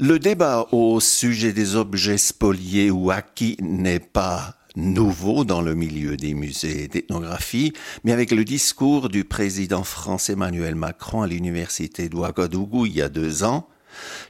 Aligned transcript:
Le 0.00 0.20
débat 0.20 0.68
au 0.70 1.00
sujet 1.00 1.52
des 1.52 1.74
objets 1.74 2.18
spoliés 2.18 2.88
ou 2.88 3.10
acquis 3.10 3.56
n'est 3.60 3.98
pas 3.98 4.54
nouveau 4.76 5.44
dans 5.44 5.60
le 5.60 5.74
milieu 5.74 6.16
des 6.16 6.34
musées 6.34 6.86
d'ethnographie, 6.86 7.72
mais 8.04 8.12
avec 8.12 8.30
le 8.30 8.44
discours 8.44 9.08
du 9.08 9.24
président 9.24 9.82
français 9.82 10.34
Emmanuel 10.34 10.76
Macron 10.76 11.22
à 11.22 11.26
l'université 11.26 12.08
d'Ouagadougou 12.08 12.86
il 12.86 12.94
y 12.94 13.02
a 13.02 13.08
deux 13.08 13.42
ans, 13.42 13.68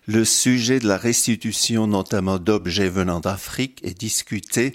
le 0.06 0.24
sujet 0.24 0.78
de 0.80 0.88
la 0.88 0.96
restitution 0.96 1.86
notamment 1.86 2.38
d'objets 2.38 2.88
venant 2.88 3.20
d'Afrique 3.20 3.80
est 3.84 4.00
discuté 4.00 4.72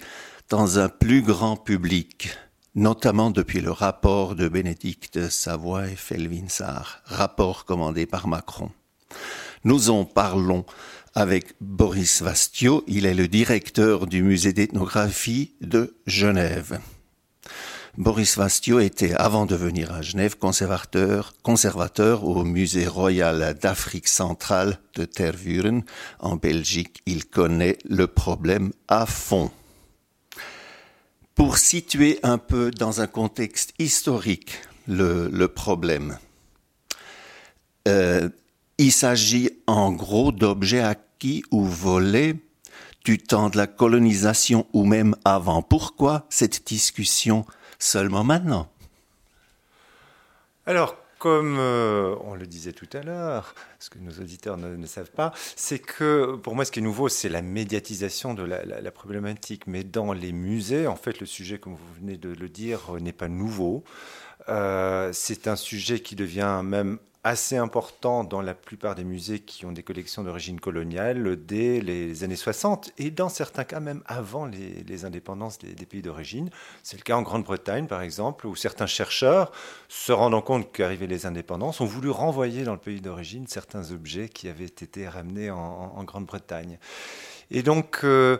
dans 0.48 0.78
un 0.78 0.88
plus 0.88 1.22
grand 1.22 1.56
public, 1.56 2.28
notamment 2.76 3.32
depuis 3.32 3.62
le 3.62 3.72
rapport 3.72 4.36
de 4.36 4.46
Bénédicte 4.46 5.28
Savoie 5.28 5.88
et 5.88 5.96
Felvinsar, 5.96 7.02
rapport 7.04 7.64
commandé 7.64 8.06
par 8.06 8.28
Macron. 8.28 8.70
Nous 9.64 9.88
en 9.88 10.04
parlons 10.04 10.66
avec 11.14 11.54
Boris 11.60 12.20
Vastio, 12.20 12.84
il 12.86 13.06
est 13.06 13.14
le 13.14 13.28
directeur 13.28 14.06
du 14.06 14.22
musée 14.22 14.52
d'ethnographie 14.52 15.54
de 15.62 15.96
Genève. 16.06 16.80
Boris 17.96 18.36
Vastio 18.36 18.80
était, 18.80 19.14
avant 19.14 19.46
de 19.46 19.54
venir 19.54 19.92
à 19.92 20.02
Genève, 20.02 20.36
conservateur, 20.36 22.24
au 22.24 22.44
musée 22.44 22.86
royal 22.86 23.56
d'Afrique 23.58 24.08
centrale 24.08 24.80
de 24.96 25.06
Tervuren, 25.06 25.82
en 26.18 26.36
Belgique. 26.36 27.00
Il 27.06 27.24
connaît 27.24 27.78
le 27.88 28.06
problème 28.06 28.72
à 28.88 29.06
fond. 29.06 29.50
Pour 31.34 31.56
situer 31.56 32.18
un 32.22 32.36
peu 32.36 32.70
dans 32.70 33.00
un 33.00 33.06
contexte 33.06 33.72
historique 33.78 34.60
le, 34.88 35.30
le 35.32 35.48
problème, 35.48 36.18
euh, 37.88 38.28
il 38.78 38.92
s'agit 38.92 39.50
en 39.66 39.92
gros 39.92 40.32
d'objets 40.32 40.82
acquis 40.82 41.42
ou 41.50 41.64
volés 41.64 42.36
du 43.04 43.18
temps 43.18 43.50
de 43.50 43.56
la 43.56 43.66
colonisation 43.66 44.66
ou 44.72 44.84
même 44.84 45.14
avant. 45.24 45.62
Pourquoi 45.62 46.26
cette 46.30 46.66
discussion 46.66 47.44
seulement 47.78 48.24
maintenant? 48.24 48.68
Alors, 50.66 50.96
comme 51.18 51.56
euh, 51.58 52.16
on 52.22 52.34
le 52.34 52.46
disait 52.46 52.72
tout 52.72 52.88
à 52.92 53.00
l'heure, 53.00 53.54
ce 53.78 53.90
que 53.90 53.98
nos 53.98 54.12
auditeurs 54.12 54.56
ne, 54.56 54.86
savent 54.86 55.10
pas, 55.10 55.32
c'est 55.56 55.78
que 55.78 56.36
pour 56.36 56.54
moi, 56.54 56.64
ce 56.64 56.72
qui 56.72 56.80
est 56.80 56.82
nouveau, 56.82 57.08
c'est 57.08 57.28
la 57.28 57.42
médiatisation 57.42 58.34
de 58.34 58.42
la, 58.42 58.90
problématique. 58.90 59.66
Mais 59.66 59.84
dans 59.84 60.12
les 60.12 60.32
musées, 60.32 60.86
en 60.86 60.96
fait, 60.96 61.20
le 61.20 61.26
sujet, 61.26 61.58
comme 61.58 61.74
vous 61.74 61.94
venez 62.00 62.16
de 62.16 62.30
le 62.30 62.48
dire, 62.48 62.92
n'est 63.00 63.12
pas 63.12 63.28
nouveau. 63.28 63.84
Euh, 64.48 65.10
c'est 65.12 65.46
un 65.48 65.56
sujet 65.56 66.00
qui 66.00 66.16
devient 66.16 66.60
même 66.62 66.98
assez 67.24 67.56
important 67.56 68.22
dans 68.22 68.42
la 68.42 68.54
plupart 68.54 68.94
des 68.94 69.02
musées 69.02 69.40
qui 69.40 69.64
ont 69.64 69.72
des 69.72 69.82
collections 69.82 70.22
d'origine 70.22 70.60
coloniale 70.60 71.36
dès 71.46 71.80
les 71.80 72.22
années 72.22 72.36
60 72.36 72.92
et 72.98 73.10
dans 73.10 73.30
certains 73.30 73.64
cas 73.64 73.80
même 73.80 74.02
avant 74.04 74.44
les, 74.44 75.04
indépendances 75.06 75.58
des, 75.58 75.86
pays 75.86 76.02
d'origine. 76.02 76.50
C'est 76.82 76.98
le 76.98 77.02
cas 77.02 77.16
en 77.16 77.22
Grande-Bretagne 77.22 77.86
par 77.86 78.02
exemple 78.02 78.46
où 78.46 78.54
certains 78.54 78.86
chercheurs, 78.86 79.52
se 79.88 80.12
rendant 80.12 80.42
compte 80.42 80.70
qu'arrivaient 80.70 81.06
les 81.06 81.24
indépendances, 81.24 81.80
ont 81.80 81.86
voulu 81.86 82.10
renvoyer 82.10 82.62
dans 82.62 82.74
le 82.74 82.78
pays 82.78 83.00
d'origine 83.00 83.46
certains 83.46 83.90
objets 83.90 84.28
qui 84.28 84.48
avaient 84.48 84.64
été 84.66 85.08
ramenés 85.08 85.50
en, 85.50 86.04
Grande-Bretagne. 86.04 86.78
Et 87.50 87.62
donc, 87.62 88.00
euh, 88.04 88.36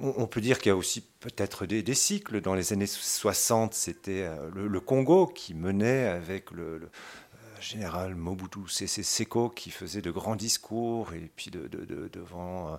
on 0.00 0.26
peut 0.28 0.40
dire 0.40 0.58
qu'il 0.58 0.70
y 0.70 0.72
a 0.72 0.76
aussi 0.76 1.02
peut-être 1.20 1.66
des, 1.66 1.94
cycles. 1.94 2.40
Dans 2.40 2.54
les 2.54 2.72
années 2.72 2.86
60, 2.86 3.74
c'était 3.74 4.22
euh, 4.22 4.50
le, 4.54 4.80
Congo 4.80 5.26
qui 5.26 5.54
menait 5.54 6.06
avec 6.06 6.52
le 6.52 6.88
général 7.60 8.14
Mobutu 8.14 8.68
Sese 8.68 9.02
Seko 9.02 9.48
qui 9.48 9.70
faisait 9.70 10.00
de 10.00 10.10
grands 10.10 10.36
discours 10.36 11.12
et 11.12 11.30
puis 11.36 11.50
de, 11.50 11.68
devant 12.12 12.68
euh, 12.68 12.76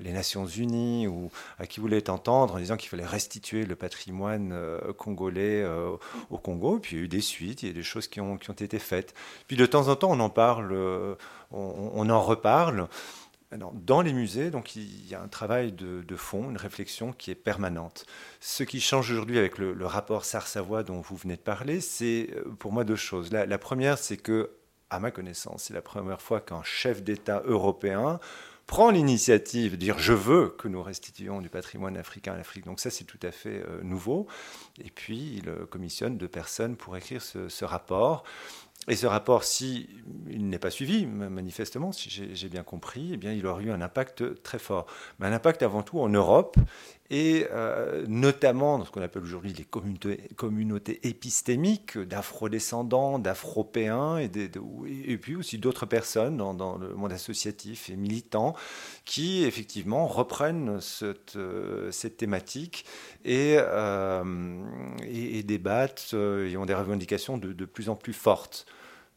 les 0.00 0.12
Nations 0.12 0.46
Unies 0.46 1.06
ou 1.06 1.30
à 1.58 1.66
qui 1.66 1.80
voulait 1.80 2.08
entendre 2.10 2.54
en 2.54 2.58
disant 2.58 2.76
qu'il 2.76 2.88
fallait 2.88 3.06
restituer 3.06 3.64
le 3.64 3.76
patrimoine 3.76 4.50
euh, 4.52 4.92
congolais 4.92 5.62
euh, 5.62 5.96
au 6.30 6.38
Congo. 6.38 6.78
Puis 6.78 6.96
il 6.96 6.98
y 6.98 7.02
a 7.02 7.04
eu 7.04 7.08
des 7.08 7.20
suites, 7.20 7.62
il 7.62 7.68
y 7.68 7.70
a 7.70 7.74
des 7.74 7.82
choses 7.82 8.08
qui 8.08 8.20
ont, 8.20 8.36
qui 8.36 8.50
ont 8.50 8.54
été 8.54 8.78
faites. 8.78 9.14
Puis 9.46 9.56
de 9.56 9.66
temps 9.66 9.88
en 9.88 9.96
temps, 9.96 10.10
on 10.10 10.20
en 10.20 10.30
parle, 10.30 10.72
on, 11.50 11.90
on 11.94 12.10
en 12.10 12.22
reparle 12.22 12.88
dans 13.56 14.02
les 14.02 14.12
musées, 14.12 14.50
donc, 14.50 14.76
il 14.76 15.06
y 15.06 15.14
a 15.14 15.22
un 15.22 15.28
travail 15.28 15.72
de, 15.72 16.16
fond, 16.16 16.50
une 16.50 16.56
réflexion 16.56 17.12
qui 17.12 17.30
est 17.30 17.36
permanente. 17.36 18.06
Ce 18.40 18.62
qui 18.62 18.80
change 18.80 19.10
aujourd'hui 19.10 19.38
avec 19.38 19.58
le, 19.58 19.86
rapport 19.86 20.24
SAR-Savoie 20.24 20.82
dont 20.82 21.00
vous 21.00 21.16
venez 21.16 21.36
de 21.36 21.40
parler, 21.40 21.80
c'est 21.80 22.30
euh, 22.34 22.44
pour 22.58 22.72
moi 22.72 22.84
deux 22.84 22.96
choses. 22.96 23.30
La, 23.32 23.58
première, 23.58 23.98
c'est 23.98 24.16
que, 24.16 24.50
à 24.90 24.98
ma 24.98 25.10
connaissance, 25.10 25.64
c'est 25.64 25.74
la 25.74 25.82
première 25.82 26.20
fois 26.20 26.40
qu'un 26.40 26.62
chef 26.62 27.02
d'État 27.02 27.42
européen 27.46 28.18
prend 28.66 28.90
l'initiative 28.90 29.72
de 29.72 29.76
dire 29.76 29.98
je 29.98 30.14
veux 30.14 30.48
que 30.48 30.68
nous 30.68 30.82
restituions 30.82 31.42
du 31.42 31.50
patrimoine 31.50 31.96
africain 31.96 32.32
à 32.32 32.36
l'Afrique. 32.36 32.64
Donc 32.64 32.80
ça, 32.80 32.90
c'est 32.90 33.04
tout 33.04 33.20
à 33.22 33.30
fait 33.30 33.62
euh, 33.68 33.82
nouveau. 33.82 34.26
Et 34.82 34.90
puis, 34.90 35.36
il 35.38 35.48
euh, 35.48 35.66
commissionne 35.66 36.16
deux 36.16 36.28
personnes 36.28 36.76
pour 36.76 36.96
écrire 36.96 37.22
ce 37.22 37.64
rapport. 37.64 38.24
Et 38.88 38.96
ce 38.96 39.06
rapport, 39.06 39.44
si 39.44 39.88
il 40.28 40.48
n'est 40.48 40.58
pas 40.58 40.70
suivi, 40.70 41.06
manifestement, 41.06 41.92
si 41.92 42.10
j'ai 42.10 42.48
bien 42.48 42.62
compris, 42.62 43.10
eh 43.14 43.16
bien, 43.16 43.32
il 43.32 43.46
aurait 43.46 43.64
eu 43.64 43.70
un 43.70 43.80
impact 43.80 44.42
très 44.42 44.58
fort. 44.58 44.86
Mais 45.18 45.26
un 45.26 45.32
impact 45.32 45.62
avant 45.62 45.82
tout 45.82 46.00
en 46.00 46.08
Europe, 46.08 46.56
et 47.14 47.46
euh, 47.52 48.04
notamment 48.08 48.76
dans 48.76 48.84
ce 48.84 48.90
qu'on 48.90 49.00
appelle 49.00 49.22
aujourd'hui 49.22 49.52
les 49.52 49.62
communautés, 49.62 50.28
communautés 50.34 50.98
épistémiques 51.06 51.96
d'afro-descendants, 51.96 53.20
d'afropéens, 53.20 54.18
et, 54.18 54.28
et, 55.06 55.16
puis 55.16 55.36
aussi 55.36 55.58
d'autres 55.58 55.86
personnes 55.86 56.36
dans, 56.38 56.76
le 56.76 56.92
monde 56.96 57.12
associatif 57.12 57.88
et 57.88 57.94
militant 57.94 58.56
qui 59.04 59.44
effectivement 59.44 60.08
reprennent 60.08 60.80
cette, 60.80 61.36
euh, 61.36 61.92
cette 61.92 62.16
thématique 62.16 62.84
et, 63.24 63.58
euh, 63.58 64.24
et, 65.06 65.44
débattent 65.44 66.14
et 66.14 66.56
ont 66.56 66.66
des 66.66 66.74
revendications 66.74 67.38
de, 67.38 67.52
de 67.52 67.64
plus 67.64 67.88
en 67.90 67.94
plus 67.94 68.12
fortes. 68.12 68.66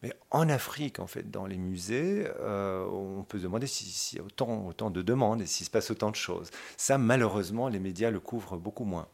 Mais 0.02 0.12
en 0.30 0.48
Afrique, 0.48 1.00
en 1.00 1.08
fait, 1.08 1.30
dans 1.30 1.46
les 1.46 1.56
musées, 1.56 2.28
euh, 2.40 2.86
on 2.86 3.24
peut 3.24 3.38
se 3.38 3.42
demander 3.42 3.66
s'il 3.66 4.18
y 4.18 4.20
a 4.20 4.24
autant, 4.24 4.90
de 4.90 5.02
demandes 5.02 5.42
et 5.42 5.46
s'il 5.46 5.66
se 5.66 5.70
passe 5.70 5.90
autant 5.90 6.10
de 6.10 6.16
choses. 6.16 6.50
Ça, 6.76 6.98
malheureusement, 6.98 7.68
les 7.68 7.80
médias 7.80 8.10
le 8.10 8.20
couvrent 8.20 8.56
beaucoup 8.56 8.84
moins. 8.84 9.08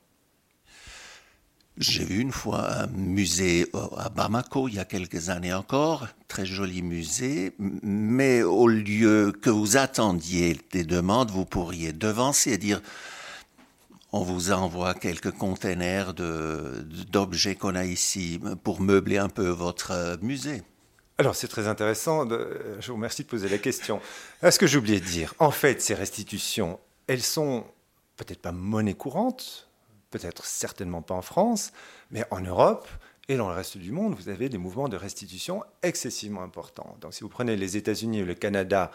J'ai 1.78 2.05
vu 2.05 2.21
une 2.21 2.31
fois 2.31 2.83
un 2.83 2.87
musée 2.87 3.67
à 3.97 4.09
Bamako 4.09 4.69
il 4.69 4.75
y 4.75 4.78
a 4.78 4.84
quelques 4.84 5.28
années 5.28 5.53
encore, 5.53 6.06
très 6.28 6.47
joli 6.47 6.83
musée, 6.83 7.53
mais 7.59 8.43
au 8.43 8.69
lieu 8.69 9.33
que 9.33 9.50
vous 9.50 9.77
attendiez 9.77 10.56
des 10.71 10.84
demandes, 10.84 11.33
vous 11.33 11.44
pourriez 11.44 11.93
devancer 11.93 12.53
et 12.53 12.59
dire 12.59 12.81
on 14.12 14.23
vous 14.23 14.53
envoie 14.53 14.94
quelques 14.94 15.33
containers 15.33 16.15
d'objets 16.15 17.56
qu'on 17.56 17.75
a 17.75 17.84
ici 17.84 18.39
pour 18.62 18.81
meubler 18.81 19.19
un 19.19 19.28
peu 19.28 19.49
votre 19.49 20.17
musée. 20.23 20.62
Alors 21.16 21.36
c'est 21.36 21.48
très 21.48 21.69
intéressant, 21.69 22.28
je 22.28 22.86
vous 22.88 22.94
remercie 22.94 23.22
de 23.22 23.28
poser 23.28 23.48
la 23.48 23.58
question. 23.58 24.00
Est-ce 24.42 24.58
que 24.58 24.66
j'ai 24.66 24.78
oublié 24.78 24.98
de 24.98 25.04
dire 25.04 25.32
En 25.38 25.52
fait, 25.52 25.80
ces 25.80 25.94
restitutions, 25.94 26.80
elles 27.06 27.22
sont 27.22 27.64
peut-être 28.16 28.42
pas 28.42 28.50
monnaie 28.50 28.94
courante, 28.94 29.69
peut-être 30.10 30.44
certainement 30.44 31.02
pas 31.02 31.14
en 31.14 31.22
France, 31.22 31.72
mais 32.10 32.25
en 32.32 32.41
Europe, 32.41 32.88
et 33.29 33.37
dans 33.37 33.49
le 33.49 33.55
reste 33.55 33.79
du 33.79 33.91
monde, 33.91 34.15
vous 34.15 34.29
avez 34.29 34.51
des 34.51 34.59
mouvements 34.59 34.89
de 34.89 34.97
restitution 34.97 35.65
excessivement 35.83 36.43
importants. 36.43 36.97
Donc, 37.01 37.15
si 37.15 37.23
vous 37.23 37.31
prenez 37.31 37.57
les 37.57 37.77
États-Unis 37.79 38.19
et 38.19 38.25
le 38.25 38.35
Canada, 38.35 38.91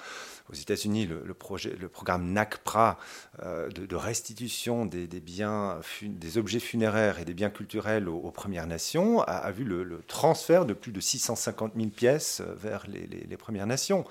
aux 0.52 0.56
États-Unis, 0.56 1.08
le, 1.08 1.34
projet, 1.34 1.76
le 1.80 1.90
programme 1.90 2.32
NACPRA 2.32 3.00
euh, 3.44 3.70
de, 3.70 3.96
restitution 3.96 4.86
des, 4.86 5.08
biens, 5.20 5.80
des 6.04 6.38
objets 6.38 6.60
funéraires 6.60 7.20
et 7.20 7.26
des 7.26 7.34
biens 7.34 7.50
culturels 7.50 8.08
aux, 8.08 8.32
Premières 8.32 8.68
Nations 8.68 9.22
a, 9.22 9.52
vu 9.52 9.64
le, 9.64 10.02
transfert 10.08 10.66
de 10.66 10.74
plus 10.74 10.92
de 10.92 11.02
650 11.02 11.74
000 11.76 11.90
pièces 11.90 12.42
vers 12.56 12.86
les 12.88 13.38
Premières 13.38 13.68
Nations. 13.68 14.06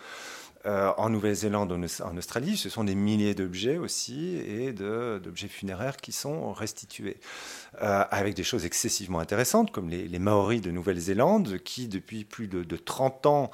Euh, 0.67 0.93
en 0.97 1.09
Nouvelle-Zélande, 1.09 1.73
en 1.73 2.17
Australie, 2.17 2.57
ce 2.57 2.69
sont 2.69 2.83
des 2.83 2.97
milliers 2.97 3.35
d'objets 3.35 3.79
aussi 3.79 4.37
et 4.37 4.73
d'objets 4.73 5.49
funéraires 5.49 5.97
qui 5.97 6.11
sont 6.11 6.53
restitués. 6.53 7.19
Euh, 7.81 8.05
avec 8.11 8.35
des 8.35 8.43
choses 8.43 8.65
excessivement 8.65 9.21
intéressantes, 9.21 9.71
comme 9.71 9.89
les, 9.89 10.19
Maoris 10.19 10.61
de 10.61 10.71
Nouvelle-Zélande, 10.73 11.59
qui 11.59 11.87
depuis 11.87 12.25
plus 12.25 12.49
de, 12.49 12.65
de 12.65 12.77
30 12.77 13.27
ans 13.27 13.51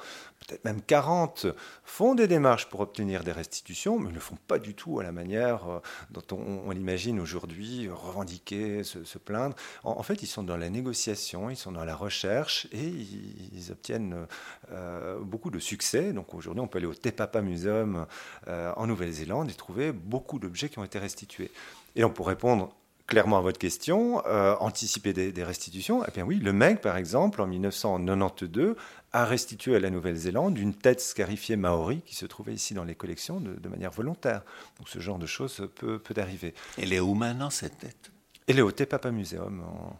peut-être 0.47 0.65
même 0.65 0.81
40, 0.81 1.47
font 1.83 2.15
des 2.15 2.27
démarches 2.27 2.67
pour 2.67 2.79
obtenir 2.79 3.23
des 3.23 3.31
restitutions, 3.31 3.99
mais 3.99 4.09
ne 4.09 4.13
le 4.13 4.19
font 4.19 4.37
pas 4.47 4.59
du 4.59 4.73
tout 4.73 4.99
à 4.99 5.03
la 5.03 5.11
manière 5.11 5.67
euh, 5.67 5.79
dont 6.11 6.35
on, 6.35 6.69
l'imagine 6.71 7.19
aujourd'hui, 7.19 7.89
revendiquer, 7.89 8.83
se, 8.83 9.17
plaindre. 9.17 9.55
En, 9.83 10.03
fait, 10.03 10.21
ils 10.21 10.27
sont 10.27 10.43
dans 10.43 10.57
la 10.57 10.69
négociation, 10.69 11.49
ils 11.49 11.55
sont 11.55 11.71
dans 11.71 11.85
la 11.85 11.95
recherche 11.95 12.67
et 12.71 12.85
ils, 12.85 13.71
obtiennent 13.71 14.27
euh, 14.71 15.19
beaucoup 15.19 15.49
de 15.49 15.59
succès. 15.59 16.13
Donc 16.13 16.33
aujourd'hui, 16.33 16.61
on 16.61 16.67
peut 16.67 16.77
aller 16.77 16.87
au 16.87 16.93
Te 16.93 17.09
Papa 17.09 17.41
Museum 17.41 18.05
euh, 18.47 18.71
en 18.75 18.87
Nouvelle-Zélande 18.87 19.49
et 19.49 19.53
trouver 19.53 19.91
beaucoup 19.91 20.37
d'objets 20.37 20.69
qui 20.69 20.79
ont 20.79 20.83
été 20.83 20.99
restitués. 20.99 21.51
Et 21.95 22.03
on 22.03 22.09
pour 22.09 22.27
répondre 22.27 22.75
clairement 23.07 23.37
à 23.37 23.41
votre 23.41 23.59
question, 23.59 24.25
euh, 24.25 24.55
anticiper 24.59 25.13
des, 25.13 25.43
restitutions, 25.43 26.03
eh 26.07 26.11
bien 26.11 26.23
oui, 26.23 26.37
le 26.37 26.53
mec, 26.53 26.81
par 26.81 26.97
exemple, 26.97 27.41
en 27.41 27.47
1992, 27.47 28.75
a 29.13 29.25
restitué 29.25 29.75
à 29.75 29.79
la 29.79 29.89
Nouvelle-Zélande 29.89 30.57
une 30.57 30.73
tête 30.73 30.99
scarifiée 30.99 31.55
maori 31.55 32.01
qui 32.05 32.15
se 32.15 32.25
trouvait 32.25 32.53
ici 32.53 32.73
dans 32.73 32.83
les 32.83 32.95
collections 32.95 33.39
de, 33.39 33.69
manière 33.69 33.91
volontaire. 33.91 34.43
Donc 34.77 34.89
ce 34.89 34.99
genre 34.99 35.19
de 35.19 35.25
choses 35.25 35.69
peut, 35.75 35.99
peut 35.99 36.19
arriver. 36.19 36.53
Elle 36.77 36.93
est 36.93 36.99
où 36.99 37.13
maintenant, 37.13 37.49
cette 37.49 37.77
tête? 37.77 38.11
Elle 38.47 38.59
est 38.59 38.63
au 38.63 38.71
Te 38.71 38.83
Papa 38.83 39.11
Museum, 39.11 39.61
en, 39.61 39.99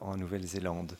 en 0.00 0.16
Nouvelle-Zélande. 0.16 0.96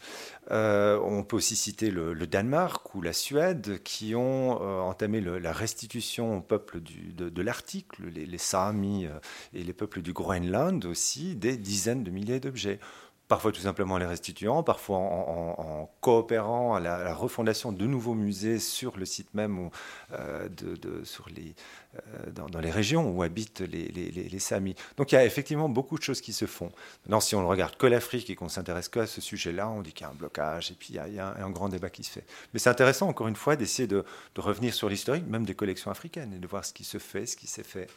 Euh, 0.51 0.99
on 1.03 1.23
peut 1.25 1.37
aussi 1.37 1.57
citer 1.57 1.91
le, 1.91 2.15
Danemark 2.27 2.95
ou 2.95 3.03
la 3.03 3.13
Suède 3.13 3.83
qui 3.83 4.15
ont 4.15 4.61
euh, 4.63 4.81
entamé 4.81 5.21
la 5.21 5.53
restitution 5.53 6.39
au 6.39 6.41
peuple 6.41 6.81
de, 6.81 7.43
l'Arctique, 7.43 7.99
les, 7.99 8.27
les 8.27 8.39
Samis 8.39 9.07
et 9.53 9.63
les 9.63 9.73
peuples 9.73 10.03
du 10.03 10.13
Groenland 10.13 10.85
aussi, 10.85 11.37
des 11.37 11.57
dizaines 11.57 12.05
de 12.05 12.11
milliers 12.11 12.41
d'objets 12.41 12.81
parfois 13.29 13.53
tout 13.53 13.61
simplement 13.61 13.99
les 13.99 14.07
restituant, 14.07 14.63
parfois 14.63 14.99
en, 14.99 15.91
coopérant 16.01 16.75
à 16.75 16.81
la, 16.81 17.15
refondation 17.15 17.73
de 17.73 17.87
nouveaux 17.87 18.15
musées 18.15 18.59
sur 18.59 18.97
le 18.97 19.05
site 19.05 19.33
même 19.35 19.59
ou 19.59 19.71
euh, 20.13 20.49
euh, 20.59 22.31
dans, 22.33 22.61
les 22.61 22.71
régions 22.71 23.11
où 23.11 23.23
habitent 23.23 23.61
les, 23.61 23.89
les, 23.89 24.39
Samis. 24.39 24.75
Donc 24.97 25.13
il 25.13 25.15
y 25.15 25.19
a 25.19 25.25
effectivement 25.25 25.69
beaucoup 25.69 25.99
de 25.99 26.03
choses 26.03 26.21
qui 26.21 26.33
se 26.33 26.47
font. 26.47 26.71
Maintenant, 27.05 27.21
si 27.21 27.35
on 27.35 27.41
ne 27.41 27.47
regarde 27.47 27.77
que 27.77 27.87
l'Afrique 27.87 28.29
et 28.31 28.37
qu'on 28.37 28.49
s'intéresse 28.49 28.89
que 28.89 29.01
à 29.01 29.07
ce 29.07 29.21
sujet-là, 29.21 29.69
on 29.69 29.81
dit 29.81 29.93
qu'il 29.93 30.07
y 30.07 30.09
a 30.09 30.13
un 30.13 30.15
blocage 30.15 30.71
et 30.71 30.75
puis 30.75 30.89
il 30.91 31.15
y 31.15 31.19
a, 31.19 31.35
un, 31.39 31.51
grand 31.51 31.69
débat 31.69 31.91
qui 31.91 32.05
se 32.05 32.11
fait. 32.11 32.25
Mais 32.53 32.59
c'est 32.59 32.71
intéressant, 32.71 33.09
encore 33.09 33.29
une 33.29 33.37
fois, 33.37 33.57
d'essayer 33.57 33.89
de, 33.89 34.05
de 34.35 34.41
revenir 34.41 34.75
sur 34.75 34.89
l'historique, 34.89 35.27
même 35.27 35.47
des 35.47 35.55
collections 35.55 35.91
africaines, 35.91 36.35
et 36.35 36.39
de 36.39 36.47
voir 36.47 36.65
ce 36.65 36.73
qui 36.73 36.85
se 36.85 36.99
fait, 36.99 37.25
ce 37.25 37.37
qui 37.37 37.47
s'est 37.47 37.63
fait. 37.63 37.89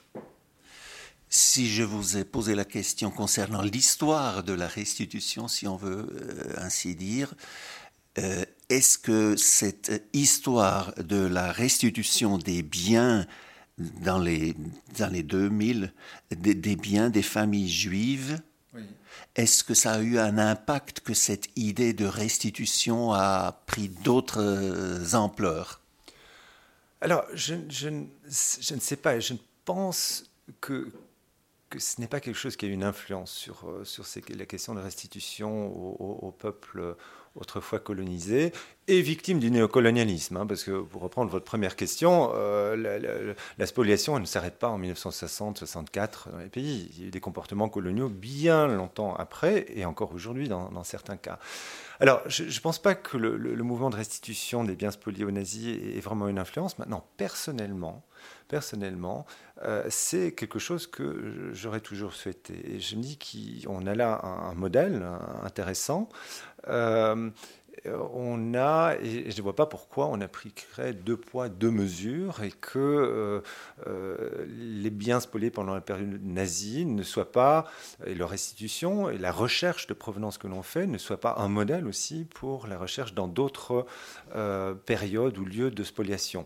Si 1.30 1.70
je 1.70 1.84
vous 1.84 2.18
ai 2.18 2.26
posé 2.26 2.56
la 2.56 2.66
question 2.66 3.12
concernant 3.12 3.62
l'histoire 3.62 4.44
de 4.44 4.54
la 4.54 4.68
restitution, 4.68 5.48
si 5.48 5.68
on 5.68 5.76
veut 5.76 6.08
euh, 6.12 6.54
ainsi 6.58 6.96
dire, 6.96 7.34
euh, 8.18 8.44
est-ce 8.70 8.98
que 8.98 9.36
cette 9.36 10.04
histoire 10.14 10.94
de 10.96 11.26
la 11.28 11.52
restitution 11.52 12.38
des 12.38 12.64
biens 12.64 13.28
dans 13.78 14.18
les, 14.18 14.56
dans 14.98 15.12
les 15.12 15.24
2000, 15.24 15.94
des, 16.32 16.56
des 16.56 16.76
biens 16.76 17.10
des 17.10 17.22
familles 17.22 17.70
juives, 17.70 18.42
est-ce 19.36 19.64
que 19.64 19.74
ça 19.74 19.94
a 19.94 20.00
eu 20.00 20.18
un 20.18 20.38
impact 20.38 21.02
que 21.02 21.14
cette 21.14 21.48
idée 21.56 21.94
de 21.94 22.06
restitution 22.06 23.14
a 23.14 23.62
pris 23.68 23.88
d'autres 23.88 24.42
euh, 24.42 25.14
ampleurs? 25.14 25.82
Alors, 27.02 27.24
je, 27.34 27.56
je, 27.70 27.90
je 28.28 28.74
ne 28.74 28.80
sais 28.80 28.98
pas, 28.98 29.20
je 29.20 29.36
pense 29.64 30.30
que, 30.60 30.92
que 31.70 31.80
ce 31.80 32.02
n'est 32.02 32.08
pas 32.08 32.20
quelque 32.20 32.36
chose 32.36 32.56
qui 32.56 32.66
a 32.66 32.70
une 32.70 32.84
influence 32.84 33.32
sur, 33.32 33.70
euh, 33.70 33.84
sur 33.84 34.06
la 34.36 34.46
question 34.46 34.74
de 34.74 34.80
restitution 34.80 35.68
au, 35.68 36.32
peuple 36.32 36.80
euh, 36.80 36.94
autrefois 37.36 37.80
colonisé 37.80 38.52
et 38.88 39.02
victime 39.02 39.40
du 39.40 39.52
néocolonialisme. 39.52 40.38
Hein, 40.38 40.48
parce 40.48 40.64
que, 40.64 40.82
pour 40.82 41.02
reprendre 41.02 41.30
votre 41.30 41.46
première 41.46 41.76
question, 41.76 42.32
euh, 42.34 43.36
la, 43.58 43.66
spoliation 43.68 44.20
ne 44.20 44.26
s'arrête 44.26 44.58
pas 44.58 44.70
en 44.70 44.80
1960-64 44.80 46.32
dans 46.32 46.38
les 46.40 46.48
pays. 46.48 46.90
Il 46.94 47.02
y 47.02 47.06
a 47.06 47.08
eu 47.08 47.12
des 47.12 47.20
comportements 47.20 47.70
coloniaux 47.70 48.10
bien 48.10 48.68
longtemps 48.68 49.16
après 49.16 49.66
et 49.70 49.86
encore 49.86 50.14
aujourd'hui 50.14 50.50
dans, 50.50 50.84
certains 50.84 51.18
cas. 51.18 51.40
Alors, 52.00 52.22
je 52.28 52.44
ne 52.44 52.62
pense 52.62 52.80
pas 52.80 52.96
que 52.96 53.18
le, 53.18 53.38
le, 53.38 53.64
mouvement 53.64 53.90
de 53.90 53.98
restitution 53.98 54.64
des 54.64 54.76
biens 54.76 54.92
spoliés 54.92 55.26
aux 55.26 55.32
nazis 55.32 55.78
ait 55.96 56.00
vraiment 56.00 56.28
une 56.30 56.40
influence. 56.40 56.80
Maintenant, 56.80 57.06
personnellement, 57.18 58.04
personnellement, 58.48 59.26
euh, 59.64 59.84
c'est 59.90 60.32
quelque 60.32 60.60
chose 60.60 60.88
que 60.88 61.50
j'aurais 61.54 61.82
toujours 61.82 62.14
souhaité. 62.14 62.54
Et 62.76 62.80
je 62.80 62.96
me 62.96 63.02
dis 63.02 63.18
qu'on 63.66 63.86
a 63.86 63.96
là 63.96 64.22
un, 64.24 64.54
modèle 64.54 65.06
intéressant. 65.44 66.10
Euh, 66.68 67.30
on 67.86 68.54
a, 68.56 68.96
et 69.02 69.32
je 69.32 69.38
ne 69.38 69.42
vois 69.42 69.56
pas 69.56 69.66
pourquoi 69.66 70.08
on 70.08 70.20
a 70.20 70.28
pris 70.28 70.52
créer 70.52 70.94
deux 70.94 71.16
poids, 71.16 71.48
deux 71.48 71.72
mesures, 71.72 72.44
et 72.44 72.52
que 72.52 73.42
euh, 73.88 74.46
les 74.48 74.90
biens 74.90 75.22
spoliés 75.22 75.50
pendant 75.50 75.74
la 75.74 75.82
période 75.82 76.20
nazie 76.22 76.86
ne 76.86 77.04
soient 77.04 77.32
pas, 77.32 77.72
et 78.06 78.16
leur 78.16 78.32
restitution 78.32 79.10
et 79.10 79.18
la 79.18 79.32
recherche 79.32 79.88
de 79.88 79.94
provenance 79.94 80.38
que 80.38 80.48
l'on 80.48 80.62
fait 80.62 80.88
ne 80.88 80.98
soit 80.98 81.22
pas 81.22 81.36
un 81.38 81.48
modèle 81.48 81.88
aussi 81.88 82.26
pour 82.26 82.68
la 82.68 82.78
recherche 82.78 83.14
dans 83.14 83.30
d'autres 83.30 83.86
périodes 84.86 85.38
ou 85.38 85.46
lieux 85.46 85.72
de 85.72 85.84
spoliation. 85.84 86.46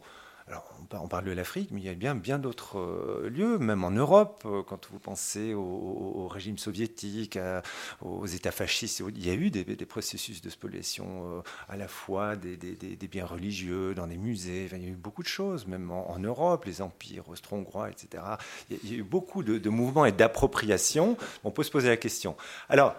Alors, 0.54 0.72
on 1.02 1.08
parle 1.08 1.26
de 1.26 1.32
l'Afrique, 1.32 1.70
mais 1.72 1.82
il 1.82 1.86
y 1.86 1.90
a 1.90 1.96
bien, 1.96 2.14
bien 2.14 2.38
d'autres 2.38 2.78
euh, 2.78 3.28
lieux, 3.28 3.58
même 3.58 3.84
en 3.84 3.90
Europe, 3.90 4.44
euh, 4.46 4.62
quand 4.62 4.88
vous 4.92 5.00
pensez 5.00 5.56
au, 5.56 6.28
régime 6.28 6.60
soviétique, 6.60 7.40
aux 8.02 8.28
États 8.28 8.52
fascistes, 8.52 9.02
il 9.16 9.26
y 9.26 9.32
a 9.32 9.34
eu 9.34 9.50
des, 9.50 9.64
processus 9.88 10.42
de 10.42 10.52
spoliation 10.52 11.40
euh, 11.40 11.42
à 11.70 11.76
la 11.76 11.88
fois 11.88 12.36
des, 12.36 12.56
biens 13.10 13.26
religieux, 13.26 13.96
dans 13.96 14.06
des 14.06 14.18
musées, 14.18 14.70
il 14.72 14.84
y 14.84 14.86
a 14.86 14.90
eu 14.90 14.96
beaucoup 14.96 15.24
de 15.24 15.28
choses, 15.28 15.66
même 15.66 15.90
en, 15.90 16.20
Europe, 16.20 16.66
les 16.66 16.84
empires 16.84 17.28
austro-hongrois, 17.30 17.90
etc. 17.90 18.24
Il 18.70 18.92
y, 18.92 18.94
a, 18.94 18.98
eu 19.00 19.04
beaucoup 19.04 19.42
de, 19.42 19.58
de 19.58 19.70
mouvements 19.70 20.06
et 20.06 20.12
d'appropriation. 20.12 21.18
On 21.44 21.50
peut 21.50 21.64
se 21.64 21.72
poser 21.72 21.90
la 21.90 21.98
question. 21.98 22.38
Alors, 22.70 22.96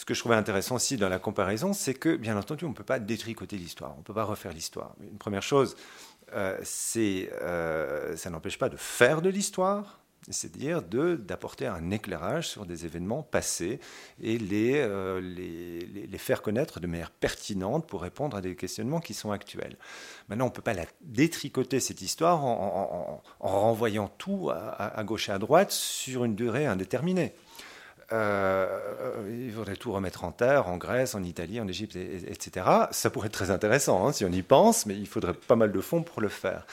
ce 0.00 0.06
que 0.06 0.14
je 0.14 0.20
trouvais 0.20 0.34
intéressant 0.34 0.76
aussi 0.76 0.96
dans 0.96 1.10
la 1.10 1.18
comparaison, 1.18 1.74
c'est 1.74 1.92
que, 1.92 2.16
bien 2.16 2.34
entendu, 2.38 2.64
on 2.64 2.70
ne 2.70 2.74
peut 2.74 2.82
pas 2.82 2.98
détricoter 2.98 3.58
l'histoire, 3.58 3.92
on 3.96 3.98
ne 3.98 4.02
peut 4.02 4.14
pas 4.14 4.24
refaire 4.24 4.54
l'histoire. 4.54 4.94
Une 5.02 5.18
première 5.18 5.42
chose, 5.42 5.76
ça 6.32 8.30
n'empêche 8.30 8.58
pas 8.58 8.68
de 8.68 8.76
faire 8.76 9.22
de 9.22 9.28
l'histoire, 9.28 10.00
c'est-à-dire 10.28 10.82
d'apporter 10.82 11.66
un 11.66 11.90
éclairage 11.90 12.48
sur 12.48 12.66
des 12.66 12.84
événements 12.84 13.22
passés 13.22 13.80
et 14.22 14.38
euh, 14.52 15.20
les, 15.20 15.80
les, 16.06 16.18
faire 16.18 16.42
connaître 16.42 16.78
de 16.78 16.86
manière 16.86 17.10
pertinente 17.10 17.86
pour 17.86 18.02
répondre 18.02 18.36
à 18.36 18.40
des 18.40 18.54
questionnements 18.54 19.00
qui 19.00 19.14
sont 19.14 19.30
actuels. 19.30 19.76
Maintenant, 20.28 20.44
on 20.46 20.48
ne 20.48 20.54
peut 20.54 20.62
pas 20.62 20.74
la 20.74 20.84
détricoter, 21.00 21.80
cette 21.80 22.02
histoire, 22.02 22.44
en, 22.44 23.22
renvoyant 23.40 24.08
tout 24.18 24.50
à, 24.50 25.02
gauche 25.04 25.28
et 25.28 25.32
à 25.32 25.38
droite 25.38 25.72
sur 25.72 26.24
une 26.24 26.34
durée 26.34 26.66
indéterminée. 26.66 27.34
Euh, 28.12 28.80
il 29.28 29.52
faudrait 29.52 29.76
tout 29.76 29.92
remettre 29.92 30.24
en 30.24 30.32
terre 30.32 30.68
en 30.68 30.76
Grèce, 30.76 31.14
en 31.14 31.22
Italie, 31.22 31.60
en 31.60 31.68
Égypte, 31.68 31.96
etc. 31.96 32.66
Ça 32.90 33.10
pourrait 33.10 33.28
être 33.28 33.32
très 33.32 33.50
intéressant 33.50 34.06
hein, 34.06 34.12
si 34.12 34.24
on 34.24 34.32
y 34.32 34.42
pense, 34.42 34.86
mais 34.86 34.96
il 34.96 35.06
faudrait 35.06 35.34
pas 35.34 35.56
mal 35.56 35.70
de 35.70 35.80
fonds 35.80 36.02
pour 36.02 36.20
le 36.20 36.28
faire. 36.28 36.66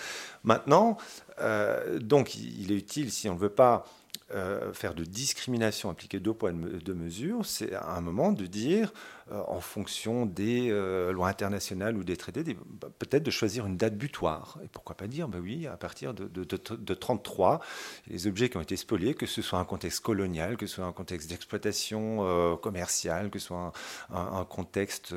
Maintenant, 0.44 0.98
euh, 1.40 2.00
donc 2.00 2.36
il 2.36 2.72
est 2.72 2.76
utile, 2.76 3.12
si 3.12 3.30
on 3.30 3.36
ne 3.36 3.40
veut 3.40 3.50
pas 3.50 3.86
euh, 4.34 4.74
faire 4.74 4.94
de 4.94 5.04
discrimination, 5.04 5.90
appliquer 5.90 6.20
deux 6.20 6.34
poids, 6.34 6.52
deux 6.52 6.94
mesures, 6.94 7.46
c'est 7.46 7.74
à 7.74 7.92
un 7.92 8.02
moment 8.02 8.32
de 8.32 8.46
dire, 8.46 8.92
en 9.32 9.60
fonction 9.60 10.26
des 10.26 10.70
euh, 10.70 11.12
lois 11.12 11.28
internationales 11.28 11.98
ou 11.98 12.04
des 12.04 12.18
traités, 12.18 12.44
bah, 12.44 12.88
peut-être 12.98 13.24
de 13.24 13.32
choisir 13.32 13.66
une 13.66 13.78
date 13.78 13.96
butoir. 13.98 14.58
Et 14.64 14.68
pourquoi 14.68 14.96
pas 14.96 15.08
dire, 15.08 15.28
ben 15.28 15.40
oui, 15.40 15.68
à 15.68 15.78
partir 15.78 16.14
de, 16.14 16.28
de, 16.28 16.46
de, 16.46 16.94
33, 16.94 17.60
les 18.08 18.28
objets 18.28 18.50
qui 18.50 18.58
ont 18.58 18.62
été 18.62 18.78
spoliés, 18.78 19.14
que 19.14 19.26
ce 19.26 19.42
soit 19.42 19.60
un 19.60 19.66
contexte 19.66 20.02
colonial, 20.02 20.58
que 20.58 20.66
ce 20.66 20.76
soit 20.76 20.86
un 20.86 20.94
contexte 20.94 21.30
d'exploitation 21.30 22.58
commerciale, 22.62 23.30
que 23.30 23.40
ce 23.40 23.48
soit 23.48 23.74
un, 24.14 24.46
contexte, 24.46 25.14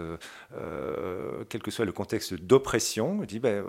quel 1.49 1.63
que 1.63 1.71
soit 1.71 1.85
le 1.85 1.93
contexte 1.93 2.35
d'oppression, 2.35 3.25
ben, 3.41 3.65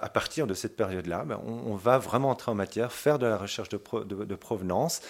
à 0.00 0.08
partir 0.08 0.46
de 0.46 0.54
cette 0.54 0.76
période-là, 0.76 1.24
ben, 1.24 1.40
on, 1.44 1.74
va 1.76 1.98
vraiment 1.98 2.30
entrer 2.30 2.50
en 2.50 2.54
matière, 2.54 2.92
faire 2.92 3.18
de 3.18 3.26
la 3.26 3.36
recherche 3.36 3.68
de 3.68 4.34
provenance 4.34 5.02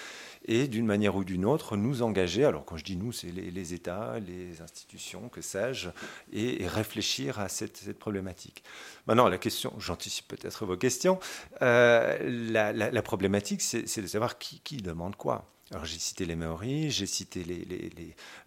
et 0.44 0.68
d'une 0.68 0.87
manière 0.87 1.16
ou 1.16 1.25
d'une 1.25 1.44
autre 1.44 1.76
nous 1.76 2.02
engager, 2.02 2.44
alors 2.44 2.64
quand 2.64 2.76
je 2.76 2.84
dis 2.84 2.96
nous, 2.96 3.12
c'est 3.12 3.30
les, 3.30 3.75
États, 3.75 4.18
les 4.18 4.61
institutions, 4.61 5.28
que 5.28 5.40
sais-je, 5.40 5.88
et, 6.32 6.66
réfléchir 6.66 7.38
à 7.38 7.49
cette, 7.49 7.99
problématique. 7.99 8.62
Maintenant, 9.06 9.28
la 9.28 9.38
question, 9.38 9.72
j'anticipe 9.78 10.28
peut-être 10.28 10.66
vos 10.66 10.76
questions, 10.76 11.18
euh, 11.62 12.18
la, 12.50 13.02
problématique, 13.02 13.62
c'est 13.62 14.00
de 14.00 14.06
savoir 14.06 14.38
qui, 14.38 14.76
demande 14.78 15.16
quoi. 15.16 15.49
Alors 15.70 15.87
j'ai 15.87 15.99
cité 15.99 16.26
les 16.26 16.37
Maoris, 16.37 16.92
j'ai 16.92 17.06
cité 17.06 17.44
les, 17.44 17.64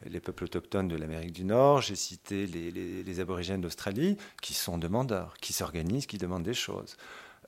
les, 0.06 0.20
peuples 0.20 0.44
autochtones 0.44 0.88
de 0.88 0.96
l'Amérique 0.96 1.32
du 1.32 1.44
Nord, 1.44 1.82
j'ai 1.82 1.96
cité 1.96 2.46
les, 2.46 3.20
aborigènes 3.20 3.62
d'Australie, 3.62 4.18
qui 4.42 4.54
sont 4.54 4.78
demandeurs, 4.78 5.36
qui 5.42 5.54
s'organisent, 5.54 6.06
qui 6.06 6.18
demandent 6.18 6.44
des 6.44 6.54
choses. 6.54 6.98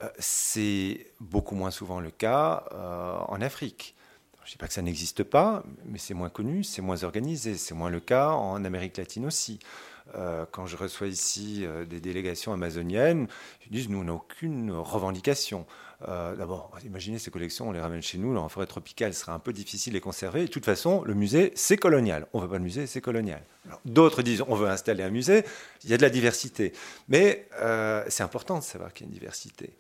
Euh, 0.04 0.10
c'est 0.20 1.12
beaucoup 1.20 1.56
moins 1.56 1.72
souvent 1.72 2.00
le 2.00 2.12
cas 2.12 2.66
euh, 2.72 3.18
en 3.28 3.42
Afrique. 3.42 3.96
Je 4.48 4.52
ne 4.52 4.54
dis 4.54 4.58
pas 4.60 4.68
que 4.68 4.74
ça 4.74 4.82
n'existe 4.82 5.24
pas, 5.24 5.62
mais 5.84 5.98
c'est 5.98 6.14
moins 6.14 6.30
connu, 6.30 6.64
c'est 6.64 6.82
moins 6.82 7.04
organisé. 7.04 7.58
C'est 7.58 7.76
moins 7.76 7.90
le 7.90 8.00
cas 8.00 8.30
en 8.30 8.64
Amérique 8.64 8.96
latine 8.96 9.26
aussi. 9.26 9.60
Euh, 10.16 10.46
quand 10.50 10.66
je 10.66 10.78
reçois 10.78 11.08
ici 11.08 11.66
des 11.90 12.00
délégations 12.00 12.54
amazoniennes, 12.54 13.28
ils 13.66 13.72
disent 13.74 13.90
nous, 13.90 14.00
on 14.00 14.06
n'a 14.06 14.14
aucune 14.14 14.72
revendication. 14.72 15.66
Euh, 16.08 16.36
d'abord, 16.36 16.72
imaginez 16.86 17.18
ces 17.18 17.32
collections, 17.32 17.70
on 17.70 17.72
les 17.72 17.80
ramène 17.80 18.02
chez 18.02 18.20
nous, 18.20 18.34
la 18.34 18.48
forêt 18.50 18.68
tropicale, 18.68 19.14
ce 19.14 19.22
sera 19.22 19.34
un 19.34 19.40
peu 19.40 19.52
difficile 19.52 19.94
de 19.94 19.98
les 19.98 20.02
conserver. 20.02 20.42
de 20.44 20.48
toute 20.48 20.66
façon, 20.66 21.04
le 21.04 21.16
musée, 21.16 21.52
c'est 21.56 21.78
colonial. 21.78 22.28
On 22.34 22.38
ne 22.38 22.44
veut 22.44 22.50
pas 22.50 22.58
le 22.58 22.64
musée, 22.64 22.86
c'est 22.86 23.02
colonial. 23.02 23.42
D'autres 23.84 24.22
disent, 24.22 24.44
on 24.48 24.56
veut 24.56 24.70
installer 24.70 25.04
un 25.04 25.10
musée. 25.10 25.44
Il 25.84 25.90
y 25.90 25.94
a 25.94 25.98
de 25.98 26.04
la 26.04 26.10
diversité. 26.10 26.72
Mais 27.10 27.48
euh, 27.60 28.04
c'est 28.10 28.24
important 28.24 28.60
de 28.60 28.64
savoir 28.64 28.94
qu'il 28.94 29.06
y 29.06 29.10
a 29.10 29.12
une 29.12 29.20
diversité. 29.20 29.72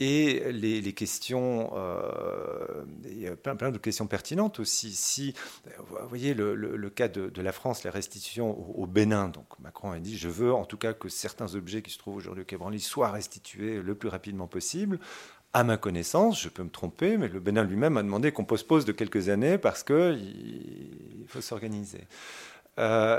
Et 0.00 0.52
les, 0.52 0.92
questions, 0.92 1.72
euh, 1.74 2.84
a 3.26 3.36
plein, 3.36 3.56
plein 3.56 3.72
de 3.72 3.78
questions 3.78 4.06
pertinentes 4.06 4.60
aussi. 4.60 4.92
Si, 4.92 5.34
vous 5.78 6.08
voyez 6.08 6.34
le, 6.34 6.90
cas 6.90 7.08
de, 7.08 7.42
la 7.42 7.52
France, 7.52 7.82
la 7.82 7.90
restitution 7.90 8.78
au, 8.78 8.86
Bénin, 8.86 9.28
donc 9.28 9.46
Macron 9.60 9.90
a 9.90 9.98
dit 9.98 10.16
je 10.16 10.28
veux 10.28 10.54
en 10.54 10.64
tout 10.64 10.76
cas 10.76 10.92
que 10.92 11.08
certains 11.08 11.54
objets 11.54 11.82
qui 11.82 11.90
se 11.90 11.98
trouvent 11.98 12.16
aujourd'hui 12.16 12.42
au 12.42 12.46
Quai 12.46 12.56
Branly 12.56 12.80
soient 12.80 13.10
restitués 13.10 13.82
le 13.82 13.94
plus 13.94 14.08
rapidement 14.08 14.46
possible. 14.46 15.00
À 15.52 15.64
ma 15.64 15.78
connaissance, 15.78 16.42
je 16.42 16.48
peux 16.48 16.62
me 16.62 16.70
tromper, 16.70 17.16
mais 17.16 17.28
le 17.28 17.40
Bénin 17.40 17.64
lui-même 17.64 17.96
a 17.96 18.02
demandé 18.02 18.32
qu'on 18.32 18.44
postpose 18.44 18.84
de 18.84 18.92
quelques 18.92 19.30
années 19.30 19.58
parce 19.58 19.82
qu'il 19.82 21.24
faut 21.26 21.40
s'organiser. 21.40 22.06
Euh, 22.78 23.18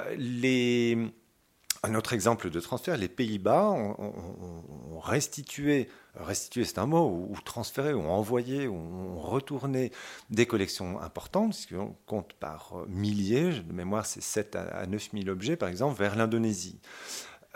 un 1.83 1.95
autre 1.95 2.13
exemple 2.13 2.49
de 2.49 2.59
transfert, 2.59 2.97
les 2.97 3.07
Pays-Bas 3.07 3.69
ont, 3.69 4.99
restitué, 4.99 5.87
restitué 6.19 6.65
c'est 6.65 6.79
un 6.79 6.85
mot, 6.85 7.27
ou, 7.29 7.35
transféré, 7.43 7.93
ou 7.93 8.03
envoyé, 8.03 8.67
ou 8.67 8.75
ont 8.75 9.19
retourné 9.19 9.91
des 10.29 10.45
collections 10.45 10.99
importantes, 11.01 11.51
puisqu'on 11.51 11.95
compte 12.05 12.33
par 12.33 12.75
milliers, 12.87 13.61
de 13.61 13.73
mémoire 13.73 14.05
c'est 14.05 14.21
7 14.21 14.55
à 14.55 14.85
9 14.85 15.09
000 15.13 15.29
objets 15.29 15.55
par 15.55 15.69
exemple, 15.69 15.97
vers 15.97 16.15
l'Indonésie. 16.15 16.79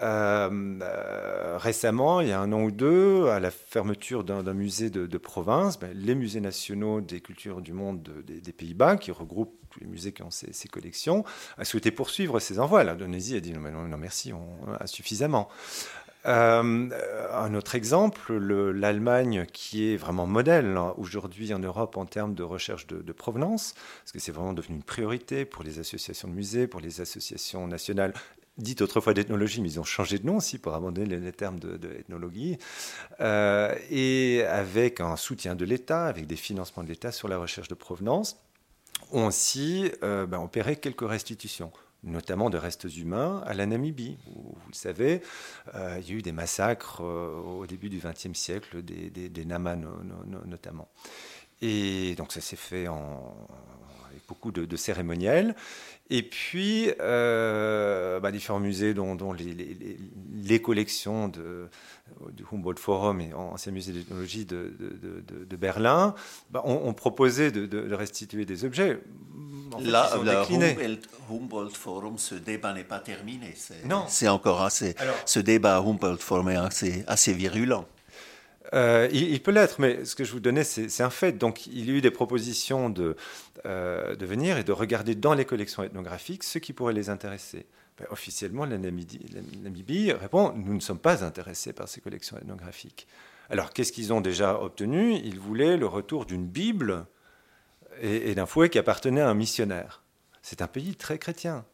Euh, 0.01 0.79
euh, 0.82 1.58
récemment, 1.60 2.20
il 2.22 2.29
y 2.29 2.32
a 2.32 2.39
un 2.39 2.51
an 2.51 2.63
ou 2.63 2.72
deux, 2.72 3.27
à 3.27 3.39
la 3.39 3.51
fermeture 3.51 4.24
d'un 4.24 4.53
musée 4.53 4.89
de, 4.89 5.17
province, 5.17 5.79
ben, 5.79 5.91
les 5.93 6.15
musées 6.15 6.41
nationaux 6.41 7.00
des 7.01 7.22
cultures 7.22 7.62
du 7.62 7.74
monde 7.74 8.01
des, 8.25 8.53
Pays-Bas, 8.53 8.98
qui 8.98 9.12
regroupent 9.12 9.55
tous 9.70 9.79
les 9.79 9.88
musées 9.88 10.12
qui 10.12 10.24
ont 10.24 10.32
ces, 10.32 10.67
collections, 10.67 11.24
a 11.58 11.65
souhaité 11.65 11.91
poursuivre 11.91 12.39
ces 12.39 12.60
envois. 12.60 12.84
L'Indonésie 12.84 13.36
a 13.36 13.39
dit 13.39 13.53
non, 13.53 13.88
non, 13.88 13.98
merci, 13.98 14.34
on 14.34 14.74
a 14.74 14.88
suffisamment. 14.88 15.48
Euh, 16.25 16.89
un 17.33 17.53
autre 17.53 17.75
exemple, 17.75 18.33
l'Allemagne 18.33 19.45
qui 19.51 19.91
est 19.91 19.97
vraiment 19.97 20.25
modèle 20.25 20.77
hein, 20.77 20.93
aujourd'hui 20.97 21.53
en 21.53 21.59
Europe 21.59 21.97
en 21.97 22.05
termes 22.05 22.33
de 22.33 22.43
recherche 22.43 22.87
de, 22.87 23.11
provenance, 23.11 23.73
parce 24.01 24.11
que 24.13 24.19
c'est 24.19 24.31
vraiment 24.31 24.53
devenu 24.53 24.77
une 24.77 24.83
priorité 24.83 25.45
pour 25.45 25.63
les 25.63 25.79
associations 25.79 26.27
de 26.27 26.33
musées, 26.33 26.67
pour 26.67 26.79
les 26.79 27.01
associations 27.01 27.67
nationales 27.67 28.13
dites 28.57 28.81
autrefois 28.81 29.13
d'ethnologie, 29.13 29.61
mais 29.61 29.69
ils 29.69 29.79
ont 29.79 29.83
changé 29.83 30.19
de 30.19 30.27
nom 30.27 30.37
aussi 30.37 30.59
pour 30.59 30.73
abandonner 30.75 31.17
les, 31.17 31.31
termes 31.31 31.59
de, 31.59 31.79
euh, 33.19 33.75
et 33.89 34.43
avec 34.43 34.99
un 34.99 35.15
soutien 35.15 35.55
de 35.55 35.65
l'État, 35.65 36.05
avec 36.05 36.27
des 36.27 36.35
financements 36.35 36.83
de 36.83 36.89
l'État 36.89 37.11
sur 37.11 37.27
la 37.27 37.37
recherche 37.37 37.67
de 37.67 37.73
provenance, 37.73 38.37
ont 39.11 39.27
aussi 39.27 39.91
euh, 40.03 40.25
ben, 40.25 40.39
opéré 40.39 40.75
quelques 40.75 41.07
restitutions 41.07 41.71
notamment 42.03 42.50
de 42.50 42.57
restes 42.57 42.95
humains 42.95 43.41
à 43.45 43.53
la 43.53 43.65
Namibie. 43.65 44.17
Où, 44.27 44.55
vous 44.55 44.69
le 44.69 44.75
savez, 44.75 45.22
euh, 45.75 45.98
il 46.01 46.10
y 46.10 46.12
a 46.12 46.15
eu 46.15 46.22
des 46.22 46.31
massacres 46.31 47.01
au 47.01 47.65
début 47.65 47.89
du 47.89 48.00
XXe 48.00 48.38
siècle, 48.38 48.81
des, 48.81 49.10
des, 49.10 49.45
notamment. 49.45 50.89
Et 51.62 52.15
donc 52.15 52.31
ça 52.33 52.41
s'est 52.41 52.57
fait 52.57 52.88
en, 52.88 53.36
avec 54.13 54.27
beaucoup 54.27 54.51
de, 54.51 54.65
de 54.65 54.75
cérémoniels. 54.75 55.55
Et 56.10 56.22
puis, 56.22 56.91
euh, 57.00 58.20
bah, 58.20 58.32
différents 58.32 58.60
musées, 58.60 58.93
dont, 58.93 59.34
les, 59.34 60.62
collections 60.62 61.29
de, 61.29 61.70
du 62.32 62.43
Humboldt 62.51 62.79
Forum 62.79 63.22
et 63.22 63.34
ancien 63.34 63.72
musée 63.72 63.93
d'ethnologie 63.93 64.46
de, 64.46 64.75
de, 65.50 65.55
Berlin, 65.55 66.13
bah, 66.51 66.62
ont, 66.65 66.93
proposé 66.93 67.51
de, 67.51 67.93
restituer 67.93 68.46
des 68.46 68.65
objets. 68.65 69.00
Là, 69.79 70.12
le 70.22 70.98
Humboldt, 71.32 71.75
Forum, 71.75 72.17
ce 72.17 72.36
débat 72.36 72.74
n'est 72.74 72.84
pas 72.84 73.00
terminé. 73.00 73.55
Non. 73.86 74.05
C'est 74.08 74.27
encore 74.27 74.62
assez. 74.62 74.96
ce 75.25 75.39
débat 75.39 75.77
Humboldt 75.77 76.22
Forum 76.22 76.50
est 76.50 76.58
assez, 76.58 77.03
assez 77.08 77.34
virulent. 77.34 77.88
Euh, 78.74 79.10
il, 79.12 79.41
peut 79.41 79.51
l'être, 79.51 79.79
mais 79.79 80.05
ce 80.05 80.15
que 80.15 80.24
je 80.24 80.32
vous 80.32 80.39
donnais, 80.39 80.63
c'est 80.63 81.03
un 81.03 81.10
fait. 81.10 81.34
Donc, 81.34 81.67
il 81.67 81.86
y 81.86 81.91
a 81.91 81.96
eu 81.96 82.01
des 82.01 82.12
propositions 82.12 82.89
de, 82.89 83.15
euh, 83.65 84.15
de 84.15 84.25
venir 84.25 84.58
et 84.58 84.63
de 84.63 84.72
regarder 84.72 85.15
dans 85.15 85.34
les 85.34 85.46
collections 85.46 85.84
ethnographiques 85.84 86.43
ce 86.43 86.60
qui 86.60 86.74
pourrait 86.74 86.93
les 86.93 87.10
intéresser. 87.10 87.65
Ben, 87.98 88.08
officiellement, 88.10 88.65
la 88.65 88.77
Namibie, 88.77 90.12
répond 90.13 90.53
Nous 90.55 90.74
ne 90.74 90.79
sommes 90.79 91.00
pas 91.00 91.24
intéressés 91.24 91.74
par 91.74 91.88
ces 91.88 92.01
collections 92.01 92.38
ethnographiques. 92.38 93.08
Alors, 93.50 93.72
qu'est-ce 93.74 93.91
qu'ils 93.91 94.13
ont 94.13 94.22
déjà 94.22 94.60
obtenu? 94.60 95.13
Ils 95.13 95.39
voulaient 95.39 95.77
le 95.77 95.86
retour 95.86 96.25
d'une 96.25 96.48
Bible 96.48 97.05
et, 98.01 98.32
et 98.32 98.36
d'un 98.36 98.46
fouet 98.46 98.70
qui 98.70 98.79
appartenait 98.79 99.22
à 99.22 99.29
un 99.29 99.36
missionnaire. 99.36 100.01
C'est 100.41 100.62
un 100.62 100.67
pays 100.67 100.96
très 100.96 101.20
chrétien. 101.20 101.65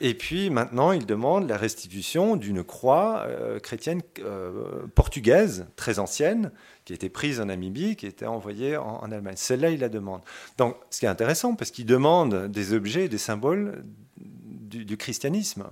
Et 0.00 0.14
puis 0.14 0.50
maintenant, 0.50 0.92
il 0.92 1.06
demande 1.06 1.48
la 1.48 1.56
restitution 1.56 2.36
d'une 2.36 2.64
croix 2.64 3.24
euh, 3.26 3.58
chrétienne 3.58 4.00
euh, 4.20 4.86
portugaise, 4.94 5.66
très 5.76 5.98
ancienne, 5.98 6.50
qui 6.84 6.92
a 6.92 6.96
été 6.96 7.08
prise 7.08 7.40
en 7.40 7.46
Namibie, 7.46 7.96
qui 7.96 8.06
été 8.06 8.26
envoyée 8.26 8.76
en, 8.76 9.10
Allemagne. 9.12 9.36
Celle-là, 9.36 9.70
il 9.70 9.80
la 9.80 9.88
demande. 9.88 10.22
Donc, 10.58 10.76
ce 10.90 11.00
qui 11.00 11.06
est 11.06 11.08
intéressant, 11.08 11.54
parce 11.54 11.70
qu'il 11.70 11.86
demande 11.86 12.48
des 12.48 12.72
objets, 12.72 13.08
des 13.08 13.18
symboles 13.18 13.84
du, 14.16 14.84
du, 14.84 14.96
christianisme, 14.96 15.64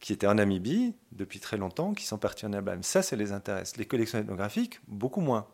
qui 0.00 0.12
étaient 0.12 0.26
en 0.26 0.34
Namibie 0.34 0.94
depuis 1.12 1.38
très 1.38 1.56
longtemps, 1.56 1.94
qui 1.94 2.06
sont 2.06 2.18
partis 2.18 2.46
en 2.46 2.52
Allemagne. 2.52 2.80
Ça, 2.82 3.02
ça 3.02 3.14
les 3.14 3.32
intéresse. 3.32 3.76
Les 3.76 3.84
collections 3.84 4.18
ethnographiques, 4.18 4.80
beaucoup 4.88 5.20
moins. 5.20 5.46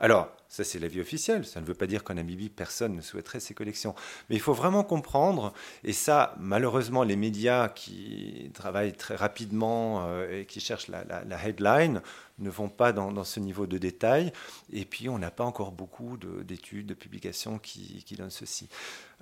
Alors, 0.00 0.30
ça 0.48 0.64
c'est 0.64 0.78
l'avis 0.78 1.00
officiel, 1.00 1.44
ça 1.44 1.60
ne 1.60 1.66
veut 1.66 1.74
pas 1.74 1.86
dire 1.86 2.02
qu'en 2.02 2.14
Namibie, 2.14 2.48
personne 2.48 2.96
ne 2.96 3.02
souhaiterait 3.02 3.38
ces 3.38 3.54
collections. 3.54 3.94
Mais 4.28 4.36
il 4.36 4.40
faut 4.40 4.54
vraiment 4.54 4.82
comprendre, 4.82 5.52
et 5.84 5.92
ça, 5.92 6.34
malheureusement, 6.38 7.04
les 7.04 7.16
médias 7.16 7.68
qui 7.68 8.50
travaillent 8.54 8.94
très 8.94 9.14
rapidement 9.14 10.06
euh, 10.06 10.40
et 10.40 10.46
qui 10.46 10.58
cherchent 10.58 10.88
la, 10.88 11.04
headline 11.46 12.00
ne 12.38 12.50
vont 12.50 12.70
pas 12.70 12.92
dans, 12.92 13.24
ce 13.24 13.38
niveau 13.38 13.66
de 13.66 13.76
détail. 13.76 14.32
Et 14.72 14.86
puis, 14.86 15.10
on 15.10 15.18
n'a 15.18 15.30
pas 15.30 15.44
encore 15.44 15.72
beaucoup 15.72 16.16
d'études, 16.16 16.86
de, 16.86 16.94
publications 16.94 17.58
qui, 17.58 18.02
donnent 18.16 18.30
ceci. 18.30 18.68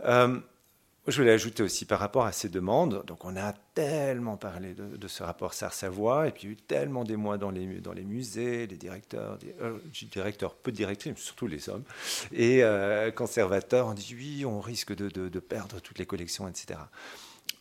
Euh, 0.04 0.38
je 1.11 1.21
voulais 1.21 1.33
ajouter 1.33 1.62
aussi 1.62 1.85
par 1.85 2.00
rapport 2.00 2.25
à 2.25 2.33
ces 2.33 2.49
demandes, 2.49 3.05
donc 3.07 3.25
on 3.25 3.37
a 3.37 3.53
tellement 3.75 4.37
parlé 4.37 4.75
de, 4.75 5.09
ce 5.09 5.23
rapport 5.23 5.55
Sars-Savoie, 5.55 6.29
et 6.29 6.33
puis 6.33 6.43
il 6.43 6.47
y 6.47 6.50
a 6.50 6.53
eu 6.53 6.57
tellement 6.57 7.05
d'émois 7.05 7.38
dans 7.38 7.50
les, 7.50 7.81
dans 7.81 7.93
les 7.93 8.05
musées, 8.05 8.67
les 8.67 8.77
directeurs, 8.77 9.38
des, 9.38 9.55
euh, 9.62 9.79
directeurs, 10.11 10.55
peu 10.55 10.71
de 10.71 10.77
directrices, 10.77 11.17
surtout 11.17 11.47
les 11.47 11.69
hommes, 11.69 11.85
et 12.33 12.62
euh, 12.62 13.11
conservateurs 13.11 13.87
ont 13.87 13.95
dit 13.95 14.15
oui, 14.15 14.45
on 14.45 14.61
risque 14.61 14.95
de, 14.95 15.09
de, 15.09 15.41
perdre 15.41 15.81
toutes 15.81 15.99
les 15.99 16.07
collections, 16.07 16.47
etc. 16.49 16.81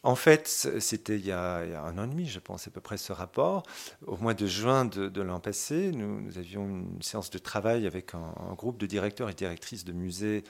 En 0.03 0.15
fait, 0.15 0.47
c'était 0.79 1.15
il, 1.15 1.21
il, 1.21 1.27
y 1.27 1.31
a 1.31 1.83
un 1.83 1.97
an 1.97 2.03
et 2.03 2.07
demi, 2.07 2.27
je 2.27 2.39
pense, 2.39 2.67
à 2.67 2.71
peu 2.71 2.81
près 2.81 2.97
ce 2.97 3.13
rapport. 3.13 3.63
Au 4.05 4.17
mois 4.17 4.33
de 4.33 4.45
juin 4.45 4.85
de, 4.85 5.21
l'an 5.21 5.39
passé, 5.39 5.91
nous, 5.91 6.37
avions 6.37 6.65
une 6.65 7.01
séance 7.01 7.29
de 7.29 7.37
travail 7.37 7.87
avec 7.87 8.13
un, 8.13 8.33
un 8.49 8.53
groupe 8.53 8.77
de 8.77 8.85
directeurs 8.85 9.29
et 9.29 9.33
directrices 9.33 9.85
de 9.85 9.93
musées 9.93 10.43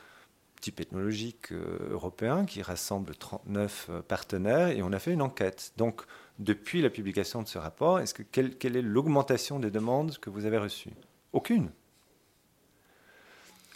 type 0.59 0.79
ethnologique 0.79 1.51
euh, 1.51 1.89
européen 1.91 2.45
qui 2.45 2.61
rassemble 2.61 3.15
39 3.15 3.87
euh, 3.89 4.01
partenaires 4.01 4.69
et 4.69 4.81
on 4.81 4.91
a 4.91 4.99
fait 4.99 5.11
une 5.11 5.21
enquête. 5.21 5.73
Donc, 5.77 6.01
depuis 6.39 6.81
la 6.81 6.89
publication 6.89 7.41
de 7.41 7.47
ce 7.47 7.57
rapport, 7.57 7.99
est-ce 7.99 8.13
que 8.13 8.23
quelle, 8.23 8.77
est 8.77 8.81
l'augmentation 8.81 9.59
des 9.59 9.71
demandes 9.71 10.17
que 10.19 10.29
vous 10.29 10.45
avez 10.45 10.57
reçues? 10.57 10.91
Aucune. 11.33 11.69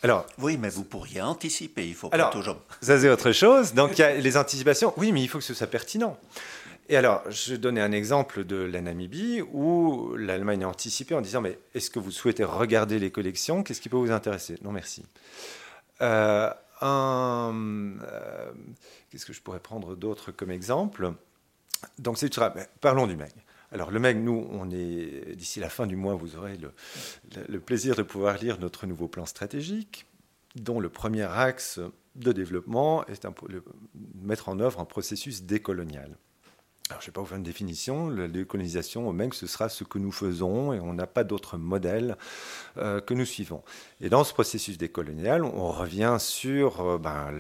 Alors, 0.03 0.25
oui, 0.39 0.57
mais 0.57 0.69
vous 0.69 0.83
pourriez 0.83 1.21
anticiper, 1.21 1.87
il 1.87 1.93
faut 1.93 2.09
pas 2.09 2.15
alors, 2.15 2.31
toujours. 2.31 2.57
Ça, 2.81 2.99
c'est 2.99 3.09
autre 3.09 3.31
chose. 3.31 3.73
Donc, 3.73 3.97
il 3.97 4.01
y 4.01 4.03
a 4.03 4.15
les 4.15 4.37
anticipations. 4.37 4.93
Oui, 4.97 5.11
mais 5.11 5.21
il 5.21 5.27
faut 5.27 5.37
que 5.37 5.43
ce 5.43 5.53
soit 5.53 5.67
pertinent. 5.67 6.17
Et 6.89 6.97
alors, 6.97 7.23
je 7.29 7.55
donnais 7.55 7.81
un 7.81 7.91
exemple 7.91 8.43
de 8.43 8.57
la 8.57 8.81
Namibie 8.81 9.41
où 9.53 10.13
l'Allemagne 10.17 10.63
a 10.63 10.67
anticipé 10.67 11.15
en 11.15 11.21
disant 11.21 11.39
Mais 11.39 11.57
est-ce 11.73 11.89
que 11.89 11.99
vous 11.99 12.11
souhaitez 12.11 12.43
regarder 12.43 12.99
les 12.99 13.11
collections? 13.11 13.63
Qu'est-ce 13.63 13.79
qui 13.79 13.89
peut 13.89 13.97
vous 13.97 14.11
intéresser? 14.11 14.57
Non, 14.61 14.71
merci. 14.71 15.05
Euh, 16.01 16.49
euh, 16.83 18.51
qu'est-ce 19.09 19.25
que 19.25 19.33
je 19.33 19.41
pourrais 19.41 19.59
prendre 19.59 19.95
d'autre 19.95 20.31
comme 20.31 20.51
exemple? 20.51 21.13
Donc, 21.99 22.17
c'est 22.17 22.39
Parlons 22.79 23.07
du 23.07 23.15
MEG. 23.15 23.31
Alors, 23.71 23.91
le 23.91 23.99
MEG, 23.99 24.17
nous, 24.17 24.47
on 24.51 24.69
est 24.69 25.35
d'ici 25.35 25.59
la 25.59 25.69
fin 25.69 25.87
du 25.87 25.95
mois, 25.95 26.15
vous 26.15 26.35
aurez 26.35 26.57
le, 26.57 27.59
plaisir 27.59 27.95
de 27.95 28.03
pouvoir 28.03 28.37
lire 28.37 28.59
notre 28.59 28.85
nouveau 28.85 29.07
plan 29.07 29.25
stratégique, 29.25 30.05
dont 30.55 30.79
le 30.79 30.89
premier 30.89 31.23
axe 31.23 31.79
de 32.15 32.33
développement 32.33 33.05
est 33.07 33.25
de 33.25 33.63
mettre 34.21 34.49
en 34.49 34.59
œuvre 34.59 34.81
un 34.81 34.85
processus 34.85 35.43
décolonial. 35.43 36.17
Je 36.99 37.05
ne 37.05 37.07
vais 37.07 37.11
pas 37.11 37.21
vous 37.21 37.27
faire 37.27 37.37
une 37.37 37.43
définition. 37.43 38.09
La 38.09 38.27
décolonisation, 38.27 39.07
au 39.07 39.13
même, 39.13 39.33
ce 39.33 39.47
sera 39.47 39.69
ce 39.69 39.83
que 39.83 39.97
nous 39.99 40.11
faisons 40.11 40.73
et 40.73 40.79
on 40.79 40.93
n'a 40.93 41.07
pas 41.07 41.23
d'autre 41.23 41.57
modèle 41.57 42.17
euh, 42.77 42.99
que 42.99 43.13
nous 43.13 43.25
suivons. 43.25 43.63
Et 44.01 44.09
dans 44.09 44.23
ce 44.23 44.33
processus 44.33 44.77
décolonial, 44.77 45.43
on 45.43 45.71
revient 45.71 46.17
sur 46.19 46.81
euh, 46.81 46.97
ben, 46.97 47.31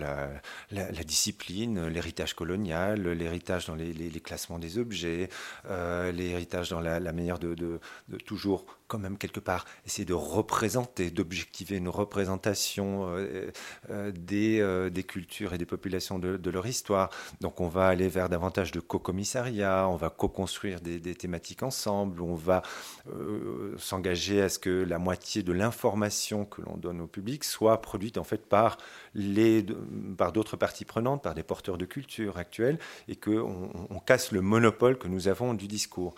la, 0.71 1.03
discipline, 1.03 1.87
l'héritage 1.87 2.33
colonial, 2.33 3.01
l'héritage 3.01 3.67
dans 3.67 3.75
les, 3.75 4.21
classements 4.23 4.59
des 4.59 4.77
objets, 4.77 5.29
euh, 5.69 6.11
l'héritage 6.11 6.69
dans 6.69 6.79
la, 6.79 6.99
manière 7.11 7.39
de, 7.39 7.79
toujours 8.25 8.65
quand 8.91 8.99
même 8.99 9.17
quelque 9.17 9.39
part 9.39 9.63
essayer 9.85 10.03
de 10.03 10.13
représenter, 10.13 11.11
d'objectiver 11.11 11.77
une 11.77 11.87
représentation 11.87 13.07
euh, 13.07 13.49
euh, 13.89 14.11
des, 14.11 14.89
des, 14.91 15.03
cultures 15.03 15.53
et 15.53 15.57
des 15.57 15.65
populations 15.65 16.19
de, 16.19 16.49
leur 16.49 16.67
histoire. 16.67 17.09
Donc 17.39 17.61
on 17.61 17.69
va 17.69 17.87
aller 17.87 18.09
vers 18.09 18.27
davantage 18.27 18.73
de 18.73 18.81
co-commissariat, 18.81 19.87
on 19.87 19.95
va 19.95 20.09
co-construire 20.09 20.81
des, 20.81 20.99
thématiques 21.15 21.63
ensemble, 21.63 22.21
on 22.21 22.35
va 22.35 22.63
s'engager 23.77 24.41
à 24.41 24.49
ce 24.49 24.59
que 24.59 24.83
la 24.83 24.99
moitié 24.99 25.41
de 25.41 25.53
l'information 25.53 26.43
que 26.43 26.61
l'on 26.61 26.75
donne 26.75 26.99
au 26.99 27.07
public 27.07 27.45
soit 27.45 27.81
produite 27.81 28.17
en 28.17 28.25
fait 28.25 28.45
par 28.45 28.77
les, 29.15 29.65
par 30.17 30.33
d'autres 30.33 30.57
parties 30.57 30.85
prenantes, 30.85 31.23
par 31.23 31.33
des 31.33 31.43
porteurs 31.43 31.77
de 31.77 31.85
culture 31.85 32.37
actuels, 32.37 32.77
et 33.07 33.15
qu'on 33.15 33.69
on 33.89 33.99
casse 33.99 34.33
le 34.33 34.41
monopole 34.41 34.97
que 34.97 35.07
nous 35.07 35.29
avons 35.29 35.53
du 35.53 35.67
discours. 35.67 36.15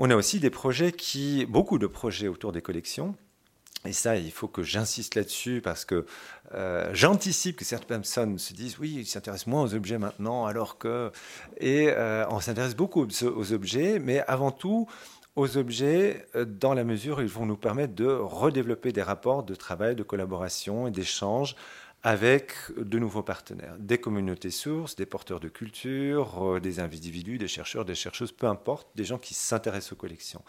On 0.00 0.10
a 0.10 0.16
aussi 0.16 0.38
des 0.38 0.50
projets 0.50 0.92
qui, 0.92 1.44
beaucoup 1.46 1.76
de 1.76 1.88
projets 1.88 2.28
autour 2.28 2.52
des 2.52 2.62
collections. 2.62 3.16
Et 3.84 3.92
ça, 3.92 4.14
il 4.14 4.30
faut 4.30 4.46
que 4.46 4.62
j'insiste 4.62 5.16
là-dessus 5.16 5.60
parce 5.60 5.84
que 5.84 6.06
euh, 6.54 6.88
j'anticipe 6.92 7.56
que 7.56 7.64
certaines 7.64 8.02
personnes 8.02 8.38
se 8.38 8.52
disent 8.52 8.78
oui, 8.78 8.94
ils 9.00 9.06
s'intéressent 9.06 9.48
moins 9.48 9.62
aux 9.62 9.74
objets 9.74 9.98
maintenant, 9.98 10.46
alors 10.46 10.78
que. 10.78 11.10
Et 11.56 11.88
euh, 11.90 12.24
on 12.28 12.38
s'intéresse 12.38 12.76
beaucoup 12.76 13.04
aux 13.04 13.52
objets, 13.52 13.98
mais 13.98 14.20
avant 14.28 14.52
tout 14.52 14.86
aux 15.34 15.56
objets 15.56 16.26
euh, 16.36 16.44
dans 16.44 16.74
la 16.74 16.84
mesure 16.84 17.18
où 17.18 17.22
ils 17.22 17.26
vont 17.26 17.46
nous 17.46 17.56
permettre 17.56 17.94
de 17.96 18.06
redévelopper 18.06 18.92
des 18.92 19.02
rapports 19.02 19.42
de 19.42 19.56
travail, 19.56 19.96
de 19.96 20.04
collaboration 20.04 20.86
et 20.86 20.92
d'échange 20.92 21.56
avec 22.02 22.52
de 22.76 22.98
nouveaux 22.98 23.22
partenaires, 23.22 23.76
des 23.78 23.98
communautés 23.98 24.50
sources, 24.50 24.94
des 24.94 25.06
porteurs 25.06 25.40
de 25.40 25.48
culture, 25.48 26.54
euh, 26.54 26.60
des 26.60 26.80
individus, 26.80 27.38
des 27.38 27.48
chercheurs, 27.48 27.84
des 27.84 27.94
chercheuses, 27.94 28.32
peu 28.32 28.46
importe, 28.46 28.88
des 28.94 29.04
gens 29.04 29.18
qui 29.18 29.34
s'intéressent 29.34 29.92
aux 29.92 29.96
collections. 29.96 30.42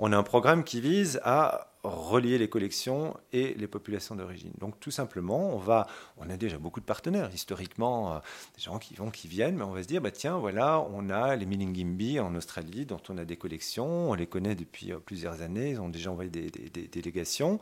On 0.00 0.12
a 0.12 0.16
un 0.16 0.22
programme 0.22 0.64
qui 0.64 0.80
vise 0.80 1.20
à 1.24 1.72
relier 1.88 2.38
les 2.38 2.48
collections 2.48 3.16
et 3.32 3.54
les 3.54 3.66
populations 3.66 4.14
d'origine. 4.14 4.52
Donc 4.58 4.78
tout 4.80 4.90
simplement, 4.90 5.54
on 5.54 5.58
va, 5.58 5.86
on 6.16 6.28
a 6.30 6.36
déjà 6.36 6.58
beaucoup 6.58 6.80
de 6.80 6.84
partenaires 6.84 7.30
historiquement, 7.32 8.14
euh, 8.14 8.18
des 8.56 8.62
gens 8.62 8.78
qui 8.78 8.94
vont, 8.94 9.10
qui 9.10 9.28
viennent, 9.28 9.56
mais 9.56 9.64
on 9.64 9.72
va 9.72 9.82
se 9.82 9.88
dire, 9.88 10.00
bah 10.00 10.10
tiens, 10.10 10.38
voilà, 10.38 10.80
on 10.92 11.10
a 11.10 11.36
les 11.36 11.46
Milingimbi 11.46 12.20
en 12.20 12.34
Australie, 12.34 12.86
dont 12.86 13.00
on 13.08 13.18
a 13.18 13.24
des 13.24 13.36
collections, 13.36 14.10
on 14.10 14.14
les 14.14 14.26
connaît 14.26 14.54
depuis 14.54 14.92
euh, 14.92 14.98
plusieurs 14.98 15.42
années, 15.42 15.70
ils 15.70 15.80
ont 15.80 15.88
déjà 15.88 16.10
envoyé 16.10 16.30
des, 16.30 16.50
délégations. 16.88 17.60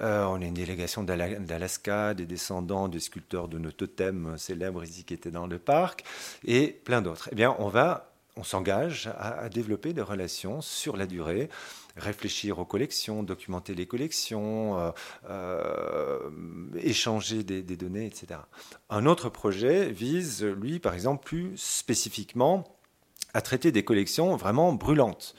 Euh, 0.00 0.24
on 0.24 0.40
a 0.40 0.44
une 0.44 0.54
délégation 0.54 1.02
d'Alaska, 1.02 2.14
des 2.14 2.26
descendants 2.26 2.88
des 2.88 3.00
sculpteurs 3.00 3.48
de 3.48 3.58
nos 3.58 3.72
totems 3.72 4.36
célèbres 4.38 4.84
ici 4.84 5.04
qui 5.04 5.14
étaient 5.14 5.30
dans 5.30 5.46
le 5.46 5.58
parc, 5.58 6.04
et 6.44 6.68
plein 6.68 7.02
d'autres. 7.02 7.28
Eh 7.32 7.34
bien, 7.34 7.54
on 7.58 7.68
va 7.68 8.12
on 8.36 8.44
s'engage 8.44 9.08
à, 9.18 9.48
développer 9.48 9.92
des 9.92 10.02
relations 10.02 10.60
sur 10.60 10.96
la 10.96 11.06
durée, 11.06 11.48
réfléchir 11.96 12.58
aux 12.58 12.64
collections, 12.64 13.22
documenter 13.22 13.74
les 13.74 13.86
collections, 13.86 14.78
euh, 14.78 14.90
euh, 15.30 16.30
échanger 16.76 17.42
des, 17.42 17.62
données, 17.62 18.06
etc. 18.06 18.40
Un 18.90 19.06
autre 19.06 19.28
projet 19.28 19.90
vise, 19.90 20.44
lui, 20.44 20.78
par 20.78 20.94
exemple, 20.94 21.24
plus 21.24 21.52
spécifiquement 21.56 22.64
à 23.34 23.40
traiter 23.40 23.72
des 23.72 23.84
collections 23.84 24.36
vraiment 24.36 24.72
brûlantes. 24.72 25.34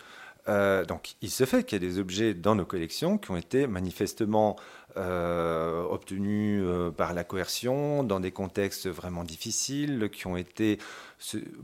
Euh, 0.47 0.85
donc, 0.85 1.15
il 1.21 1.29
se 1.29 1.45
fait 1.45 1.63
qu'il 1.63 1.81
y 1.81 1.85
a 1.85 1.87
des 1.89 1.99
objets 1.99 2.33
dans 2.33 2.55
nos 2.55 2.65
collections 2.65 3.17
qui 3.17 3.31
ont 3.31 3.37
été 3.37 3.67
manifestement 3.67 4.55
obtenus 4.95 6.65
par 6.97 7.13
la 7.13 7.23
coercion, 7.23 8.03
dans 8.03 8.19
des 8.19 8.31
contextes 8.31 8.87
vraiment 8.87 9.23
difficiles, 9.23 10.09
qui 10.11 10.25
ont 10.25 10.37
été 10.37 10.79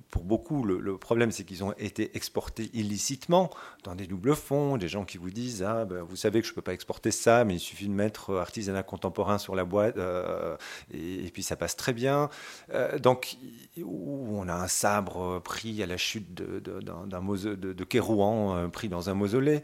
pour 0.09 0.23
beaucoup, 0.23 0.63
le, 0.63 0.97
problème, 0.97 1.31
c'est 1.31 1.43
qu'ils 1.43 1.63
ont 1.63 1.73
été 1.77 2.15
exportés 2.15 2.71
illicitement 2.73 3.51
dans 3.83 3.93
des 3.93 4.07
doubles 4.07 4.35
fonds, 4.35 4.77
des 4.77 4.87
gens 4.87 5.05
qui 5.05 5.19
vous 5.19 5.29
disent 5.29 5.63
ah, 5.63 5.85
ben, 5.85 6.01
Vous 6.01 6.15
savez 6.15 6.41
que 6.41 6.47
je 6.47 6.51
ne 6.53 6.55
peux 6.55 6.61
pas 6.61 6.73
exporter 6.73 7.11
ça, 7.11 7.45
mais 7.45 7.55
il 7.55 7.59
suffit 7.59 7.87
de 7.87 7.93
mettre 7.93 8.35
artisanat 8.35 8.81
contemporain 8.81 9.37
sur 9.37 9.55
la 9.55 9.63
boîte, 9.63 9.97
euh, 9.97 10.57
et, 10.91 11.29
puis 11.31 11.43
ça 11.43 11.55
passe 11.55 11.75
très 11.75 11.93
bien. 11.93 12.29
Euh, 12.73 12.97
donc, 12.97 13.37
on 13.77 14.47
a 14.47 14.53
un 14.53 14.67
sabre 14.67 15.39
pris 15.39 15.83
à 15.83 15.85
la 15.85 15.97
chute 15.97 16.33
d'un 16.33 16.59
de, 16.59 17.55
de, 17.55 17.73
de, 17.73 17.83
Kérouan, 17.83 18.55
euh, 18.55 18.67
pris 18.69 18.89
dans 18.89 19.09
un 19.09 19.13
mausolée. 19.13 19.61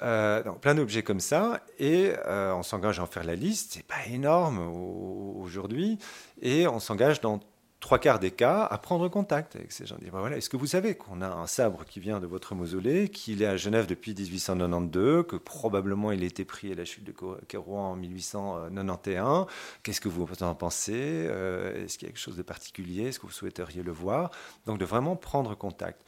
donc, 0.00 0.60
plein 0.60 0.76
d'objets 0.76 1.02
comme 1.02 1.20
ça, 1.20 1.60
et 1.80 2.12
on 2.26 2.62
s'engage 2.62 3.00
à 3.00 3.02
en 3.02 3.06
faire 3.06 3.24
la 3.24 3.34
liste. 3.34 3.72
C'est 3.74 3.86
pas 3.86 4.06
énorme 4.08 4.58
aujourd'hui, 4.58 5.98
et 6.40 6.68
on 6.68 6.78
s'engage 6.78 7.20
dans 7.20 7.40
trois 7.86 8.00
quarts 8.00 8.18
des 8.18 8.32
cas, 8.32 8.64
à 8.64 8.78
prendre 8.78 9.08
contact 9.08 9.54
avec 9.54 9.70
ces 9.70 9.86
gens. 9.86 9.94
Ben 10.02 10.10
voilà, 10.10 10.36
est-ce 10.36 10.50
que 10.50 10.56
vous 10.56 10.66
savez 10.66 10.96
qu'on 10.96 11.22
a 11.22 11.28
un 11.28 11.46
sabre 11.46 11.84
qui 11.84 12.00
vient 12.00 12.18
de 12.18 12.26
votre 12.26 12.56
mausolée, 12.56 13.08
qu'il 13.10 13.42
est 13.42 13.46
à 13.46 13.56
Genève 13.56 13.86
depuis 13.86 14.12
1892, 14.12 15.24
que 15.24 15.36
probablement 15.36 16.10
il 16.10 16.20
a 16.24 16.26
été 16.26 16.44
pris 16.44 16.72
à 16.72 16.74
la 16.74 16.84
chute 16.84 17.04
de 17.04 17.14
Kérouan 17.46 17.92
en 17.92 17.94
1891 17.94 19.46
Qu'est-ce 19.84 20.00
que 20.00 20.08
vous 20.08 20.26
en 20.40 20.54
pensez? 20.56 20.94
Euh, 20.96 21.84
Est-ce 21.84 21.96
qu'il 21.96 22.08
y 22.08 22.10
a 22.10 22.12
quelque 22.12 22.20
chose 22.20 22.36
de 22.36 22.42
particulier? 22.42 23.04
Est-ce 23.04 23.20
que 23.20 23.26
vous 23.26 23.32
souhaiteriez 23.32 23.84
le 23.84 23.92
voir? 23.92 24.32
Donc 24.66 24.78
de 24.78 24.84
vraiment 24.84 25.14
prendre 25.14 25.54
contact 25.54 26.04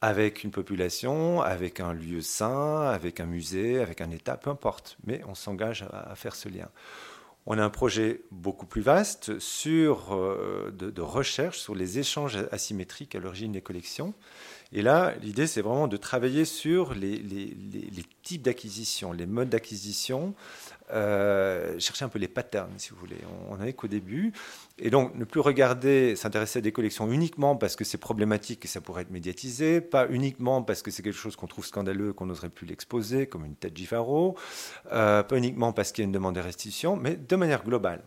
avec 0.00 0.42
une 0.42 0.50
population, 0.50 1.40
avec 1.40 1.78
un 1.78 1.92
lieu 1.92 2.20
sain, 2.20 2.88
avec 2.88 3.20
un 3.20 3.26
musée, 3.26 3.80
avec 3.80 4.00
un 4.00 4.10
État, 4.10 4.36
peu 4.36 4.50
importe. 4.50 4.96
Mais 5.06 5.22
on 5.28 5.36
s'engage 5.36 5.86
à 5.92 6.16
faire 6.16 6.34
ce 6.34 6.48
lien. 6.48 6.68
On 7.46 7.58
a 7.58 7.64
un 7.64 7.70
projet 7.70 8.22
beaucoup 8.30 8.66
plus 8.66 8.82
vaste 8.82 9.38
sur, 9.40 10.14
euh, 10.14 10.70
de, 10.70 11.02
recherche 11.02 11.58
sur 11.58 11.74
les 11.74 11.98
échanges 11.98 12.38
asymétriques 12.52 13.14
à 13.14 13.18
l'origine 13.18 13.52
des 13.52 13.60
collections. 13.60 14.14
Et 14.72 14.80
là, 14.80 15.14
l'idée, 15.20 15.46
c'est 15.46 15.60
vraiment 15.60 15.88
de 15.88 15.96
travailler 15.96 16.44
sur 16.44 16.94
les, 16.94 17.18
les 17.18 18.04
types 18.22 18.42
d'acquisition, 18.42 19.12
les 19.12 19.26
modes 19.26 19.50
d'acquisition, 19.50 20.34
euh, 20.92 21.78
chercher 21.78 22.04
un 22.04 22.08
peu 22.08 22.18
les 22.18 22.28
patterns, 22.28 22.72
si 22.76 22.90
vous 22.90 22.96
voulez. 22.96 23.16
On 23.48 23.56
n'en 23.56 23.64
est 23.64 23.72
qu'au 23.72 23.88
début. 23.88 24.32
Et 24.78 24.90
donc, 24.90 25.14
ne 25.14 25.24
plus 25.24 25.40
regarder, 25.40 26.16
s'intéresser 26.16 26.58
à 26.58 26.62
des 26.62 26.72
collections 26.72 27.10
uniquement 27.10 27.56
parce 27.56 27.76
que 27.76 27.84
c'est 27.84 27.98
problématique 27.98 28.64
et 28.64 28.68
ça 28.68 28.80
pourrait 28.80 29.02
être 29.02 29.10
médiatisé, 29.10 29.80
pas 29.80 30.06
uniquement 30.08 30.62
parce 30.62 30.82
que 30.82 30.90
c'est 30.90 31.02
quelque 31.02 31.18
chose 31.18 31.36
qu'on 31.36 31.46
trouve 31.46 31.64
scandaleux, 31.64 32.12
qu'on 32.12 32.26
n'oserait 32.26 32.50
plus 32.50 32.66
l'exposer, 32.66 33.26
comme 33.26 33.44
une 33.44 33.56
tête 33.56 33.76
Gifaro, 33.76 34.36
euh, 34.92 35.22
pas 35.22 35.36
uniquement 35.36 35.72
parce 35.72 35.92
qu'il 35.92 36.02
y 36.02 36.04
a 36.04 36.06
une 36.06 36.12
demande 36.12 36.34
de 36.34 36.40
restitution, 36.40 36.96
mais 36.96 37.16
de 37.16 37.36
manière 37.36 37.64
globale. 37.64 38.02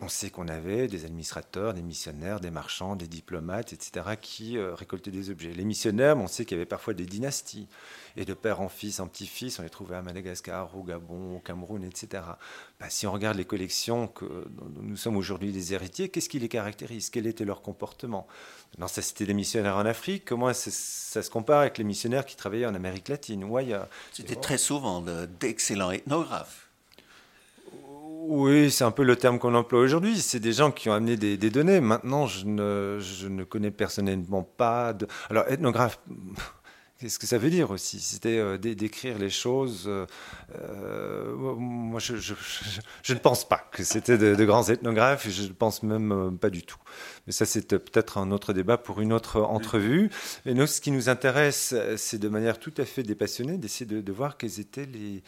On 0.00 0.08
sait 0.08 0.28
qu'on 0.28 0.48
avait 0.48 0.88
des 0.88 1.06
administrateurs, 1.06 1.72
des 1.72 1.82
missionnaires, 1.82 2.40
des 2.40 2.50
marchands, 2.50 2.96
des 2.96 3.06
diplomates, 3.06 3.72
etc., 3.72 4.16
qui 4.20 4.58
euh, 4.58 4.74
récoltaient 4.74 5.10
des 5.10 5.30
objets. 5.30 5.52
Les 5.52 5.64
missionnaires, 5.64 6.18
on 6.18 6.26
sait 6.26 6.44
qu'il 6.44 6.56
y 6.56 6.60
avait 6.60 6.66
parfois 6.66 6.92
des 6.92 7.06
dynasties. 7.06 7.66
Et 8.18 8.26
de 8.26 8.34
père 8.34 8.60
en 8.60 8.68
fils, 8.68 9.00
en 9.00 9.08
petit-fils, 9.08 9.58
on 9.58 9.62
les 9.62 9.70
trouvait 9.70 9.96
à 9.96 10.02
Madagascar, 10.02 10.76
au 10.76 10.82
Gabon, 10.82 11.36
au 11.36 11.40
Cameroun, 11.40 11.82
etc. 11.82 12.22
Bah, 12.78 12.86
si 12.90 13.06
on 13.06 13.12
regarde 13.12 13.38
les 13.38 13.44
collections 13.46 14.06
que 14.06 14.24
dont 14.24 14.82
nous 14.82 14.96
sommes 14.96 15.16
aujourd'hui 15.16 15.50
des 15.50 15.72
héritiers, 15.72 16.10
qu'est-ce 16.10 16.28
qui 16.28 16.38
les 16.38 16.48
caractérise? 16.48 17.08
Quel 17.08 17.26
était 17.26 17.44
leur 17.44 17.62
comportement? 17.62 18.26
Non, 18.78 18.88
ça 18.88 19.00
c'était 19.00 19.24
des 19.24 19.34
missionnaires 19.34 19.76
en 19.76 19.86
Afrique. 19.86 20.24
Comment 20.26 20.52
ça, 20.52 20.70
se 20.70 21.30
compare 21.30 21.60
avec 21.60 21.78
les 21.78 21.84
missionnaires 21.84 22.26
qui 22.26 22.36
travaillaient 22.36 22.66
en 22.66 22.74
Amérique 22.74 23.08
latine 23.08 23.44
ou 23.44 23.56
ailleurs? 23.56 23.88
C'était 24.12 24.36
très 24.36 24.58
souvent 24.58 25.02
d'excellents 25.40 25.90
ethnographes. 25.90 26.65
Oui, 28.28 28.72
c'est 28.72 28.82
un 28.82 28.90
peu 28.90 29.04
le 29.04 29.14
terme 29.14 29.38
qu'on 29.38 29.54
emploie 29.54 29.78
aujourd'hui. 29.78 30.18
C'est 30.18 30.40
des 30.40 30.52
gens 30.52 30.72
qui 30.72 30.88
ont 30.88 30.92
amené 30.92 31.16
des, 31.16 31.50
données. 31.50 31.80
Maintenant, 31.80 32.26
je 32.26 32.44
ne, 32.44 32.98
je 33.00 33.28
ne, 33.28 33.44
connais 33.44 33.70
personnellement 33.70 34.42
pas 34.42 34.92
de. 34.92 35.06
Alors, 35.30 35.44
ethnographe, 35.48 36.00
Qu'est-ce 36.98 37.18
que 37.18 37.26
ça 37.26 37.36
veut 37.36 37.50
dire 37.50 37.70
aussi? 37.70 38.00
C'était 38.00 38.38
euh, 38.38 38.56
d'écrire 38.56 39.18
les 39.18 39.28
choses. 39.28 39.84
Euh, 39.86 40.06
euh, 40.58 41.34
moi, 41.34 42.00
je, 42.00 42.14
ne 42.14 43.18
pense 43.18 43.46
pas 43.46 43.68
que 43.70 43.84
c'était 43.84 44.16
de, 44.16 44.44
grands 44.46 44.66
ethnographes, 44.70 45.28
je 45.28 45.42
ne 45.42 45.52
pense 45.52 45.82
même 45.82 46.38
pas 46.40 46.48
du 46.48 46.62
tout. 46.62 46.78
Mais 47.26 47.34
ça, 47.34 47.44
c'est 47.44 47.68
peut-être 47.68 48.16
un 48.16 48.30
autre 48.30 48.54
débat 48.54 48.78
pour 48.78 49.02
une 49.02 49.12
autre 49.12 49.42
entrevue. 49.42 50.08
Mais 50.46 50.54
nous, 50.54 50.66
ce 50.66 50.80
qui 50.80 50.90
nous 50.90 51.10
intéresse, 51.10 51.74
c'est 51.96 52.18
de 52.18 52.28
manière 52.30 52.58
tout 52.58 52.72
à 52.78 52.86
fait 52.86 53.02
dépassionnée 53.02 53.58
d'essayer 53.58 53.84
de, 53.84 54.12
voir 54.12 54.38
quelles 54.38 54.58
étaient 54.58 54.86
les, 54.86 55.22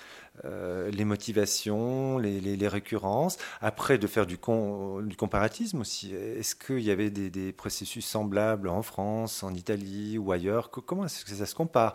les 0.44 1.04
motivations, 1.04 2.18
les, 2.18 2.68
récurrences. 2.68 3.38
Après, 3.60 3.98
de 3.98 4.06
faire 4.06 4.26
du, 4.26 4.38
comparatisme 4.38 5.80
aussi. 5.80 6.14
Est-ce 6.14 6.54
qu'il 6.54 6.80
y 6.80 6.90
avait 6.90 7.10
des, 7.10 7.52
processus 7.52 8.06
semblables 8.06 8.68
en 8.68 8.82
France, 8.82 9.42
en 9.42 9.54
Italie 9.54 10.18
ou 10.18 10.32
ailleurs? 10.32 10.70
Comment 10.70 11.04
est-ce 11.04 11.24
que 11.24 11.30
ça 11.32 11.46
se 11.46 11.54
compare? 11.54 11.94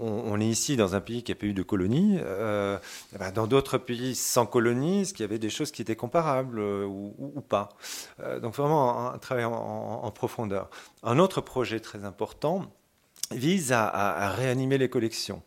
On, 0.00 0.40
est 0.40 0.46
ici 0.46 0.76
dans 0.76 0.94
un 0.94 1.00
pays 1.00 1.22
qui 1.22 1.32
n'a 1.32 1.36
pas 1.36 1.44
eu 1.44 1.52
de 1.52 1.62
colonies. 1.62 2.18
Euh, 2.22 2.78
ben, 3.18 3.30
dans 3.30 3.46
d'autres 3.46 3.76
pays 3.76 4.14
sans 4.14 4.46
colonies, 4.46 5.02
est-ce 5.02 5.12
qu'il 5.12 5.22
y 5.22 5.28
avait 5.28 5.38
des 5.38 5.50
choses 5.50 5.70
qui 5.70 5.82
étaient 5.82 5.96
comparables 5.96 6.60
euh, 6.60 6.86
ou, 6.86 7.42
pas? 7.42 7.68
Euh, 8.20 8.40
Donc 8.40 8.54
vraiment 8.54 9.12
un, 9.12 9.18
travail 9.18 9.44
en, 9.44 10.10
profondeur. 10.10 10.70
Un 11.02 11.18
autre 11.18 11.42
projet 11.42 11.78
très 11.78 12.04
important 12.04 12.72
vise 13.34 13.72
à, 13.72 14.30
réanimer 14.30 14.78
les 14.78 14.88
collections. 14.88 15.42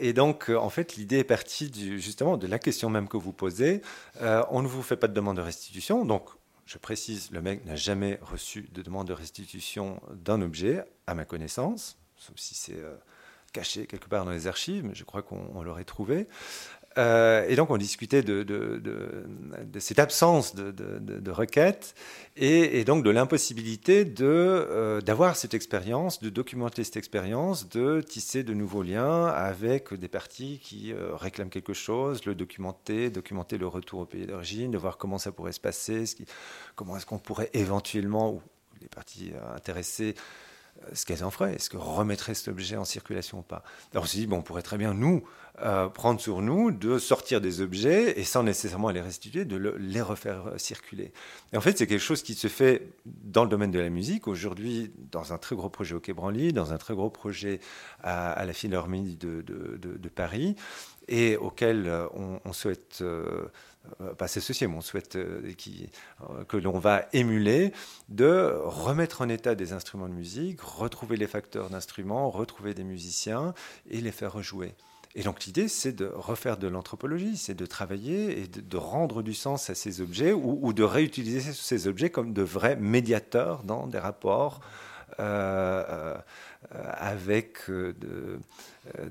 et 0.00 0.12
donc, 0.12 0.48
en 0.50 0.70
fait, 0.70 0.96
l'idée 0.96 1.18
est 1.18 1.24
partie 1.24 1.70
justement 1.98 2.36
de 2.36 2.46
la 2.46 2.58
question 2.58 2.90
même 2.90 3.08
que 3.08 3.16
vous 3.16 3.32
posez. 3.32 3.82
on 4.20 4.62
ne 4.62 4.68
vous 4.68 4.82
fait 4.82 4.96
pas 4.96 5.08
de 5.08 5.14
demande 5.14 5.36
de 5.36 5.42
restitution, 5.42 6.04
donc 6.04 6.28
je 6.66 6.78
précise, 6.78 7.30
le 7.32 7.40
mec 7.40 7.64
n'a 7.64 7.76
jamais 7.76 8.18
reçu 8.22 8.68
de 8.72 8.82
demande 8.82 9.08
de 9.08 9.12
restitution 9.12 10.00
d'un 10.12 10.42
objet, 10.42 10.84
à 11.06 11.14
ma 11.14 11.24
connaissance 11.24 11.98
sauf 12.18 12.36
si 12.36 12.54
c'est 12.54 12.76
euh, 12.76 12.94
caché 13.52 13.86
quelque 13.86 14.08
part 14.08 14.24
dans 14.24 14.30
les 14.30 14.46
archives, 14.46 14.84
mais 14.84 14.94
je 14.94 15.04
crois 15.04 15.22
qu'on 15.22 15.62
l'aurait 15.62 15.84
trouvé. 15.84 16.28
Euh, 16.98 17.46
et 17.48 17.54
donc 17.54 17.70
on 17.70 17.76
discutait 17.76 18.22
de, 18.22 18.44
cette 19.78 20.00
absence 20.00 20.56
de, 20.56 21.30
requête 21.30 21.94
et, 22.36 22.84
donc 22.84 23.04
de 23.04 23.10
l'impossibilité 23.10 24.12
euh, 24.20 25.00
d'avoir 25.00 25.36
cette 25.36 25.54
expérience, 25.54 26.20
de 26.20 26.28
documenter 26.28 26.82
cette 26.82 26.96
expérience, 26.96 27.68
de 27.68 28.00
tisser 28.00 28.42
de 28.42 28.52
nouveaux 28.52 28.82
liens 28.82 29.26
avec 29.26 29.94
des 29.94 30.08
parties 30.08 30.58
qui 30.60 30.92
euh, 30.92 31.14
réclament 31.14 31.50
quelque 31.50 31.72
chose, 31.72 32.24
le 32.24 32.34
documenter, 32.34 33.10
documenter 33.10 33.58
le 33.58 33.68
retour 33.68 34.00
au 34.00 34.06
pays 34.06 34.26
d'origine, 34.26 34.72
de 34.72 34.78
voir 34.78 34.98
comment 34.98 35.18
ça 35.18 35.30
pourrait 35.30 35.52
se 35.52 35.60
passer, 35.60 36.04
comment 36.74 36.96
est-ce 36.96 37.06
qu'on 37.06 37.18
pourrait 37.18 37.50
éventuellement, 37.52 38.32
ou 38.32 38.42
les 38.80 38.88
parties 38.88 39.32
intéressées, 39.54 40.14
ce 40.92 41.04
qu'elles 41.04 41.24
en 41.24 41.30
feraient, 41.30 41.54
est-ce 41.54 41.70
qu'elles 41.70 41.80
remettraient 41.80 42.34
cet 42.34 42.48
objet 42.48 42.76
en 42.76 42.84
circulation 42.84 43.38
ou 43.38 43.42
pas? 43.42 43.62
Alors 43.92 44.04
on 44.04 44.06
s'est 44.06 44.18
dit, 44.18 44.26
bon, 44.26 44.38
on 44.38 44.42
pourrait 44.42 44.62
très 44.62 44.78
bien, 44.78 44.94
nous, 44.94 45.24
euh, 45.62 45.88
prendre 45.88 46.20
sur 46.20 46.40
nous 46.40 46.70
de 46.70 46.98
sortir 46.98 47.40
des 47.40 47.60
objets 47.60 48.18
et 48.18 48.24
sans 48.24 48.44
nécessairement 48.44 48.90
les 48.90 49.00
restituer, 49.00 49.44
de 49.44 49.56
les 49.56 50.00
refaire 50.00 50.46
euh, 50.46 50.58
circuler. 50.58 51.12
Et 51.52 51.56
en 51.56 51.60
fait, 51.60 51.76
c'est 51.76 51.86
quelque 51.86 52.00
chose 52.00 52.22
qui 52.22 52.34
se 52.34 52.48
fait 52.48 52.88
dans 53.06 53.42
le 53.42 53.50
domaine 53.50 53.70
de 53.70 53.80
la 53.80 53.90
musique, 53.90 54.28
aujourd'hui, 54.28 54.92
dans 55.10 55.32
un 55.32 55.38
très 55.38 55.56
gros 55.56 55.68
projet 55.68 55.94
au 55.94 56.00
Quai 56.00 56.12
Branly, 56.12 56.52
dans 56.52 56.72
un 56.72 56.78
très 56.78 56.94
gros 56.94 57.10
projet 57.10 57.60
à, 58.02 58.44
la 58.44 58.52
Philharmonie 58.52 59.16
de, 59.16 60.08
Paris, 60.14 60.54
et 61.08 61.36
auquel 61.36 61.86
euh, 61.86 62.06
on, 62.44 62.52
souhaite 62.52 62.98
euh, 63.00 63.46
pas 64.16 64.28
s'associer, 64.28 64.66
mais 64.66 64.76
on 64.76 64.80
souhaite 64.80 65.16
euh, 65.16 65.42
euh, 65.42 66.44
que 66.44 66.56
l'on 66.56 66.78
va 66.78 67.06
émuler, 67.12 67.72
de 68.08 68.54
remettre 68.64 69.22
en 69.22 69.28
état 69.28 69.54
des 69.54 69.72
instruments 69.72 70.08
de 70.08 70.14
musique, 70.14 70.60
retrouver 70.60 71.16
les 71.16 71.26
facteurs 71.26 71.70
d'instruments, 71.70 72.30
retrouver 72.30 72.74
des 72.74 72.84
musiciens 72.84 73.54
et 73.90 74.00
les 74.00 74.12
faire 74.12 74.32
rejouer. 74.32 74.74
Et 75.14 75.22
donc 75.22 75.44
l'idée, 75.44 75.68
c'est 75.68 75.92
de 75.92 76.06
refaire 76.06 76.58
de 76.58 76.68
l'anthropologie, 76.68 77.36
c'est 77.36 77.54
de 77.54 77.66
travailler 77.66 78.42
et 78.42 78.46
de, 78.46 78.76
rendre 78.76 79.22
du 79.22 79.34
sens 79.34 79.70
à 79.70 79.74
ces 79.74 80.00
objets 80.00 80.32
ou, 80.32 80.72
de 80.72 80.82
réutiliser 80.82 81.40
ces 81.40 81.86
objets 81.88 82.10
comme 82.10 82.32
de 82.34 82.42
vrais 82.42 82.76
médiateurs 82.76 83.62
dans 83.64 83.86
des 83.86 83.98
rapports 83.98 84.60
avec 86.70 87.70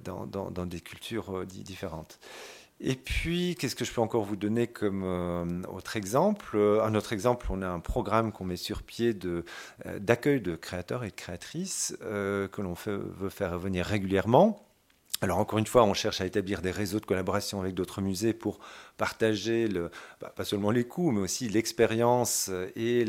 dans, 0.06 0.28
dans, 0.28 0.66
des 0.66 0.80
cultures 0.82 1.46
différentes. 1.46 2.20
Et 2.80 2.96
puis, 2.96 3.56
qu'est-ce 3.56 3.76
que 3.76 3.86
je 3.86 3.92
peux 3.92 4.02
encore 4.02 4.24
vous 4.24 4.36
donner 4.36 4.68
comme 4.68 5.04
euh, 5.04 5.64
autre 5.68 5.98
exemple? 5.98 6.56
Euh, 6.56 6.84
Un 6.84 6.94
autre 6.94 7.12
exemple, 7.12 7.48
on 7.50 7.64
a 7.64 7.68
un 7.68 7.80
programme 7.80 8.32
qu'on 8.32 8.46
met 8.46 8.56
sur 8.56 8.84
pied 8.84 9.18
euh, 9.26 9.44
d'accueil 10.00 10.42
de 10.42 10.56
créateurs 10.56 11.04
et 11.04 11.10
de 11.10 11.16
créatrices 11.16 11.98
que 12.00 12.62
l'on 12.62 12.74
veut 12.74 13.30
faire 13.30 13.58
venir 13.58 13.86
régulièrement. 13.86 14.67
Alors 15.22 15.40
encore 15.40 15.58
une 15.58 15.66
fois, 15.66 15.84
on 15.84 15.96
cherche 15.96 16.22
à 16.22 16.26
établir 16.26 16.62
des 16.62 16.70
réseaux 16.70 17.00
de 17.00 17.06
collaboration 17.06 17.60
avec 17.60 17.74
d'autres 17.74 18.02
musées 18.02 18.34
pour 18.34 18.60
partager 18.98 19.68
bah, 20.22 20.32
pas 20.36 20.46
seulement 20.46 20.70
les 20.70 20.84
coûts, 20.84 21.12
mais 21.12 21.22
aussi 21.22 21.50
l'expérience 21.50 22.52
et, 22.76 23.06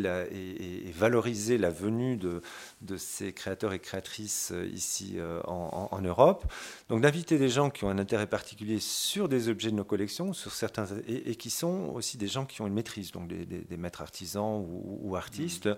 valoriser 0.95 1.59
la 1.59 1.71
venue 1.71 2.17
de, 2.17 2.41
de, 2.81 2.97
ces 2.97 3.33
créateurs 3.33 3.73
et 3.73 3.79
créatrices 3.79 4.51
euh, 4.53 4.67
ici 4.67 5.15
euh, 5.17 5.41
en, 5.45 6.01
Europe. 6.03 6.45
Donc 6.89 7.03
d'inviter 7.03 7.39
des 7.39 7.49
gens 7.49 7.71
qui 7.71 7.85
ont 7.85 7.91
un 7.91 7.99
intérêt 7.99 8.27
particulier 8.27 8.81
sur 8.81 9.29
des 9.29 9.49
objets 9.49 9.71
de 9.71 9.77
nos 9.77 9.85
collections, 9.85 10.33
sur 10.33 10.53
certains 10.53 10.87
et, 11.07 11.35
qui 11.37 11.51
sont 11.51 11.93
aussi 11.95 12.17
des 12.17 12.29
gens 12.29 12.47
qui 12.47 12.63
ont 12.63 12.67
une 12.67 12.75
maîtrise, 12.75 13.13
donc 13.13 13.29
des, 13.29 13.77
maîtres 13.77 14.03
artisans 14.03 14.65
ou, 14.67 15.15
artistes. 15.15 15.67
Mmh 15.67 15.77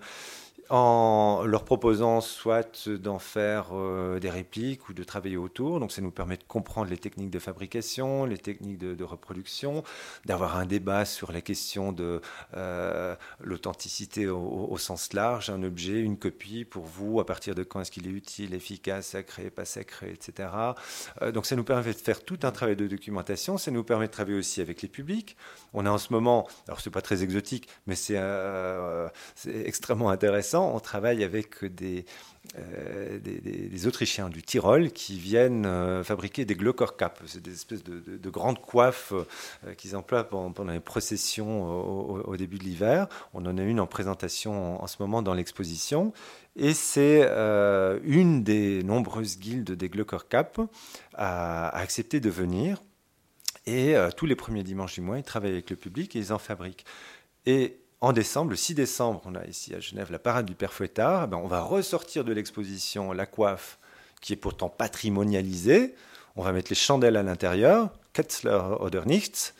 en 0.71 1.43
leur 1.45 1.65
proposant 1.65 2.21
soit 2.21 2.87
d'en 2.87 3.19
faire 3.19 3.71
euh, 3.73 4.19
des 4.19 4.29
répliques 4.29 4.87
ou 4.87 4.93
de 4.93 5.03
travailler 5.03 5.35
autour. 5.35 5.81
Donc 5.81 5.91
ça 5.91 6.01
nous 6.01 6.11
permet 6.11 6.37
de 6.37 6.45
comprendre 6.47 6.89
les 6.89 6.97
techniques 6.97 7.29
de 7.29 7.39
fabrication, 7.39 8.23
les 8.23 8.37
techniques 8.37 8.77
de, 8.77 9.03
reproduction, 9.03 9.83
d'avoir 10.25 10.55
un 10.55 10.65
débat 10.65 11.03
sur 11.03 11.33
la 11.33 11.41
question 11.41 11.91
de 11.91 12.21
euh, 12.55 13.15
l'authenticité 13.41 14.29
au, 14.29 14.77
sens 14.77 15.11
large, 15.11 15.49
un 15.49 15.61
objet, 15.63 15.99
une 15.99 16.17
copie, 16.17 16.63
pour 16.63 16.85
vous, 16.85 17.19
à 17.19 17.25
partir 17.25 17.53
de 17.53 17.63
quand 17.63 17.81
est-ce 17.81 17.91
qu'il 17.91 18.07
est 18.07 18.11
utile, 18.11 18.53
efficace, 18.53 19.07
sacré, 19.07 19.49
pas 19.49 19.65
sacré, 19.65 20.11
etc. 20.13 20.47
Euh, 21.21 21.33
donc 21.33 21.47
ça 21.47 21.57
nous 21.57 21.65
permet 21.65 21.91
de 21.91 21.97
faire 21.97 22.23
tout 22.23 22.39
un 22.43 22.51
travail 22.51 22.77
de 22.77 22.87
documentation, 22.87 23.57
ça 23.57 23.71
nous 23.71 23.83
permet 23.83 24.07
de 24.07 24.11
travailler 24.11 24.37
aussi 24.37 24.61
avec 24.61 24.81
les 24.81 24.87
publics. 24.87 25.35
On 25.73 25.85
a 25.85 25.89
en 25.89 25.97
ce 25.97 26.13
moment, 26.13 26.47
alors 26.67 26.79
c'est 26.79 26.89
pas 26.89 27.01
très 27.01 27.23
exotique, 27.23 27.67
mais 27.87 27.95
c'est 27.95 28.17
extrêmement 29.45 30.09
intéressant, 30.09 30.60
on 30.61 30.79
travaille 30.79 31.23
avec 31.23 31.63
des, 31.65 32.05
euh, 32.57 33.19
des, 33.19 33.87
Autrichiens 33.87 34.29
du 34.29 34.43
Tyrol 34.43 34.91
qui 34.91 35.17
viennent 35.17 35.65
euh, 35.65 36.03
fabriquer 36.03 36.43
des 36.43 36.55
Glokorkap. 36.55 37.21
C'est 37.25 37.41
des 37.41 37.53
espèces 37.53 37.83
de, 37.83 38.29
grandes 38.29 38.59
coiffes 38.59 39.13
euh, 39.13 39.73
qu'ils 39.75 39.95
emploient 39.95 40.27
pendant, 40.27 40.71
les 40.71 40.79
processions 40.79 41.69
au, 42.27 42.35
début 42.35 42.57
de 42.57 42.63
l'hiver. 42.63 43.07
On 43.33 43.45
en 43.45 43.57
a 43.57 43.61
une 43.61 43.79
en 43.79 43.87
présentation 43.87 44.81
en, 44.83 44.87
ce 44.87 44.97
moment 44.99 45.21
dans 45.21 45.33
l'exposition. 45.33 46.13
Et 46.55 46.73
c'est 46.73 47.21
une 48.03 48.43
des 48.43 48.83
nombreuses 48.83 49.39
guildes 49.39 49.71
des 49.71 49.89
Glokorkap 49.89 50.59
à, 51.13 51.69
à 51.69 51.79
accepter 51.79 52.19
de 52.19 52.29
venir. 52.29 52.81
Et 53.65 53.95
tous 54.17 54.25
les 54.25 54.35
premiers 54.35 54.63
dimanches 54.63 54.95
du 54.95 55.01
mois, 55.01 55.17
ils 55.17 55.23
travaillent 55.23 55.53
avec 55.53 55.69
le 55.69 55.75
public 55.75 56.15
et 56.15 56.19
ils 56.19 56.33
en 56.33 56.39
fabriquent. 56.39 56.85
Et 57.45 57.80
en 58.01 58.13
décembre, 58.13 58.49
le 58.49 58.55
6 58.55 58.73
décembre, 58.73 59.21
on 59.25 59.35
a 59.35 59.45
ici 59.45 59.75
à 59.75 59.79
Genève 59.79 60.11
la 60.11 60.19
parade 60.19 60.47
du 60.47 60.55
Père 60.55 60.73
Fouettard. 60.73 61.25
Eh 61.25 61.27
ben, 61.27 61.37
on 61.37 61.47
va 61.47 61.61
ressortir 61.61 62.25
de 62.25 62.33
l'exposition 62.33 63.11
la 63.13 63.27
coiffe 63.27 63.77
qui 64.21 64.33
est 64.33 64.37
pourtant 64.37 64.69
patrimonialisée. 64.69 65.95
On 66.35 66.43
va 66.43 66.51
mettre 66.51 66.71
les 66.71 66.75
chandelles 66.75 67.15
à 67.15 67.23
l'intérieur, 67.23 67.89
Ketzler 68.13 68.59
oder 68.79 69.01
nichts, 69.05 69.53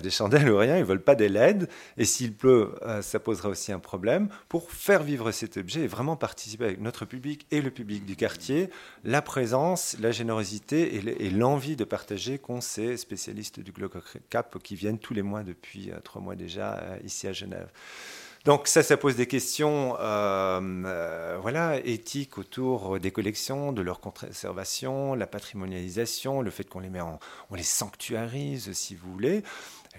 des 0.00 0.10
chandelles 0.10 0.50
ou 0.50 0.56
rien, 0.56 0.78
ils 0.78 0.84
veulent 0.84 1.02
pas 1.02 1.14
des 1.14 1.28
LED. 1.28 1.68
Et 1.96 2.04
s'il 2.04 2.34
pleut, 2.34 2.74
euh, 2.82 3.02
ça 3.02 3.18
posera 3.18 3.48
aussi 3.48 3.72
un 3.72 3.78
problème. 3.78 4.28
Pour 4.48 4.70
faire 4.70 5.02
vivre 5.02 5.30
cet 5.32 5.56
objet 5.56 5.82
et 5.82 5.86
vraiment 5.86 6.16
participer 6.16 6.64
avec 6.64 6.80
notre 6.80 7.04
public 7.04 7.46
et 7.50 7.60
le 7.60 7.70
public 7.70 8.04
du 8.04 8.16
quartier, 8.16 8.70
la 9.04 9.22
présence, 9.22 9.96
la 10.00 10.12
générosité 10.12 10.96
et 10.96 11.30
l'envie 11.30 11.76
de 11.76 11.84
partager 11.84 12.38
qu'ont 12.38 12.60
ces 12.60 12.96
spécialistes 12.96 13.60
du 13.60 13.72
Cap 14.30 14.58
qui 14.62 14.74
viennent 14.74 14.98
tous 14.98 15.14
les 15.14 15.22
mois 15.22 15.42
depuis 15.42 15.90
euh, 15.90 16.00
trois 16.02 16.22
mois 16.22 16.36
déjà 16.36 16.82
ici 17.04 17.28
à 17.28 17.32
Genève. 17.32 17.68
Donc 18.46 18.68
ça, 18.68 18.84
ça 18.84 18.96
pose 18.96 19.16
des 19.16 19.26
questions 19.26 19.96
voilà, 19.98 21.80
éthiques 21.84 22.38
autour 22.38 23.00
des 23.00 23.10
collections, 23.10 23.72
de 23.72 23.82
leur 23.82 24.00
conservation, 24.00 25.14
la 25.14 25.26
patrimonialisation, 25.26 26.42
le 26.42 26.50
fait 26.50 26.64
qu'on 26.64 26.78
les 26.78 26.88
met 26.88 27.00
en, 27.00 27.18
on 27.50 27.56
les 27.56 27.64
sanctuarise, 27.64 28.72
si 28.72 28.94
vous 28.94 29.12
voulez 29.12 29.42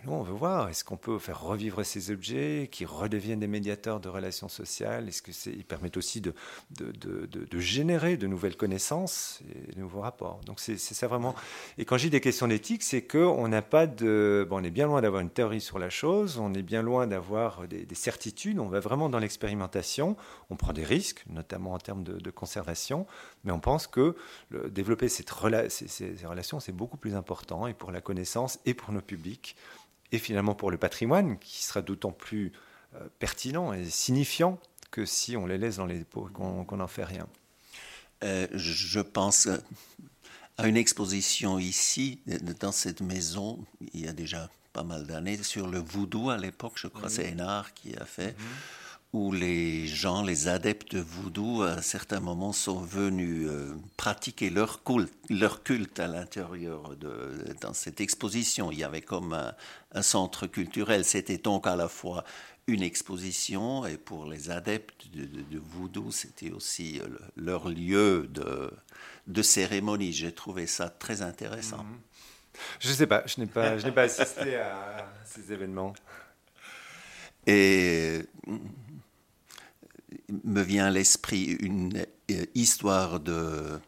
nous, 0.05 0.13
on 0.13 0.23
veut 0.23 0.33
voir, 0.33 0.69
est-ce 0.69 0.83
qu'on 0.83 0.97
peut 0.97 1.19
faire 1.19 1.41
revivre 1.41 1.85
ces 1.85 2.11
objets 2.11 2.69
qui 2.71 2.85
redeviennent 2.85 3.39
des 3.39 3.47
médiateurs 3.47 3.99
de 3.99 4.09
relations 4.09 4.49
sociales? 4.49 5.07
Est-ce 5.07 5.21
qu'ils 5.21 5.65
permettent 5.65 5.97
aussi 5.97 6.21
de, 6.21 6.33
de, 6.71 7.25
de, 7.25 7.59
générer 7.59 8.17
de 8.17 8.27
nouvelles 8.27 8.55
connaissances 8.55 9.41
et 9.53 9.73
de 9.73 9.79
nouveaux 9.79 10.01
rapports? 10.01 10.41
Donc 10.45 10.59
c'est 10.59 10.77
ça 10.77 11.07
vraiment. 11.07 11.35
Et 11.77 11.85
quand 11.85 11.97
j'ai 11.97 12.09
des 12.09 12.21
questions 12.21 12.47
d'éthique, 12.47 12.83
c'est 12.83 13.01
qu'on 13.01 13.47
n'a 13.47 13.61
pas 13.61 13.87
de. 13.87 14.45
Bon, 14.49 14.59
on 14.59 14.63
est 14.63 14.71
bien 14.71 14.87
loin 14.87 15.01
d'avoir 15.01 15.21
une 15.21 15.29
théorie 15.29 15.61
sur 15.61 15.79
la 15.79 15.89
chose, 15.89 16.37
on 16.37 16.53
est 16.53 16.63
bien 16.63 16.81
loin 16.81 17.07
d'avoir 17.07 17.67
des, 17.67 17.85
certitudes, 17.93 18.59
on 18.59 18.67
va 18.67 18.79
vraiment 18.79 19.09
dans 19.09 19.19
l'expérimentation, 19.19 20.15
on 20.49 20.55
prend 20.55 20.73
des 20.73 20.83
risques, 20.83 21.23
notamment 21.29 21.73
en 21.73 21.79
termes 21.79 22.03
de, 22.03 22.31
conservation, 22.31 23.07
mais 23.43 23.51
on 23.51 23.59
pense 23.59 23.87
que 23.87 24.15
développer 24.69 25.09
ces, 25.09 25.25
ces 25.69 26.25
relations, 26.25 26.59
c'est 26.59 26.71
beaucoup 26.71 26.97
plus 26.97 27.15
important, 27.15 27.67
et 27.67 27.73
pour 27.73 27.91
la 27.91 28.01
connaissance 28.01 28.59
et 28.65 28.73
pour 28.73 28.91
nos 28.91 29.01
publics 29.01 29.55
et 30.11 30.17
finalement 30.17 30.55
pour 30.55 30.71
le 30.71 30.77
patrimoine, 30.77 31.37
qui 31.39 31.63
sera 31.63 31.81
d'autant 31.81 32.11
plus 32.11 32.51
euh, 32.95 33.07
pertinent 33.19 33.73
et 33.73 33.85
signifiant 33.85 34.59
que 34.91 35.05
si 35.05 35.35
on 35.35 35.45
les 35.45 35.57
laisse 35.57 35.77
dans 35.77 35.85
les 35.85 35.97
dépôts, 35.99 36.29
qu'on 36.33 36.77
n'en 36.77 36.87
fait 36.87 37.03
rien. 37.03 37.27
Euh, 38.23 38.47
je 38.53 38.99
pense 38.99 39.47
à 40.57 40.67
une 40.67 40.77
exposition 40.77 41.59
ici, 41.59 42.19
dans 42.59 42.71
cette 42.71 43.01
maison, 43.01 43.63
il 43.93 44.05
y 44.05 44.07
a 44.07 44.13
déjà 44.13 44.49
pas 44.73 44.83
mal 44.83 45.05
d'années, 45.05 45.41
sur 45.43 45.67
le 45.67 45.79
voodoo 45.79 46.29
à 46.29 46.37
l'époque, 46.37 46.73
je 46.75 46.87
crois, 46.87 47.09
c'est 47.09 47.29
Hénard 47.29 47.73
qui 47.73 47.95
a 47.95 48.05
fait. 48.05 48.35
Mhm 48.37 48.45
où 49.13 49.31
les 49.31 49.87
gens, 49.87 50.21
les 50.21 50.47
adeptes 50.47 50.93
de 50.93 50.99
voodoo, 50.99 51.63
à 51.63 51.81
certains 51.81 52.19
moments, 52.19 52.53
sont 52.53 52.79
venus 52.79 53.47
euh, 53.49 53.75
pratiquer 53.95 54.49
leur 54.49 54.83
culte, 54.83 55.13
leur 55.29 55.63
culte 55.63 55.99
à 55.99 56.07
l'intérieur 56.07 56.95
de 56.97 57.55
dans 57.61 57.73
cette 57.73 58.01
exposition. 58.01 58.71
Il 58.71 58.79
y 58.79 58.83
avait 58.83 59.01
comme 59.01 59.33
un, 59.33 60.01
centre 60.01 60.45
culturel. 60.45 61.05
C'était 61.05 61.37
donc 61.37 61.65
à 61.67 61.75
la 61.75 61.87
fois 61.87 62.23
une 62.67 62.83
exposition 62.83 63.85
et 63.85 63.97
pour 63.97 64.25
les 64.25 64.51
adeptes 64.51 65.07
de, 65.13 65.57
voodoo, 65.57 66.11
c'était 66.11 66.51
aussi 66.51 66.99
euh, 66.99 67.07
leur 67.37 67.69
lieu 67.69 68.27
de, 68.29 68.69
de 69.27 69.41
cérémonie. 69.41 70.11
J'ai 70.11 70.33
trouvé 70.33 70.67
ça 70.67 70.89
très 70.89 71.21
intéressant. 71.21 71.83
Mhm. 71.83 71.99
Je 72.79 72.89
ne 72.89 72.93
sais 72.93 73.07
pas, 73.07 73.23
je 73.25 73.39
n'ai 73.39 73.47
pas, 73.47 73.77
je 73.77 73.85
n'ai 73.85 73.91
pas 73.91 74.03
assisté 74.03 74.57
à 74.57 75.07
ces 75.25 75.53
événements. 75.53 75.93
Et 77.45 78.25
me 80.43 80.61
vient 80.61 80.85
à 80.85 80.89
l'esprit 80.89 81.57
une 81.59 82.05
euh, 82.31 82.45
histoire 82.55 83.19
de 83.19 83.79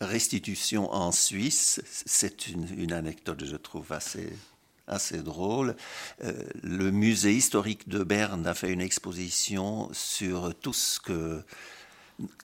restitution 0.00 0.92
en 0.92 1.12
Suisse. 1.12 1.80
C'est 1.86 2.48
une, 2.48 2.92
anecdote, 2.92 3.44
je 3.44 3.56
trouve, 3.56 3.92
assez, 3.92 4.32
assez 4.86 5.22
drôle. 5.22 5.76
Euh, 6.24 6.32
le 6.62 6.90
musée 6.90 7.34
historique 7.34 7.88
de 7.88 8.04
Berne 8.04 8.46
a 8.46 8.54
fait 8.54 8.72
une 8.72 8.80
exposition 8.80 9.88
sur 9.92 10.54
tout 10.54 10.74
ce 10.74 11.00
que 11.00 11.42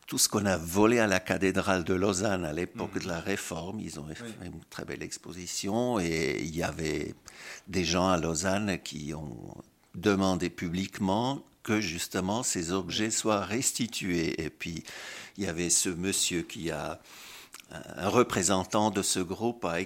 tout 0.07 0.19
ce 0.19 0.29
qu'on 0.29 0.45
a 0.45 0.59
volé 0.59 0.99
à 0.99 1.07
la 1.07 1.19
cathédrale 1.19 1.83
de 1.83 1.95
Lausanne 1.95 2.45
à 2.45 2.53
l'époque 2.53 2.99
de 2.99 3.09
la 3.09 3.21
Réforme. 3.21 3.81
Ils 3.81 3.99
ont 3.99 4.07
fait 4.07 4.27
une 4.45 4.61
très 4.69 4.85
belle 4.85 5.03
exposition 5.03 5.99
et 5.99 6.39
il 6.43 6.55
y 6.55 6.63
avait 6.63 7.15
des 7.69 7.83
gens 7.83 8.09
à 8.09 8.19
Lausanne 8.19 8.79
qui 8.85 9.15
ont 9.15 9.55
demandé 9.95 10.51
publiquement 10.51 11.43
que 11.63 11.81
justement 11.81 12.43
ces 12.43 12.73
objets 12.73 13.11
soient 13.11 13.45
restitués. 13.45 14.43
Et 14.43 14.51
puis 14.51 14.85
il 15.37 15.45
y 15.45 15.47
avait 15.47 15.71
ce 15.71 15.89
monsieur 15.89 16.43
qui 16.43 16.71
a 16.71 17.01
un 17.97 18.09
représentant 18.09 18.91
de 18.91 19.03
ce 19.03 19.21
groupe 19.21 19.65
a, 19.65 19.79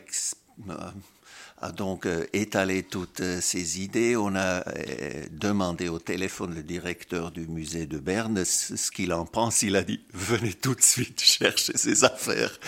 a 1.58 1.72
donc 1.72 2.06
euh, 2.06 2.26
étalé 2.32 2.82
toutes 2.82 3.20
euh, 3.20 3.40
ces 3.40 3.80
idées. 3.80 4.16
On 4.16 4.34
a 4.34 4.66
euh, 4.68 5.26
demandé 5.30 5.88
au 5.88 5.98
téléphone 5.98 6.54
le 6.54 6.62
directeur 6.62 7.30
du 7.30 7.46
musée 7.46 7.86
de 7.86 7.98
Berne 7.98 8.44
ce 8.44 8.90
qu'il 8.90 9.12
en 9.12 9.24
pense. 9.24 9.62
Il 9.62 9.76
a 9.76 9.82
dit 9.82 10.00
venez 10.12 10.52
tout 10.52 10.74
de 10.74 10.82
suite 10.82 11.20
chercher 11.20 11.76
ces 11.76 12.04
affaires 12.04 12.58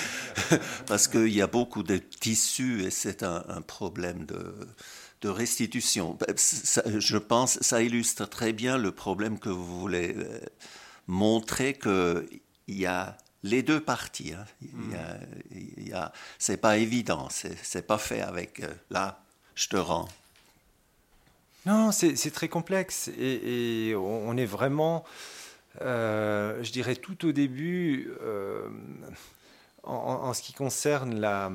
parce 0.86 1.08
qu'il 1.08 1.32
y 1.34 1.42
a 1.42 1.46
beaucoup 1.46 1.82
de 1.82 1.98
tissus 1.98 2.84
et 2.84 2.90
c'est 2.90 3.22
un, 3.22 3.42
problème 3.66 4.24
de, 4.24 4.54
de 5.20 5.28
restitution. 5.28 6.16
Je 6.86 7.16
pense 7.18 7.58
ça 7.60 7.82
illustre 7.82 8.26
très 8.26 8.52
bien 8.52 8.78
le 8.78 8.92
problème 8.92 9.38
que 9.38 9.48
vous 9.48 9.80
voulez 9.80 10.14
montrer 11.06 11.74
qu'il 11.74 12.40
y 12.68 12.86
a 12.86 13.16
les 13.42 13.62
deux 13.62 13.80
parties. 13.80 14.32
Hein. 14.34 14.44
Il 15.52 16.10
c'est 16.38 16.58
pas 16.58 16.76
évident, 16.78 17.28
c'est, 17.30 17.86
pas 17.86 17.98
fait 17.98 18.20
avec 18.20 18.60
euh, 18.60 18.72
là, 18.90 19.20
je 19.54 19.68
te 19.68 19.76
rends. 19.76 20.08
Non, 21.66 21.92
c'est, 21.92 22.30
très 22.30 22.48
complexe 22.48 23.10
et, 23.18 23.94
on 23.96 24.36
est 24.36 24.46
vraiment, 24.46 25.04
euh, 25.82 26.62
je 26.62 26.72
dirais, 26.72 26.96
tout 26.96 27.26
au 27.26 27.32
début 27.32 28.10
euh, 28.22 28.68
en, 29.82 30.32
ce 30.32 30.42
qui 30.42 30.52
concerne 30.54 31.20
la 31.20 31.50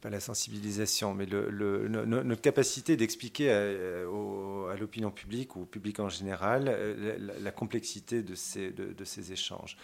pas 0.00 0.10
la 0.10 0.20
sensibilisation, 0.20 1.14
mais 1.14 1.26
le, 1.26 1.88
notre 1.88 2.40
capacité 2.40 2.96
d'expliquer 2.96 3.50
à, 3.50 4.76
l'opinion 4.76 5.10
publique 5.10 5.54
ou 5.56 5.62
au 5.62 5.64
public 5.64 6.00
en 6.00 6.08
général 6.08 6.64
euh, 6.68 7.18
la, 7.40 7.52
complexité 7.52 8.22
de 8.22 8.34
ces, 8.34 8.70
de, 8.70 9.04
ces 9.04 9.32
échanges. 9.32 9.76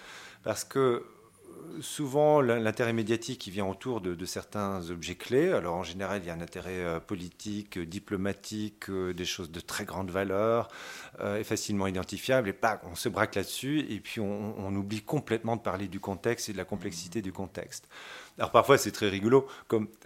Parce 0.43 0.65
que 0.65 0.79
euh, 0.79 1.05
souvent 1.81 2.41
l'intérêt 2.41 2.93
médiatique 2.93 3.39
qui 3.39 3.51
vient 3.51 3.67
autour 3.67 4.01
de, 4.01 4.25
certains 4.25 4.91
objets 4.91 5.15
clés. 5.15 5.53
Alors 5.53 5.77
en 5.77 5.85
général, 5.85 6.21
il 6.23 6.27
y 6.27 6.31
a 6.31 6.35
un 6.35 6.41
intérêt 6.41 6.81
euh, 6.81 7.01
politique, 7.01 7.79
diplomatique, 7.79 8.91
des 8.91 9.25
choses 9.25 9.51
de 9.51 9.61
très 9.61 9.85
grande 9.85 10.11
valeur, 10.11 10.69
et 11.23 11.45
facilement 11.45 11.87
identifiables. 11.87 12.49
Et 12.49 12.55
on 12.85 12.95
se 12.95 13.09
braque 13.09 13.35
là-dessus, 13.35 13.81
et 13.89 14.01
puis 14.01 14.21
on, 14.21 14.75
oublie 14.75 15.03
complètement 15.03 15.57
de 15.57 15.63
parler 15.63 15.89
du 15.89 15.99
contexte 15.99 16.49
et 16.49 16.53
de 16.53 16.59
la 16.59 16.65
complexité 16.65 17.23
du 17.23 17.33
contexte. 17.33 17.89
Alors 18.39 18.53
parfois 18.53 18.79
c'est 18.79 18.93
très 18.93 19.09
rigolo, 19.09 19.49
comme 19.67 19.89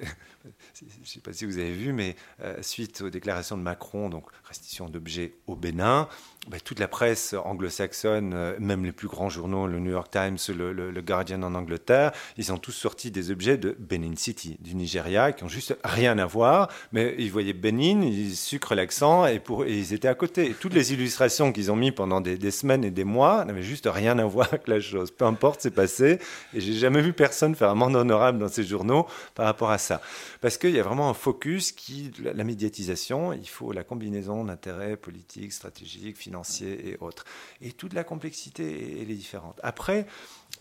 je 0.74 0.84
ne 0.84 1.04
sais 1.04 1.20
pas 1.20 1.32
si 1.32 1.44
vous 1.44 1.58
avez 1.58 1.72
vu, 1.72 1.92
mais 1.92 2.16
euh, 2.40 2.56
suite 2.62 3.02
aux 3.02 3.10
déclarations 3.10 3.58
de 3.58 3.62
Macron, 3.62 4.08
donc 4.08 4.24
restitution 4.44 4.88
d'objets 4.88 5.34
au 5.46 5.54
Bénin, 5.54 6.08
bah, 6.48 6.58
toute 6.58 6.80
la 6.80 6.88
presse 6.88 7.36
anglo-saxonne, 7.44 8.32
euh, 8.34 8.56
même 8.58 8.84
les 8.84 8.90
plus 8.90 9.06
grands 9.06 9.28
journaux, 9.28 9.68
le 9.68 9.78
New 9.78 9.92
York 9.92 10.10
Times, 10.10 10.38
le, 10.48 11.00
Guardian 11.00 11.40
en 11.44 11.54
Angleterre, 11.54 12.10
ils 12.36 12.52
ont 12.52 12.58
tous 12.58 12.72
sorti 12.72 13.12
des 13.12 13.30
objets 13.30 13.56
de 13.56 13.76
Benin 13.78 14.16
City, 14.16 14.56
du 14.58 14.74
Nigeria, 14.74 15.30
qui 15.30 15.44
ont 15.44 15.48
juste 15.48 15.76
rien 15.84 16.18
à 16.18 16.26
voir, 16.26 16.68
mais 16.90 17.14
ils 17.16 17.30
voyaient 17.30 17.52
Benin, 17.52 18.02
ils 18.02 18.34
sucrent 18.34 18.74
l'accent 18.74 19.24
et, 19.24 19.40
ils 19.68 19.94
étaient 19.94 20.08
à 20.08 20.16
côté. 20.16 20.52
toutes 20.58 20.74
les 20.74 20.92
illustrations 20.92 21.52
qu'ils 21.52 21.70
ont 21.70 21.76
mis 21.76 21.92
pendant 21.92 22.20
des, 22.20 22.50
semaines 22.50 22.82
et 22.82 22.90
des 22.90 23.04
mois 23.04 23.44
n'avaient 23.44 23.62
juste 23.62 23.88
rien 23.90 24.18
à 24.18 24.24
voir 24.24 24.48
avec 24.48 24.66
la 24.66 24.80
chose. 24.80 25.12
Peu 25.12 25.26
importe, 25.26 25.60
c'est 25.60 25.70
passé, 25.70 26.18
et 26.54 26.60
j'ai 26.60 26.74
jamais 26.74 27.02
vu 27.02 27.12
personne 27.12 27.54
faire 27.54 27.70
un 27.70 27.76
monde 27.76 27.94
honorable 27.94 28.40
dans 28.40 28.48
ces 28.48 28.64
journaux 28.64 29.06
par 29.36 29.46
rapport 29.46 29.70
à 29.70 29.78
ça. 29.78 30.00
Parce 30.40 30.58
qu'il 30.58 30.70
y 30.70 30.80
a 30.80 30.82
vraiment 30.82 31.08
un 31.08 31.14
focus 31.14 31.70
qui, 31.70 32.10
la 32.20 32.42
médiatisation, 32.42 33.32
il 33.32 33.48
faut 33.48 33.70
la 33.70 33.84
combinaison 33.84 34.44
d'intérêts 34.44 34.96
politiques, 34.96 35.52
stratégiques, 35.52 36.16
financiers 36.16 36.31
et 36.62 36.96
autres. 37.00 37.24
Et 37.60 37.72
toute 37.72 37.94
la 37.94 38.04
complexité, 38.04 39.00
elle 39.02 39.10
est 39.10 39.14
différente. 39.14 39.60
Après, 39.62 40.06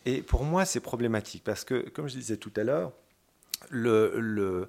et 0.05 0.21
pour 0.21 0.43
moi, 0.43 0.65
c'est 0.65 0.79
problématique 0.79 1.43
parce 1.43 1.63
que, 1.63 1.89
comme 1.89 2.07
je 2.07 2.15
disais 2.15 2.38
tout 2.38 2.51
à 2.55 2.63
l'heure, 2.63 2.91
le, 3.69 4.67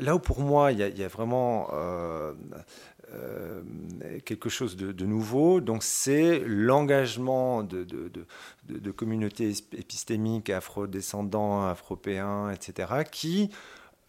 là 0.00 0.16
où 0.16 0.18
pour 0.18 0.40
moi 0.40 0.72
il 0.72 0.78
y 0.78 1.04
a, 1.04 1.08
vraiment 1.08 1.68
euh, 1.72 2.32
euh, 3.12 3.62
quelque 4.24 4.48
chose 4.48 4.76
de, 4.76 5.04
nouveau, 5.04 5.60
donc 5.60 5.82
c'est 5.82 6.40
l'engagement 6.40 7.62
de, 7.62 7.86
communautés 8.90 9.52
épistémiques 9.72 10.50
afro-descendants, 10.50 11.66
afropéens, 11.66 12.50
etc., 12.50 13.04
qui 13.10 13.50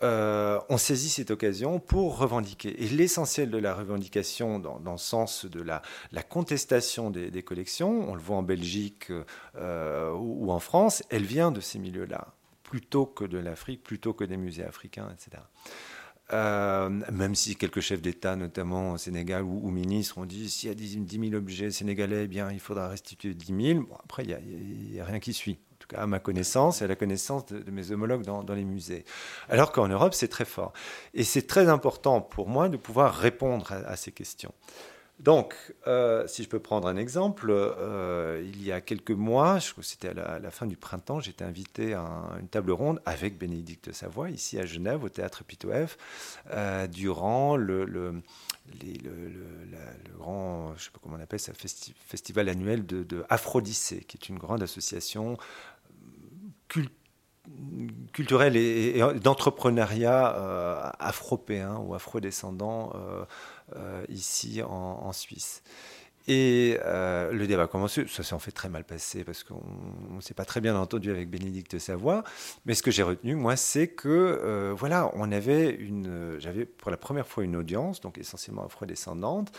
euh, 0.04 0.60
on 0.70 0.78
saisit 0.78 1.10
cette 1.10 1.32
occasion 1.32 1.80
pour 1.80 2.18
revendiquer. 2.18 2.84
Et 2.84 2.90
l'essentiel 2.90 3.50
de 3.50 3.58
la 3.58 3.74
revendication, 3.74 4.60
dans, 4.60 4.92
le 4.92 4.98
sens 4.98 5.46
de 5.46 5.62
la, 5.62 5.82
contestation 6.24 7.12
des, 7.12 7.44
collections, 7.44 8.10
on 8.10 8.16
le 8.16 8.22
voit 8.22 8.38
en 8.38 8.44
Belgique 8.44 9.12
euh, 9.56 10.12
ou, 10.14 10.52
en 10.52 10.60
France, 10.60 11.04
elle 11.10 11.24
vient 11.24 11.52
de 11.52 11.62
ces 11.62 11.80
milieux-là, 11.80 12.34
plutôt 12.64 13.06
que 13.06 13.24
de 13.24 13.38
l'Afrique, 13.38 13.84
plutôt 13.84 14.14
que 14.14 14.26
des 14.26 14.38
musées 14.38 14.66
africains, 14.66 15.10
etc. 15.14 15.42
Euh, 16.34 16.90
même 17.12 17.36
si 17.36 17.56
quelques 17.56 17.82
chefs 17.82 18.02
d'État, 18.02 18.36
notamment 18.36 18.94
au 18.94 18.98
Sénégal 18.98 19.44
ou, 19.44 19.70
ministres, 19.70 20.18
ont 20.18 20.26
dit 20.26 20.50
s'il 20.50 20.70
y 20.70 20.72
a 20.72 20.76
10 20.76 21.30
000 21.30 21.36
objets 21.36 21.72
sénégalais, 21.72 22.24
eh 22.24 22.28
bien, 22.28 22.52
il 22.52 22.60
faudra 22.60 22.90
restituer 22.90 23.34
10 23.34 23.74
000. 23.74 23.82
Bon, 23.82 23.96
après, 24.04 24.24
il 24.24 24.92
n'y 24.92 25.00
a, 25.00 25.06
rien 25.06 25.20
qui 25.20 25.34
suit 25.34 25.60
tout 25.86 25.96
cas 25.96 26.02
à 26.02 26.08
ma 26.08 26.20
connaissance 26.20 26.82
et 26.82 26.86
à 26.86 26.88
la 26.88 26.96
connaissance 26.96 27.46
de, 27.46 27.72
mes 27.72 27.92
homologues 27.92 28.24
dans, 28.24 28.44
les 28.54 28.64
musées. 28.64 29.06
Alors 29.50 29.72
qu'en 29.72 29.88
Europe, 29.88 30.14
c'est 30.14 30.28
très 30.28 30.46
fort. 30.46 30.74
Et 31.14 31.24
c'est 31.24 31.48
très 31.48 31.70
important 31.70 32.22
pour 32.22 32.48
moi 32.48 32.70
de 32.70 32.78
pouvoir 32.78 33.14
répondre 33.16 33.72
à, 33.72 33.96
ces 33.96 34.12
questions. 34.12 34.54
Donc, 35.20 35.56
euh, 35.88 36.28
si 36.28 36.44
je 36.44 36.50
peux 36.50 36.60
prendre 36.60 36.90
un 36.90 36.98
exemple, 36.98 37.48
euh, 37.50 38.44
il 38.46 38.62
y 38.62 38.74
a 38.74 38.82
quelques 38.82 39.12
mois, 39.12 39.60
je 39.60 39.72
crois 39.72 39.82
que 39.82 39.88
c'était 39.88 40.10
à, 40.10 40.40
la, 40.40 40.52
fin 40.52 40.66
du 40.66 40.76
printemps, 40.76 41.22
j'étais 41.22 41.46
invité 41.46 41.94
à 41.94 42.06
une 42.42 42.50
table 42.50 42.72
ronde 42.72 43.02
avec 43.06 43.38
Bénédicte 43.38 43.94
Savoie, 43.94 44.30
ici 44.30 44.60
à 44.60 44.66
Genève, 44.66 45.06
au 45.06 45.10
théâtre 45.10 45.46
Pitoef, 45.46 45.98
euh, 46.52 46.88
durant 46.88 47.56
le, 47.56 47.86
grand, 50.18 50.76
je 50.76 50.84
sais 50.84 50.92
pas 50.92 51.00
comment 51.02 51.16
on 51.18 51.24
appelle 51.24 51.40
ça, 51.40 51.54
festival 51.54 52.50
annuel 52.50 52.86
de, 52.86 53.04
de 53.04 53.26
qui 54.06 54.18
est 54.18 54.30
une 54.30 54.38
grande 54.38 54.64
association 54.64 55.38
culturel 58.14 58.58
et, 58.58 59.00
d'entrepreneuriat 59.22 60.36
euh, 60.36 60.90
afropéen 61.00 61.78
ou 61.78 61.94
afrodescendant 61.94 62.92
euh, 62.96 63.26
euh, 63.76 64.04
ici 64.10 64.62
en, 64.64 65.12
Suisse. 65.14 65.64
Et 66.28 66.80
le 66.84 67.46
débat 67.46 67.64
a 67.64 67.68
commencé, 67.68 68.08
ça 68.08 68.24
s'est 68.24 68.34
en 68.34 68.40
fait 68.40 68.52
très 68.52 68.68
mal 68.68 68.84
passé 68.84 69.24
parce 69.24 69.44
qu'on 69.44 69.62
ne 70.10 70.22
s'est 70.22 70.34
pas 70.34 70.44
très 70.44 70.60
bien 70.60 70.76
entendu 70.76 71.12
avec 71.12 71.30
Bénédicte 71.30 71.78
Savoie. 71.78 72.24
Mais 72.66 72.74
ce 72.74 72.82
que 72.82 72.90
j'ai 72.90 73.04
retenu, 73.04 73.36
moi, 73.36 73.56
c'est 73.56 73.90
que, 73.90 74.74
voilà, 74.76 75.12
on 75.14 75.32
avait 75.32 75.70
une, 75.70 76.36
j'avais 76.40 76.66
pour 76.66 76.90
la 76.90 76.98
première 76.98 77.28
fois 77.28 77.44
une 77.44 77.56
audience, 77.56 78.02
donc 78.02 78.18
essentiellement 78.18 78.66
afrodescendante, 78.66 79.52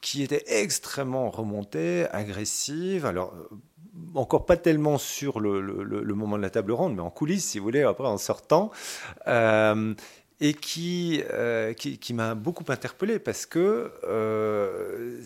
qui 0.00 0.22
était 0.22 0.44
extrêmement 0.46 1.28
remontée, 1.28 2.06
agressive. 2.12 3.04
Alors, 3.04 3.34
encore 4.14 4.46
pas 4.46 4.56
tellement 4.56 4.98
sur 4.98 5.40
le, 5.40 6.14
moment 6.14 6.36
de 6.36 6.42
la 6.42 6.50
table 6.50 6.72
ronde, 6.72 6.94
mais 6.94 7.02
en 7.02 7.10
coulisses, 7.10 7.46
si 7.46 7.58
vous 7.58 7.64
voulez, 7.64 7.82
après 7.82 8.08
en 8.08 8.18
sortant. 8.18 8.70
Euh, 9.26 9.94
et 10.40 10.54
qui, 10.54 11.22
euh, 11.30 11.72
qui, 11.72 11.98
qui 11.98 12.14
m'a 12.14 12.34
beaucoup 12.34 12.64
interpellé 12.68 13.20
parce 13.20 13.46
que 13.46 13.92
euh, 14.02 15.20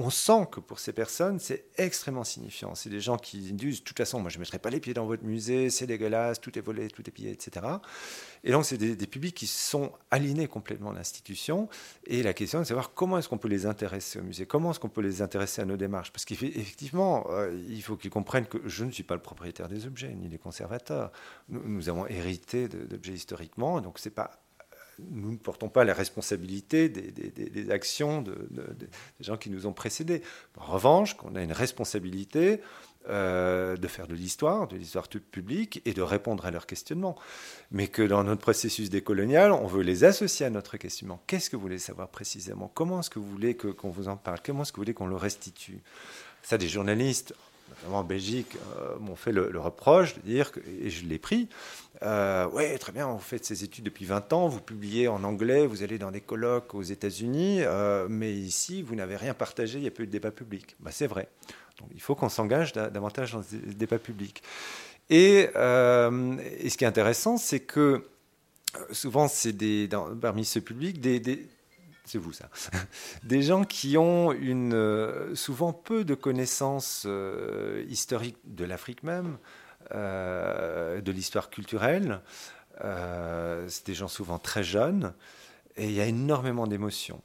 on 0.00 0.08
sent 0.08 0.48
que 0.50 0.60
pour 0.60 0.78
ces 0.78 0.94
personnes, 0.94 1.38
c'est 1.38 1.66
extrêmement 1.76 2.24
signifiant. 2.24 2.74
C'est 2.74 2.88
des 2.88 3.00
gens 3.00 3.18
qui 3.18 3.52
disent, 3.52 3.80
de 3.80 3.84
toute 3.84 3.98
façon, 3.98 4.18
moi 4.18 4.30
je 4.30 4.38
ne 4.38 4.40
mettrai 4.40 4.58
pas 4.58 4.70
les 4.70 4.80
pieds 4.80 4.94
dans 4.94 5.04
votre 5.04 5.24
musée, 5.24 5.68
c'est 5.68 5.86
dégueulasse, 5.86 6.40
tout 6.40 6.58
est 6.58 6.62
volé, 6.62 6.88
tout 6.88 7.06
est 7.06 7.12
pillé, 7.12 7.30
etc. 7.30 7.66
Et 8.42 8.50
donc, 8.50 8.64
c'est 8.64 8.78
des, 8.78 9.06
publics 9.06 9.34
qui 9.34 9.46
sont 9.46 9.92
aliénés 10.10 10.46
complètement 10.46 10.90
à 10.90 10.94
l'institution. 10.94 11.68
Et 12.06 12.22
la 12.22 12.32
question 12.32 12.60
est 12.60 12.62
de 12.62 12.68
savoir 12.68 12.94
comment 12.94 13.18
est-ce 13.18 13.28
qu'on 13.28 13.36
peut 13.36 13.48
les 13.48 13.66
intéresser 13.66 14.18
au 14.18 14.22
musée, 14.22 14.46
comment 14.46 14.70
est-ce 14.70 14.80
qu'on 14.80 14.88
peut 14.88 15.02
les 15.02 15.20
intéresser 15.20 15.60
à 15.60 15.66
nos 15.66 15.76
démarches. 15.76 16.12
Parce 16.12 16.24
qu'effectivement, 16.24 17.26
euh, 17.28 17.54
il 17.68 17.82
faut 17.82 17.96
qu'ils 17.96 18.10
comprennent 18.10 18.46
que 18.46 18.58
je 18.66 18.86
ne 18.86 18.90
suis 18.90 19.02
pas 19.02 19.14
le 19.14 19.22
propriétaire 19.22 19.68
des 19.68 19.86
objets, 19.86 20.14
ni 20.14 20.28
les 20.28 20.38
conservateurs. 20.38 21.12
Nous, 21.50 21.62
nous 21.62 21.90
avons 21.90 22.06
hérité 22.06 22.68
d'objets 22.68 23.12
historiquement, 23.12 23.82
donc 23.82 23.98
c'est 23.98 24.08
pas 24.08 24.30
nous 25.10 25.32
ne 25.32 25.36
portons 25.36 25.68
pas 25.68 25.84
la 25.84 25.94
responsabilité 25.94 26.88
des, 26.88 27.70
actions 27.70 28.22
des 28.22 28.88
gens 29.20 29.36
qui 29.36 29.50
nous 29.50 29.66
ont 29.66 29.72
précédés. 29.72 30.22
En 30.56 30.72
revanche, 30.72 31.16
qu'on 31.16 31.34
a 31.34 31.42
une 31.42 31.52
responsabilité 31.52 32.60
euh, 33.08 33.76
de 33.78 33.88
faire 33.88 34.06
de 34.06 34.14
l'histoire, 34.14 34.68
de 34.68 34.76
l'histoire 34.76 35.08
publique 35.08 35.80
et 35.86 35.94
de 35.94 36.02
répondre 36.02 36.44
à 36.44 36.50
leurs 36.50 36.66
questionnements. 36.66 37.16
Mais 37.70 37.88
que 37.88 38.02
dans 38.02 38.22
notre 38.24 38.42
processus 38.42 38.90
décolonial, 38.90 39.52
on 39.52 39.66
veut 39.66 39.82
les 39.82 40.04
associer 40.04 40.44
à 40.44 40.50
notre 40.50 40.76
questionnement. 40.76 41.22
Qu'est-ce 41.26 41.48
que 41.48 41.56
vous 41.56 41.62
voulez 41.62 41.78
savoir 41.78 42.08
précisément? 42.08 42.70
Comment 42.74 43.00
est-ce 43.00 43.08
que 43.08 43.18
vous 43.18 43.30
voulez 43.30 43.56
qu'on 43.56 43.88
vous 43.88 44.08
en 44.08 44.18
parle? 44.18 44.40
Comment 44.44 44.62
est-ce 44.62 44.72
que 44.72 44.76
vous 44.76 44.82
voulez 44.82 44.92
qu'on 44.92 45.06
le 45.06 45.16
restitue? 45.16 45.80
Ça, 46.42 46.58
des 46.58 46.68
journalistes, 46.68 47.34
notamment 47.70 48.00
en 48.00 48.04
Belgique, 48.04 48.56
euh, 48.78 48.98
m'ont 48.98 49.16
fait 49.16 49.32
le, 49.32 49.58
reproche 49.58 50.14
de 50.16 50.20
dire, 50.20 50.52
et 50.82 50.90
je 50.90 51.06
l'ai 51.06 51.18
pris, 51.18 51.48
euh, 52.02 52.46
oui, 52.52 52.78
très 52.78 52.92
bien, 52.92 53.06
vous 53.06 53.18
faites 53.18 53.44
ces 53.44 53.64
études 53.64 53.84
depuis 53.84 54.04
20 54.04 54.32
ans, 54.32 54.48
vous 54.48 54.60
publiez 54.60 55.08
en 55.08 55.24
anglais, 55.24 55.66
vous 55.66 55.82
allez 55.82 55.98
dans 55.98 56.10
des 56.10 56.20
colloques 56.20 56.74
aux 56.74 56.82
États-Unis, 56.82 57.62
mais 58.08 58.32
ici, 58.32 58.82
vous 58.82 58.94
n'avez 58.94 59.16
rien 59.16 59.34
partagé, 59.34 59.78
il 59.78 59.82
n'y 59.82 59.88
a 59.88 59.92
plus 59.92 60.06
de 60.06 60.12
débat 60.12 60.30
public. 60.30 60.76
Bah, 60.80 60.90
c'est 60.92 61.06
vrai 61.06 61.28
il 61.94 62.00
faut 62.00 62.14
qu'on 62.14 62.28
s'engage 62.28 62.72
davantage 62.72 63.32
dans 63.32 63.38
le 63.38 63.74
débat 63.74 63.98
public. 63.98 64.42
Euh, 65.10 66.36
et, 66.60 66.70
ce 66.70 66.76
qui 66.76 66.84
est 66.84 66.88
intéressant, 66.88 67.36
c'est 67.36 67.60
que 67.60 68.06
euh, 68.76 68.84
souvent, 68.92 69.26
c'est 69.28 69.54
parmi 70.20 70.44
ce 70.44 70.58
public, 70.60 71.00
des, 71.00 71.48
c'est 72.10 72.18
vous 72.18 72.32
ça, 72.32 72.48
des 73.24 73.42
gens 73.42 73.64
qui 73.64 73.96
ont 73.98 74.32
une, 74.32 74.74
euh, 74.74 75.34
souvent 75.34 75.72
peu 75.72 76.04
de 76.04 76.14
connaissances 76.14 77.06
historiques 77.88 78.38
de 78.44 78.64
l'Afrique 78.64 79.02
même, 79.02 79.38
de 79.90 81.10
l'histoire 81.10 81.50
culturelle. 81.50 82.20
c'est 82.80 83.86
des 83.86 83.94
gens 83.94 84.08
souvent 84.08 84.38
très 84.38 84.62
jeunes 84.62 85.12
et 85.76 85.86
il 85.86 85.92
y 85.92 86.00
a 86.00 86.06
énormément 86.06 86.66
d'émotions. 86.66 87.20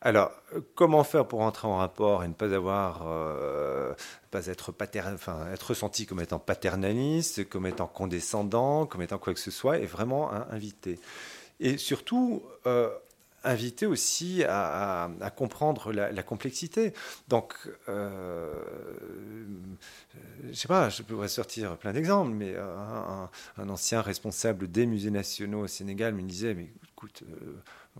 Alors, 0.00 0.30
comment 0.74 1.02
faire 1.02 1.26
pour 1.26 1.40
entrer 1.40 1.66
en 1.66 1.78
rapport 1.78 2.22
et 2.22 2.28
ne 2.28 2.32
pas 2.32 2.54
avoir, 2.54 3.02
euh, 3.06 3.94
pas 4.30 4.46
être, 4.46 4.72
enfin, 5.12 5.46
être 5.52 5.70
ressenti 5.70 6.06
comme 6.06 6.20
étant 6.20 6.38
paternaliste, 6.38 7.48
comme 7.48 7.66
étant 7.66 7.88
condescendant, 7.88 8.86
comme 8.86 9.02
étant 9.02 9.18
quoi 9.18 9.34
que 9.34 9.40
ce 9.40 9.50
soit, 9.50 9.78
et 9.78 9.86
vraiment 9.86 10.30
inviter. 10.32 11.00
Et 11.58 11.78
surtout, 11.78 12.44
euh, 12.66 12.90
inviter 13.44 13.86
aussi 13.86 14.44
à, 14.44 15.08
comprendre 15.36 15.92
la, 15.92 16.22
complexité. 16.22 16.92
Donc, 17.28 17.54
euh, 17.88 18.52
je 20.50 20.54
sais 20.54 20.68
pas, 20.68 20.88
je 20.88 21.02
pourrais 21.02 21.28
sortir 21.28 21.76
plein 21.76 21.92
d'exemples, 21.92 22.32
mais 22.32 22.56
un, 22.56 23.68
ancien 23.68 24.00
responsable 24.02 24.70
des 24.70 24.86
musées 24.86 25.10
nationaux 25.10 25.60
au 25.60 25.68
Sénégal 25.68 26.14
me 26.14 26.22
disait, 26.22 26.54
mais 26.54 26.70
écoute, 26.92 27.22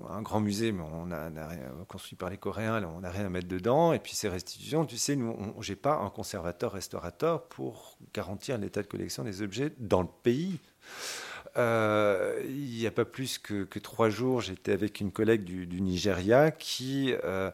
un 0.08 0.22
grand 0.22 0.40
musée, 0.40 0.72
mais 0.72 0.82
on 0.82 1.10
a, 1.10 1.28
rien, 1.28 1.60
construit 1.88 2.16
par 2.16 2.30
les 2.30 2.36
Coréens, 2.36 2.82
on 2.84 3.00
n'a 3.00 3.10
rien 3.10 3.26
à 3.26 3.28
mettre 3.28 3.48
dedans. 3.48 3.92
Et 3.92 3.98
puis 3.98 4.14
ces 4.14 4.28
restitutions, 4.28 4.84
tu 4.86 4.98
sais, 4.98 5.16
nous, 5.16 5.54
j'ai 5.60 5.76
pas 5.76 5.96
un 5.96 6.10
conservateur-restaurateur 6.10 7.44
pour 7.44 7.98
garantir 8.14 8.58
l'état 8.58 8.82
de 8.82 8.86
collection 8.86 9.24
des 9.24 9.42
objets 9.42 9.72
dans 9.78 10.02
le 10.02 10.08
pays. 10.22 10.58
Euh, 11.58 12.40
il 12.44 12.78
n'y 12.78 12.86
a 12.86 12.90
pas 12.92 13.04
plus 13.04 13.38
que, 13.38 13.78
trois 13.80 14.10
jours, 14.10 14.40
j'étais 14.40 14.72
avec 14.72 15.00
une 15.00 15.10
collègue 15.10 15.42
du, 15.42 15.80
Nigeria 15.80 16.50
qui, 16.52 17.14
euh, 17.24 17.50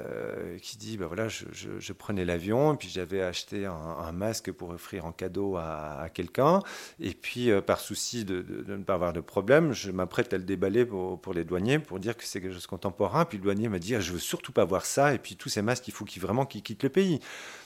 euh, 0.00 0.58
qui 0.58 0.76
dit 0.76 0.96
ben 0.96 1.06
voilà, 1.06 1.26
je, 1.28 1.92
prenais 1.92 2.24
l'avion, 2.24 2.76
puis 2.76 2.88
j'avais 2.88 3.22
acheté 3.22 3.66
un, 3.66 4.12
masque 4.12 4.52
pour 4.52 4.70
offrir 4.70 5.04
en 5.04 5.12
cadeau 5.12 5.56
à, 5.56 6.08
quelqu'un, 6.12 6.60
et 7.00 7.12
puis 7.12 7.50
par 7.66 7.80
souci 7.80 8.24
de, 8.24 8.44
ne 8.68 8.82
pas 8.84 8.94
avoir 8.94 9.12
de 9.12 9.20
problème, 9.20 9.72
je 9.72 9.90
m'apprête 9.90 10.32
à 10.32 10.38
le 10.38 10.44
déballer 10.44 10.84
pour, 10.84 11.34
les 11.34 11.44
douaniers 11.44 11.78
pour 11.78 11.98
dire 11.98 12.16
que 12.16 12.24
c'est 12.24 12.40
quelque 12.40 12.52
chose 12.52 12.62
de 12.62 12.68
contemporain. 12.68 13.24
Puis 13.24 13.38
le 13.38 13.44
douanier 13.44 13.68
m'a 13.68 13.78
dit 13.78 13.94
je 13.98 14.12
veux 14.12 14.18
surtout 14.18 14.52
pas 14.52 14.64
voir 14.64 14.84
ça, 14.84 15.14
et 15.14 15.18
puis 15.18 15.36
tous 15.36 15.48
ces 15.48 15.62
masques, 15.62 15.88
il 15.88 15.94
faut 15.94 16.04
qu'ils 16.04 16.22
vraiment 16.22 16.46
qu'ils 16.46 16.62
quittent 16.62 16.84
le 16.84 16.88
pays. 16.88 17.20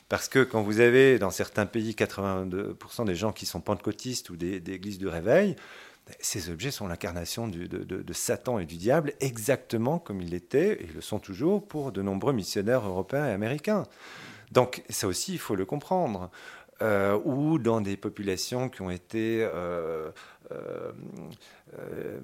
Parce 0.09 0.29
que 0.29 0.43
quand 0.45 0.62
vous 0.62 0.81
avez 0.81 1.19
dans 1.19 1.31
certains 1.31 1.67
pays 1.67 1.93
82% 1.93 3.07
des 3.07 3.14
gens 3.14 3.33
qui 3.33 3.47
sont 3.47 3.61
pentecôtistes 3.61 4.31
ou 4.31 4.37
des, 4.37 4.57
églises 4.57 4.99
de 4.99 5.09
réveil, 5.09 5.57
ces 6.21 6.51
objets 6.51 6.71
sont 6.71 6.87
l'incarnation 6.87 7.49
de, 7.49 8.12
Satan 8.12 8.59
et 8.59 8.67
du 8.67 8.77
diable, 8.77 9.14
exactement 9.21 9.99
comme 9.99 10.21
ils 10.21 10.31
l'étaient, 10.31 10.83
et 10.83 10.87
le 10.95 11.01
sont 11.01 11.19
toujours 11.19 11.67
pour 11.67 11.93
de 11.93 12.03
nombreux 12.03 12.35
missionnaires 12.35 12.87
européens 12.87 13.27
et 13.27 13.33
américains. 13.33 13.85
Donc 14.53 14.83
ça 14.90 15.07
aussi, 15.07 15.33
il 15.33 15.38
faut 15.38 15.57
le 15.57 15.64
comprendre. 15.64 16.31
Euh, 16.83 17.19
ou 17.25 17.59
dans 17.59 17.81
des 17.81 17.97
populations 17.97 18.69
qui 18.69 18.83
ont 18.83 18.90
été 18.90 19.45
euh, 19.45 20.11
euh, 20.51 20.90
euh, 21.79 22.21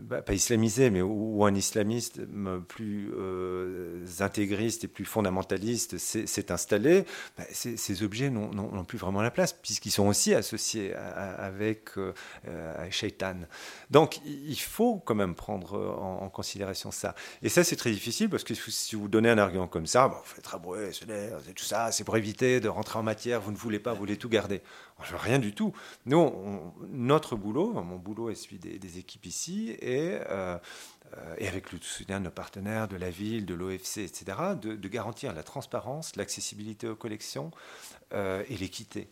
bah, 0.00 0.22
pas 0.22 0.32
islamisé, 0.32 0.90
mais 0.90 1.02
où, 1.02 1.44
un 1.44 1.54
islamiste 1.54 2.20
plus 2.66 3.12
euh, 3.14 4.04
intégriste 4.20 4.84
et 4.84 4.88
plus 4.88 5.04
fondamentaliste 5.04 5.98
s'est 5.98 6.50
installé, 6.50 7.04
bah, 7.36 7.44
ces, 7.50 8.02
objets 8.02 8.30
n'ont 8.30 8.84
plus 8.84 8.96
vraiment 8.96 9.20
la 9.20 9.30
place, 9.30 9.52
puisqu'ils 9.52 9.90
sont 9.90 10.06
aussi 10.06 10.34
associés 10.34 10.94
avec 10.94 11.90
euh, 11.98 12.12
Shaitan. 12.90 13.36
Donc 13.90 14.20
il 14.24 14.58
faut 14.58 14.96
quand 15.04 15.14
même 15.14 15.34
prendre 15.34 15.78
en, 16.00 16.28
considération 16.30 16.90
ça. 16.90 17.14
Et 17.42 17.48
ça, 17.48 17.64
c'est 17.64 17.76
très 17.76 17.90
difficile, 17.90 18.30
parce 18.30 18.44
que 18.44 18.54
si 18.54 18.96
vous 18.96 19.08
donnez 19.08 19.28
un 19.28 19.38
argument 19.38 19.66
comme 19.66 19.86
ça, 19.86 20.08
bah, 20.08 20.22
vous 20.24 20.34
faites 20.34 20.46
rabrouer, 20.46 20.90
c'est 20.92 21.54
tout 21.54 21.64
ça, 21.64 21.92
c'est 21.92 22.04
pour 22.04 22.16
éviter 22.16 22.60
de 22.60 22.68
rentrer 22.68 22.98
en 22.98 23.02
matière, 23.02 23.40
vous 23.40 23.52
ne 23.52 23.56
voulez 23.56 23.78
pas, 23.78 23.92
vous 23.92 24.00
voulez 24.00 24.16
tout 24.16 24.28
garder. 24.30 24.62
Rien 25.00 25.38
du 25.38 25.52
tout. 25.54 25.72
Nous, 26.06 26.32
notre 26.88 27.36
boulot, 27.36 27.72
mon 27.72 27.96
boulot 27.96 28.30
est 28.30 28.34
celui 28.34 28.58
des, 28.58 28.98
équipes 28.98 29.26
ici, 29.26 29.76
et, 29.80 30.18
euh, 30.28 30.58
et, 31.38 31.46
avec 31.46 31.72
le 31.72 31.78
soutien 31.80 32.18
de 32.18 32.24
nos 32.24 32.30
partenaires, 32.30 32.88
de 32.88 32.96
la 32.96 33.10
ville, 33.10 33.46
de 33.46 33.54
l'OFC, 33.54 33.98
etc., 33.98 34.36
de, 34.60 34.88
garantir 34.88 35.32
la 35.32 35.42
transparence, 35.42 36.16
l'accessibilité 36.16 36.88
aux 36.88 36.96
collections 36.96 37.50
euh, 38.12 38.42
et 38.48 38.56
l'équité. 38.56 39.08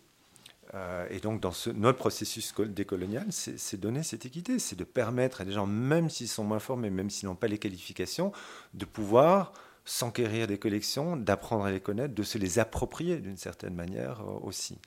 Euh, 0.75 1.07
et 1.11 1.20
donc, 1.20 1.40
dans 1.40 1.53
ce, 1.53 1.70
notre 1.70 1.99
processus 1.99 2.53
décolonial, 2.59 3.27
c'est 3.31 3.77
donner 3.77 4.03
cette 4.03 4.27
équité, 4.27 4.59
c'est 4.59 4.77
de 4.77 4.85
permettre 4.85 5.42
à 5.42 5.44
des 5.44 5.53
gens, 5.53 5.66
même 5.66 6.11
s'ils 6.11 6.29
sont 6.29 6.44
moins 6.44 6.59
formés, 6.59 6.90
même 6.90 7.11
s'ils 7.11 7.29
n'ont 7.29 7.37
pas 7.37 7.46
les 7.46 7.59
qualifications, 7.59 8.33
de 8.75 8.85
pouvoir 8.85 9.53
s'enquérir 9.85 10.49
des 10.49 10.59
collections, 10.59 11.16
d'apprendre 11.16 11.64
à 11.64 11.70
les 11.70 11.81
connaître, 11.81 12.12
de 12.12 12.22
se 12.25 12.38
les 12.38 12.59
approprier 12.59 13.18
d'une 13.18 13.37
certaine 13.37 13.75
manière 13.75 14.25
aussi. 14.42 14.79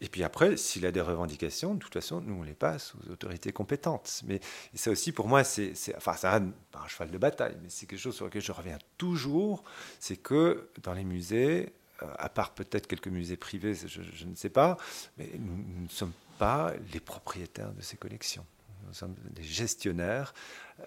Et 0.00 0.08
puis 0.08 0.22
après, 0.22 0.56
s'il 0.56 0.86
a 0.86 0.92
des 0.92 1.00
revendications, 1.00 1.74
de 1.74 1.80
toute 1.80 1.94
façon, 1.94 2.20
nous, 2.20 2.34
on 2.34 2.42
les 2.42 2.54
passe 2.54 2.94
aux 2.94 3.10
autorités 3.10 3.52
compétentes. 3.52 4.22
Mais 4.26 4.40
ça 4.74 4.90
aussi, 4.90 5.12
pour 5.12 5.28
moi, 5.28 5.44
c'est, 5.44 5.72
enfin, 5.96 6.14
ça 6.14 6.40
pas 6.70 6.80
un 6.84 6.88
cheval 6.88 7.10
de 7.10 7.18
bataille, 7.18 7.56
mais 7.62 7.68
c'est 7.68 7.86
quelque 7.86 8.00
chose 8.00 8.14
sur 8.14 8.26
lequel 8.26 8.42
je 8.42 8.52
reviens 8.52 8.78
toujours, 8.96 9.64
c'est 9.98 10.16
que 10.16 10.70
dans 10.82 10.92
les 10.92 11.04
musées, 11.04 11.72
euh, 12.02 12.06
à 12.18 12.28
part 12.28 12.54
peut-être 12.54 12.86
quelques 12.86 13.08
musées 13.08 13.36
privés, 13.36 13.74
je, 13.74 14.24
ne 14.24 14.34
sais 14.34 14.50
pas, 14.50 14.76
mais 15.16 15.30
nous, 15.38 15.82
ne 15.82 15.88
sommes 15.88 16.12
pas 16.38 16.72
les 16.92 17.00
propriétaires 17.00 17.72
de 17.72 17.82
ces 17.82 17.96
collections. 17.96 18.46
Nous 18.86 18.94
sommes 18.94 19.16
des 19.30 19.42
gestionnaires 19.42 20.32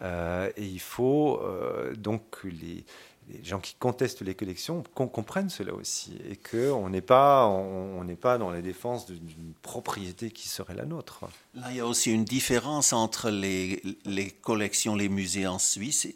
euh, 0.02 0.50
et 0.56 0.66
il 0.66 0.80
faut 0.80 1.40
euh, 1.44 1.94
donc 1.96 2.44
les, 2.44 2.86
les 3.32 3.44
gens 3.44 3.60
qui 3.60 3.76
contestent 3.76 4.22
les 4.22 4.36
collections 4.36 4.84
qu'on 4.94 5.08
comprenne 5.08 5.50
cela 5.50 5.74
aussi 5.74 6.18
et 6.30 6.36
qu'on 6.36 6.90
n'est 6.90 7.02
pas, 7.02 7.48
on, 7.48 8.04
n'est 8.04 8.16
pas 8.16 8.38
dans 8.38 8.52
la 8.52 8.62
défense 8.62 9.06
d'une 9.06 9.54
propriété 9.62 10.32
qui 10.32 10.48
serait 10.48 10.76
la 10.76 10.86
nôtre. 10.86 11.22
Là, 11.54 11.68
il 11.72 11.78
y 11.78 11.80
a 11.80 11.86
aussi 11.86 12.12
une 12.12 12.26
différence 12.26 12.94
entre 12.94 13.30
les, 13.30 13.82
les 14.06 14.30
collections, 14.30 14.96
les 14.96 15.10
musées 15.10 15.48
en 15.48 15.60
Suisse 15.60 16.08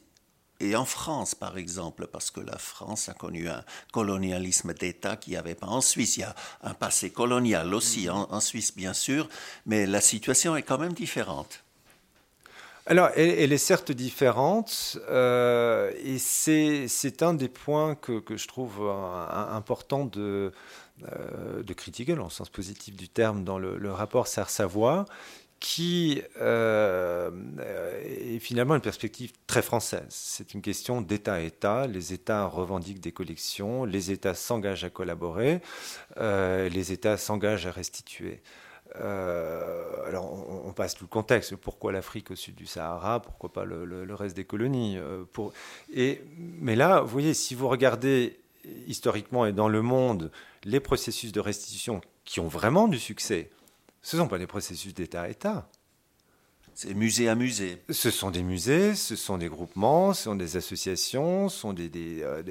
et 0.62 0.76
en 0.76 0.86
France, 0.86 1.36
par 1.36 1.58
exemple, 1.58 2.08
parce 2.08 2.32
que 2.32 2.40
la 2.40 2.58
France 2.58 3.10
a 3.10 3.14
connu 3.14 3.50
un 3.50 3.64
colonialisme 3.92 4.74
d'État 4.74 5.18
qu'il 5.18 5.32
n'y 5.32 5.38
avait 5.38 5.56
pas 5.56 5.68
en 5.68 5.82
Suisse. 5.82 6.18
Il 6.18 6.22
y 6.22 6.24
a 6.24 6.36
un 6.64 6.74
passé 6.74 7.10
colonial 7.10 7.74
aussi 7.74 8.10
en, 8.10 8.28
en 8.32 8.40
Suisse, 8.40 8.74
bien 8.76 8.94
sûr, 8.94 9.28
mais 9.66 9.86
la 9.86 10.00
situation 10.00 10.56
est 10.56 10.64
quand 10.64 10.78
même 10.78 10.94
différente. 10.94 11.65
Alors, 12.88 13.10
elle, 13.16 13.52
est 13.52 13.58
certes 13.58 13.92
différente, 13.92 15.00
euh, 15.10 15.92
et 16.04 16.20
c'est 16.20 17.24
un 17.24 17.34
des 17.34 17.50
points 17.50 17.96
que, 17.96 18.22
je 18.30 18.48
trouve 18.48 18.78
euh, 18.82 19.48
important 19.50 20.06
de, 20.06 20.52
euh, 21.12 21.64
de 21.64 21.74
critiquer, 21.74 22.14
dans 22.14 22.26
le 22.26 22.30
sens 22.30 22.50
positif 22.50 22.96
du 22.96 23.10
terme, 23.10 23.44
dans 23.44 23.58
le, 23.58 23.92
rapport 23.92 24.28
Serre-Savoie, 24.28 25.06
qui 25.60 26.22
est 26.40 28.40
finalement 28.40 28.76
une 28.76 28.82
perspective 28.82 29.32
très 29.48 29.64
française. 29.64 30.06
C'est 30.10 30.54
une 30.54 30.62
question 30.62 31.02
d'État 31.02 31.34
à 31.34 31.40
État. 31.40 31.88
Les 31.88 32.14
États 32.14 32.46
revendiquent 32.46 33.00
des 33.00 33.12
collections, 33.12 33.84
les 33.84 34.12
États 34.12 34.36
s'engagent 34.36 34.84
à 34.84 34.92
collaborer, 34.92 35.60
les 36.20 36.92
États 36.92 37.18
s'engagent 37.18 37.66
à 37.66 37.72
restituer. 37.72 38.44
Euh, 39.02 40.08
alors, 40.08 40.32
on, 40.66 40.72
passe 40.74 40.96
tout 40.96 41.06
le 41.06 41.10
contexte. 41.10 41.56
Pourquoi 41.56 41.92
l'Afrique 41.92 42.32
au 42.32 42.36
sud 42.36 42.56
du 42.56 42.66
Sahara? 42.66 43.22
Pourquoi 43.22 43.52
pas 43.52 43.66
le, 43.66 44.14
reste 44.14 44.36
des 44.36 44.46
colonies 44.46 44.98
euh, 44.98 45.26
et, 45.94 46.22
Mais 46.38 46.76
là, 46.76 47.02
vous 47.02 47.08
voyez, 47.08 47.34
si 47.34 47.56
vous 47.56 47.68
regardez 47.68 48.40
historiquement 48.88 49.46
et 49.46 49.54
dans 49.54 49.70
le 49.70 49.82
monde 49.82 50.32
les 50.64 50.80
processus 50.80 51.32
de 51.32 51.40
restitution 51.40 52.02
qui 52.24 52.40
ont 52.40 52.48
vraiment 52.48 52.88
du 52.88 53.00
succès, 53.00 53.52
ce 54.02 54.18
ne 54.18 54.22
sont 54.22 54.28
pas 54.28 54.40
des 54.40 54.48
processus 54.48 54.94
d'État 54.94 55.24
à 55.24 55.30
État. 55.30 55.70
C'est 56.78 56.94
musée 56.94 57.30
à 57.30 57.36
musée. 57.36 57.82
Ce 57.90 58.12
sont 58.12 58.32
des 58.32 58.44
musées, 58.44 58.96
ce 58.96 59.16
sont 59.16 59.38
des 59.38 59.48
groupements, 59.48 60.14
ce 60.14 60.24
sont 60.24 60.36
des 60.36 60.58
associations, 60.58 61.48
ce 61.48 61.58
sont 61.58 61.72
des, 61.72 61.90
euh, 62.22 62.44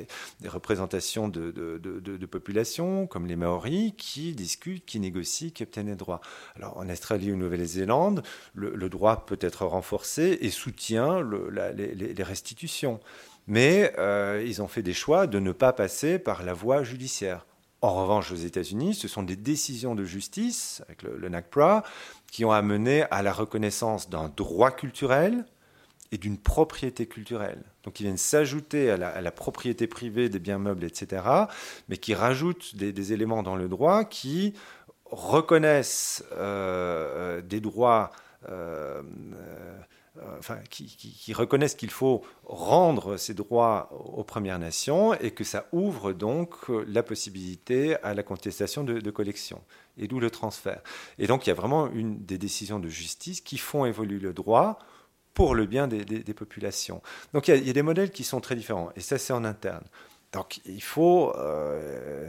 représentations 0.47 1.29
de, 1.29 2.27
populations, 2.27 3.07
comme 3.07 3.27
les 3.27 3.37
Maoris, 3.37 3.93
qui 3.99 4.33
discutent, 4.33 4.87
qui 4.87 4.99
négocient, 4.99 5.51
qui 5.51 5.63
obtiennent 5.63 5.89
des 5.89 5.95
droits. 5.95 6.23
Alors 6.57 6.79
en 6.79 6.89
Australie 6.89 7.33
ou 7.33 7.37
Nouvelle-Zélande, 7.37 8.23
le, 8.55 8.89
droit 8.89 9.27
peut 9.27 9.39
être 9.43 9.67
renforcé 9.67 10.39
et 10.41 10.49
soutient 10.49 11.21
le, 11.21 11.51
les, 11.77 11.95
les, 11.95 12.23
restitutions. 12.23 13.01
Mais 13.47 13.93
euh, 13.99 14.43
ils 14.47 14.63
ont 14.63 14.69
fait 14.69 14.83
des 14.83 14.95
choix 14.95 15.27
de 15.27 15.39
ne 15.39 15.53
pas 15.53 15.75
passer 15.75 16.19
par 16.19 16.45
la 16.45 16.55
voie 16.55 16.83
judiciaire. 16.83 17.45
En 17.83 17.93
revanche, 18.01 18.33
aux 18.33 18.37
États-Unis, 18.37 18.95
ce 18.95 19.09
sont 19.09 19.23
des 19.23 19.37
décisions 19.37 19.95
de 19.95 20.07
justice, 20.07 20.81
avec 20.87 21.03
le, 21.03 21.19
le 21.19 21.29
NACPRA, 21.29 21.85
qui 22.35 22.45
ont 22.45 22.51
amené 22.51 23.05
à 23.13 23.23
la 23.23 23.33
reconnaissance 23.33 24.11
d'un 24.11 24.29
droit 24.29 24.73
culturel 24.73 25.45
et 26.11 26.19
d'une 26.19 26.37
propriété 26.37 27.07
culturelle. 27.07 27.63
Donc, 27.85 28.01
ils 28.01 28.03
viennent 28.03 28.17
s'ajouter 28.17 28.91
à, 28.91 28.97
la, 28.97 29.31
propriété 29.31 29.87
privée 29.87 30.29
des 30.29 30.41
biens 30.41 30.59
meubles, 30.59 30.83
etc., 30.83 31.23
mais 31.89 31.97
qui 31.97 32.13
rajoutent 32.13 32.75
des, 32.75 33.13
éléments 33.13 33.45
dans 33.45 33.55
le 33.55 33.69
droit 33.69 34.03
qui 34.03 34.53
reconnaissent 35.05 36.25
euh, 36.33 37.37
euh, 37.39 37.41
des 37.41 37.61
droits 37.61 38.11
euh, 38.49 39.01
enfin, 40.39 40.59
qui, 40.71 41.33
reconnaissent 41.33 41.75
qu'il 41.75 41.91
faut 41.91 42.23
rendre 42.45 43.17
ces 43.17 43.35
droits 43.35 43.91
aux 43.93 44.25
Premières 44.25 44.59
Nations 44.59 45.15
et 45.15 45.33
que 45.33 45.45
ça 45.45 45.67
ouvre 45.73 46.13
donc 46.13 46.55
euh, 46.71 46.85
la 46.89 47.03
possibilité 47.03 47.97
à 48.03 48.15
la 48.15 48.23
contestation 48.23 48.85
de, 48.85 49.11
collection 49.11 49.61
et 49.99 50.07
d'où 50.07 50.21
le 50.21 50.31
transfert. 50.31 50.83
Et 51.19 51.27
donc 51.27 51.47
il 51.47 51.51
y 51.51 51.53
a 51.53 51.55
vraiment 51.55 51.89
des 51.93 52.39
décisions 52.39 52.79
de 52.79 52.89
justice 52.89 53.41
qui 53.41 53.59
font 53.59 53.85
évoluer 53.87 54.21
le 54.21 54.33
droit 54.33 54.79
pour 55.35 55.55
le 55.55 55.67
bien 55.67 55.89
des, 55.89 56.05
populations. 56.35 57.03
Donc 57.33 57.49
il 57.49 57.67
y, 57.67 57.71
a, 57.71 57.73
des 57.73 57.83
modèles 57.83 58.11
qui 58.11 58.23
sont 58.23 58.41
très 58.41 58.55
différents 58.55 58.91
et 58.97 59.01
ça 59.01 59.19
c'est 59.19 59.33
en 59.33 59.45
interne. 59.45 59.85
Donc 60.33 60.61
il 60.65 60.83
faut 60.83 61.33
euh, 61.37 62.29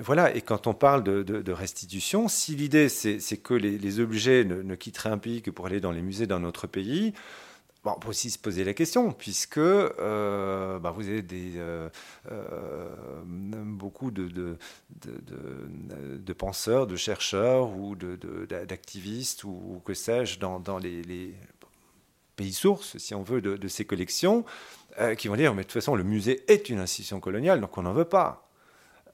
voilà, 0.00 0.34
et 0.34 0.40
quand 0.40 0.66
on 0.66 0.74
parle 0.74 1.02
de, 1.02 1.52
restitution, 1.52 2.28
si 2.28 2.54
l'idée 2.54 2.88
c'est 2.88 3.36
que 3.36 3.54
les, 3.54 4.00
objets 4.00 4.44
ne, 4.44 4.74
quitteraient 4.74 5.10
un 5.10 5.18
pays 5.18 5.42
que 5.42 5.50
pour 5.50 5.66
aller 5.66 5.80
dans 5.80 5.92
les 5.92 6.02
musées 6.02 6.26
d'un 6.26 6.44
autre 6.44 6.66
pays, 6.66 7.12
on 7.84 7.98
peut 7.98 8.08
aussi 8.08 8.30
se 8.30 8.38
poser 8.38 8.64
la 8.64 8.74
question, 8.74 9.12
puisque 9.12 9.58
euh, 9.58 10.78
bah, 10.78 10.92
vous 10.92 11.08
avez 11.08 11.24
euh, 11.32 11.88
euh, 12.30 12.88
beaucoup 13.24 14.10
de, 14.10 14.56
penseurs, 16.38 16.86
de 16.86 16.96
chercheurs 16.96 17.76
ou 17.76 17.96
d'activistes 17.96 19.44
ou, 19.44 19.82
que 19.84 19.94
sais-je 19.94 20.38
dans, 20.38 20.78
les, 20.78 21.34
pays 22.36 22.52
sources, 22.52 22.96
si 22.98 23.14
on 23.14 23.22
veut, 23.22 23.40
de, 23.40 23.68
ces 23.68 23.84
collections, 23.84 24.44
qui 25.18 25.28
vont 25.28 25.36
dire, 25.36 25.54
mais 25.54 25.62
de 25.62 25.66
toute 25.66 25.72
façon, 25.72 25.96
le 25.96 26.04
musée 26.04 26.44
est 26.48 26.68
une 26.68 26.78
institution 26.78 27.20
coloniale, 27.20 27.60
donc 27.60 27.76
on 27.76 27.82
n'en 27.82 27.92
veut 27.92 28.04
pas. 28.04 28.48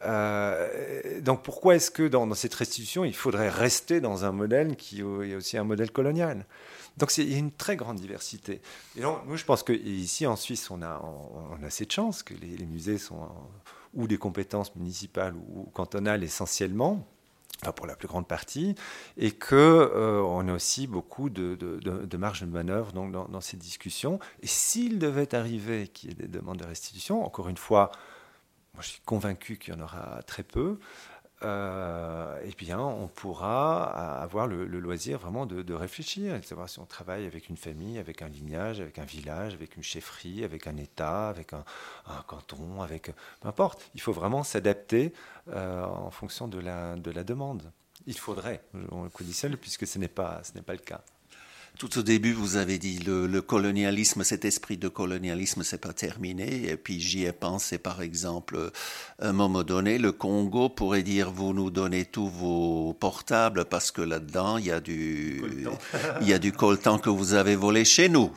Euh, 0.05 1.21
donc 1.21 1.43
pourquoi 1.43 1.77
est-ce 1.77 1.91
que 1.91 2.07
dans, 2.07 2.33
cette 2.35 2.55
restitution, 2.55 3.05
il 3.05 3.15
faudrait 3.15 3.49
rester 3.49 4.01
dans 4.01 4.25
un 4.25 4.33
modèle 4.33 4.77
qui 4.77 5.01
est 5.01 5.35
aussi 5.35 5.59
un 5.59 5.65
modèle 5.65 5.91
colonial? 5.91 6.47
Donc 6.97 7.17
il 7.17 7.31
y 7.31 7.35
a 7.35 7.39
une 7.39 7.53
très 7.53 7.77
grande 7.77 7.97
diversité. 7.97 8.61
Et 8.97 9.01
donc, 9.01 9.25
moi, 9.27 9.37
je 9.37 9.45
pense 9.45 9.63
qu'ici 9.63 10.27
en 10.27 10.37
Suisse, 10.37 10.71
on 10.71 10.83
a, 10.83 11.01
on, 11.03 11.65
a 11.65 11.71
cette 11.71 11.93
chance 11.93 12.23
que 12.23 12.35
les, 12.35 12.65
musées 12.67 12.99
sont 12.99 13.29
ou 13.95 14.07
des 14.07 14.19
compétences 14.19 14.75
municipales 14.77 15.35
ou, 15.35 15.65
cantonales 15.73 16.23
essentiellement, 16.23 17.07
enfin 17.63 17.73
pour 17.73 17.87
la 17.87 17.97
plus 17.97 18.09
grande 18.09 18.27
partie, 18.27 18.75
et 19.17 19.31
qu'on 19.31 19.55
euh, 19.55 20.21
on 20.21 20.47
a 20.49 20.53
aussi 20.53 20.87
beaucoup 20.87 21.31
de, 21.31 21.57
marge 22.17 22.43
de 22.43 22.47
manœuvre 22.47 22.93
dans 22.93 23.41
ces 23.41 23.57
discussions. 23.57 24.19
Et 24.43 24.47
s'il 24.49 24.99
devait 24.99 25.35
arriver 25.35 25.89
qu'il 25.89 26.11
y 26.11 26.13
ait 26.13 26.17
des 26.17 26.29
demandes 26.29 26.59
de 26.59 26.67
restitution, 26.67 27.25
encore 27.25 27.49
une 27.49 27.57
fois, 27.57 27.93
je 28.81 28.89
suis 28.89 29.01
convaincu 29.03 29.57
qu'il 29.57 29.75
y 29.75 29.77
en 29.77 29.81
aura 29.81 30.23
très 30.27 30.43
peu. 30.43 30.79
Euh, 31.45 32.43
et 32.43 32.53
bien, 32.59 32.81
on 32.81 33.07
pourra 33.07 33.85
avoir 34.21 34.49
le, 34.49 34.65
loisir 34.67 35.19
vraiment 35.19 35.47
de, 35.47 35.75
réfléchir, 35.75 36.39
de 36.39 36.45
savoir 36.45 36.69
si 36.69 36.79
on 36.81 36.85
travaille 36.85 37.27
avec 37.27 37.49
une 37.49 37.57
famille, 37.57 37.99
avec 37.99 38.23
un 38.23 38.29
lignage, 38.29 38.81
avec 38.81 38.99
un 38.99 39.05
village, 39.05 39.55
avec 39.55 39.77
une 39.77 39.83
chefferie, 39.83 40.43
avec 40.45 40.67
un 40.67 40.77
État, 40.77 41.29
avec 41.29 41.53
un, 41.53 41.65
canton, 42.27 42.83
avec 42.83 43.13
peu 43.41 43.49
importe. 43.49 43.89
Il 43.95 44.01
faut 44.01 44.13
vraiment 44.13 44.43
s'adapter 44.43 45.13
euh, 45.49 45.85
en 45.85 46.11
fonction 46.11 46.49
de 46.49 46.59
la, 46.59 46.97
de 46.97 47.11
la 47.11 47.23
demande. 47.23 47.71
Il 48.07 48.19
faudrait, 48.19 48.63
on 48.91 49.05
le 49.05 49.11
conditionne, 49.11 49.57
puisque 49.57 49.87
ce 49.87 49.99
n'est 49.99 50.09
pas, 50.09 50.43
pas 50.67 50.73
le 50.73 50.79
cas. 50.79 51.03
Tout 51.79 51.97
au 52.01 52.03
début, 52.03 52.33
vous 52.33 52.57
avez 52.57 52.77
dit 52.77 52.99
le, 52.99 53.29
le 53.29 53.41
colonialisme, 53.41 54.25
cet 54.25 54.45
esprit 54.45 54.77
de 54.77 54.89
colonialisme, 54.89 55.63
c'est 55.63 55.81
pas 55.81 55.93
terminé. 55.93 56.69
Et 56.69 56.77
puis 56.77 56.99
j'y 57.01 57.25
ai 57.25 57.31
pensé, 57.31 57.79
par 57.79 58.03
exemple, 58.03 58.73
à 59.21 59.29
un 59.29 59.33
moment 59.33 59.63
donné, 59.63 59.99
le 59.99 60.11
Congo 60.11 60.71
pourrait 60.71 61.05
dire 61.05 61.31
vous 61.31 61.55
nous 61.55 61.71
donnez 61.71 62.05
tous 62.05 62.29
vos 62.29 62.95
portables 62.95 63.65
parce 63.65 63.93
que 63.93 64.03
là-dedans 64.03 64.59
il 64.59 64.67
y 64.67 64.73
a 64.73 64.81
du 64.81 65.41
il 66.21 66.29
y 66.29 66.33
a 66.33 66.41
du 66.41 66.51
coltan 66.51 66.99
que 66.99 67.11
vous 67.11 67.35
avez 67.35 67.55
volé 67.55 67.85
chez 67.85 68.09
nous. 68.09 68.33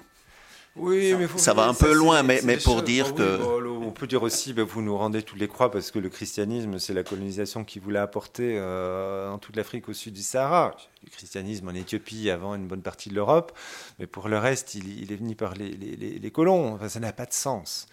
Oui, 0.77 1.13
mais 1.15 1.27
ça 1.35 1.53
va 1.53 1.67
un 1.67 1.73
peu 1.73 1.93
loin, 1.93 2.23
mais, 2.23 2.39
mais 2.45 2.55
pour 2.55 2.81
dire 2.81 3.07
ah 3.09 3.13
que. 3.13 3.63
on 3.67 3.91
peut 3.91 4.07
dire 4.07 4.23
aussi, 4.23 4.53
ben, 4.53 4.63
vous 4.63 4.81
nous 4.81 4.97
rendez 4.97 5.21
toutes 5.21 5.39
les 5.39 5.49
croix 5.49 5.69
parce 5.69 5.91
que 5.91 5.99
le 5.99 6.07
christianisme, 6.07 6.79
c'est 6.79 6.93
la 6.93 7.03
colonisation 7.03 7.65
qui 7.65 7.79
voulait 7.79 7.99
apporter 7.99 8.55
euh, 8.57 9.29
en 9.29 9.37
toute 9.37 9.57
l'Afrique 9.57 9.89
au 9.89 9.93
sud 9.93 10.13
du 10.13 10.21
Sahara. 10.21 10.77
Le 11.03 11.09
christianisme 11.09 11.67
en 11.67 11.73
Éthiopie 11.73 12.29
avant 12.29 12.55
une 12.55 12.67
bonne 12.67 12.81
partie 12.81 13.09
de 13.09 13.15
l'Europe, 13.15 13.57
mais 13.99 14.07
pour 14.07 14.29
le 14.29 14.37
reste, 14.37 14.75
il, 14.75 15.11
est 15.11 15.15
venu 15.15 15.35
par 15.35 15.55
les, 15.55 15.71
les, 15.71 16.19
les, 16.19 16.31
colons. 16.31 16.75
Enfin, 16.75 16.87
ça 16.87 17.01
n'a 17.01 17.11
pas 17.11 17.25
de 17.25 17.33
sens. 17.33 17.87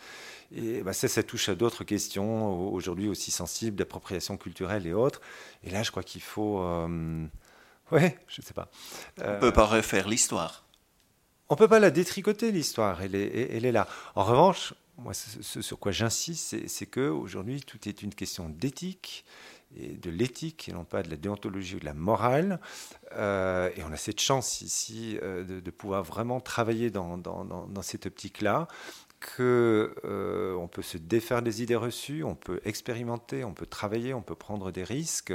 Et 0.54 0.82
ben, 0.82 0.92
ça, 0.92 1.08
ça 1.08 1.24
touche 1.24 1.48
à 1.48 1.56
d'autres 1.56 1.82
questions, 1.82 2.72
aujourd'hui 2.72 3.08
aussi 3.08 3.32
sensibles, 3.32 3.76
d'appropriation 3.76 4.36
culturelle 4.36 4.86
et 4.86 4.92
autres. 4.92 5.20
Et 5.64 5.70
là, 5.70 5.82
je 5.82 5.90
crois 5.90 6.04
qu'il 6.04 6.22
faut. 6.22 6.60
Euh... 6.62 7.26
Ouais, 7.90 8.18
je 8.28 8.40
ne 8.40 8.46
sais 8.46 8.54
pas. 8.54 8.68
On 9.20 9.32
ne 9.32 9.40
peut 9.40 9.52
pas 9.52 9.64
refaire 9.64 10.08
l'histoire. 10.08 10.67
On 11.50 11.54
ne 11.54 11.58
peut 11.58 11.68
pas 11.68 11.78
la 11.78 11.90
détricoter, 11.90 12.52
l'histoire, 12.52 13.00
elle 13.00 13.14
est, 13.14 13.72
là. 13.72 13.86
En 14.14 14.24
revanche, 14.24 14.74
moi, 14.98 15.14
ce, 15.14 15.62
sur 15.62 15.78
quoi 15.78 15.92
j'insiste, 15.92 16.68
c'est 16.68 16.86
qu'aujourd'hui, 16.86 17.60
tout 17.62 17.88
est 17.88 18.02
une 18.02 18.14
question 18.14 18.50
d'éthique, 18.50 19.24
et 19.76 19.94
de 19.94 20.10
l'éthique, 20.10 20.68
et 20.68 20.72
non 20.72 20.84
pas 20.84 21.02
de 21.02 21.10
la 21.10 21.16
déontologie 21.16 21.76
ou 21.76 21.80
de 21.80 21.84
la 21.84 21.94
morale. 21.94 22.60
Euh, 23.16 23.70
et 23.76 23.82
on 23.82 23.92
a 23.92 23.96
cette 23.96 24.20
chance 24.20 24.60
ici 24.60 25.18
euh, 25.22 25.60
de, 25.60 25.70
pouvoir 25.70 26.02
vraiment 26.02 26.40
travailler 26.40 26.90
dans 26.90 27.82
cette 27.82 28.06
optique-là, 28.06 28.68
que 29.20 29.94
euh, 30.04 30.54
on 30.54 30.68
peut 30.68 30.82
se 30.82 30.96
défaire 30.96 31.42
des 31.42 31.62
idées 31.62 31.76
reçues, 31.76 32.22
on 32.22 32.34
peut 32.34 32.60
expérimenter, 32.64 33.44
on 33.44 33.52
peut 33.52 33.66
travailler, 33.66 34.14
on 34.14 34.22
peut 34.22 34.34
prendre 34.34 34.70
des 34.70 34.84
risques, 34.84 35.32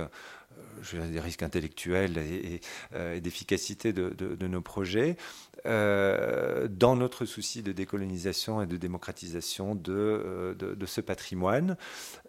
euh, 0.93 1.11
des 1.11 1.19
risques 1.19 1.43
intellectuels 1.43 2.17
et, 2.17 2.61
euh, 2.93 3.19
d'efficacité 3.19 3.93
de, 3.93 4.47
nos 4.47 4.61
projets, 4.61 5.17
dans 5.65 6.95
notre 6.97 7.25
souci 7.25 7.63
de 7.63 7.71
décolonisation 7.71 8.61
et 8.61 8.65
de 8.65 8.75
démocratisation 8.75 9.75
de, 9.75 10.55
ce 10.85 11.01
patrimoine, 11.01 11.77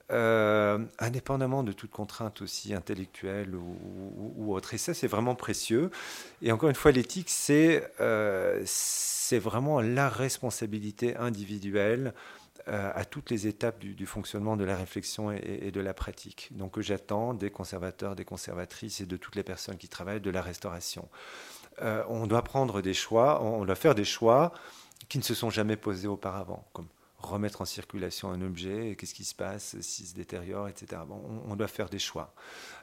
indépendamment 0.09 1.65
de 1.65 1.73
toute 1.73 1.91
contrainte 1.91 2.43
aussi 2.43 2.75
intellectuelle 2.75 3.55
ou, 3.57 4.55
autre. 4.55 4.75
Et 4.75 4.79
ça, 4.79 4.95
c'est 4.95 5.09
vraiment 5.09 5.35
précieux. 5.35 5.91
Et 6.43 6.53
encore 6.53 6.69
une 6.69 6.77
fois, 6.77 6.93
l'éthique, 6.93 7.31
c'est 7.31 7.91
vraiment 9.33 9.81
la 9.81 10.09
responsabilité 10.09 11.17
individuelle 11.17 12.15
euh, 12.15 12.44
à 12.67 13.05
toutes 13.05 13.31
les 13.31 13.47
étapes 13.47 13.79
du, 13.79 14.07
fonctionnement 14.07 14.57
de 14.57 14.65
la 14.65 14.77
réflexion 14.77 15.31
et, 15.31 15.71
de 15.71 15.81
la 15.81 15.95
pratique. 15.95 16.49
Donc 16.53 16.81
j'attends 16.81 17.35
des 17.35 17.51
conservateurs, 17.51 18.17
des 18.17 18.25
conservatrices 18.25 19.01
et 19.01 19.07
de 19.07 19.17
toutes 19.17 19.37
les 19.37 19.43
personnes 19.43 19.77
qui 19.77 19.89
travaillent 19.89 20.21
de 20.21 20.31
la 20.31 20.43
restauration. 20.43 21.09
Euh, 21.83 22.05
on 22.09 22.27
doit 22.27 22.43
prendre 22.43 22.81
des 22.83 22.95
choix, 22.95 23.43
on 23.43 23.65
doit 23.65 23.75
faire 23.75 23.95
des 23.95 24.05
choix 24.05 24.53
qui 25.09 25.19
ne 25.19 25.23
se 25.23 25.35
sont 25.35 25.51
jamais 25.51 25.77
posés 25.77 26.09
auparavant, 26.09 26.67
comme 26.73 26.87
remettre 27.19 27.63
en 27.63 27.65
circulation 27.65 28.31
un 28.31 28.41
objet, 28.43 28.97
qu'est-ce 28.99 29.15
qui 29.15 29.25
se 29.25 29.35
passe 29.35 29.81
s'il 29.81 30.07
se 30.07 30.15
détériore, 30.15 30.69
etc. 30.69 31.03
on, 31.49 31.57
doit 31.57 31.69
faire 31.69 31.89
des 31.89 31.99
choix. 31.99 32.35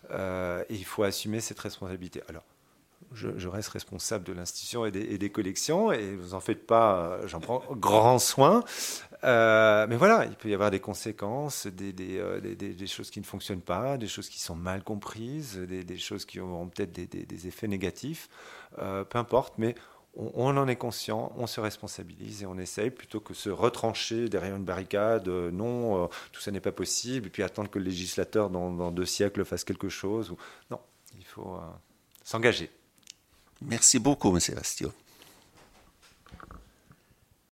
Euh, 0.09 0.63
et 0.69 0.75
il 0.75 0.86
faut 0.86 1.03
assumer 1.03 1.41
cette 1.41 1.59
responsabilité. 1.59 2.21
Alors, 2.27 2.43
je, 3.13 3.47
reste 3.47 3.69
responsable 3.69 4.23
de 4.23 4.34
l'institution 4.34 4.86
et, 4.86 4.91
des, 4.91 5.29
collections, 5.29 5.91
et 5.91 6.15
vous 6.15 6.34
en 6.34 6.39
faites 6.39 6.65
pas, 6.65 6.95
euh, 6.95 7.27
j'en 7.27 7.39
prends 7.39 7.63
grand 7.71 8.19
soin. 8.19 8.63
Euh, 9.24 9.86
mais 9.88 9.97
voilà, 9.97 10.26
il 10.26 10.36
peut 10.36 10.49
y 10.49 10.53
avoir 10.53 10.72
des 10.72 10.80
conséquences, 10.80 11.67
des, 11.67 11.93
des, 11.93 12.17
euh, 12.17 12.88
choses 12.88 13.11
qui 13.11 13.19
ne 13.19 13.26
fonctionnent 13.26 13.61
pas, 13.61 13.97
des 13.97 14.07
choses 14.07 14.30
qui 14.30 14.39
sont 14.39 14.55
mal 14.55 14.84
comprises, 14.84 15.57
des, 15.57 15.97
choses 15.97 16.26
qui 16.26 16.39
auront 16.39 16.67
peut-être 16.67 16.91
des, 16.91 17.47
effets 17.47 17.67
négatifs, 17.67 18.30
peu 18.78 19.17
importe, 19.17 19.55
mais 19.57 19.76
on, 20.15 20.57
en 20.57 20.67
est 20.67 20.76
conscient, 20.76 21.32
on 21.38 21.47
se 21.47 21.61
responsabilise 21.61 22.43
et 22.43 22.45
on 22.45 22.57
essaye 22.57 22.89
plutôt 22.89 23.19
que 23.19 23.34
se 23.34 23.49
retrancher 23.49 24.28
derrière 24.28 24.55
une 24.55 24.65
barricade, 24.65 25.28
non, 25.28 26.09
tout 26.32 26.41
ça 26.41 26.51
n'est 26.51 26.59
pas 26.59 26.72
possible, 26.72 27.28
et 27.28 27.30
puis 27.30 27.43
attendre 27.43 27.69
que 27.69 27.80
le 27.80 27.86
législateur 27.86 28.49
dans, 28.49 28.91
deux 28.91 29.05
siècles 29.05 29.45
fasse 29.45 29.63
quelque 29.63 29.89
chose. 29.89 30.36
Non, 30.72 30.80
il 31.17 31.26
faut 31.26 31.59
s'engager. 32.24 32.72
Merci 33.61 33.99
beaucoup, 33.99 34.36
M. 34.36 34.39
Bastio. 34.55 34.91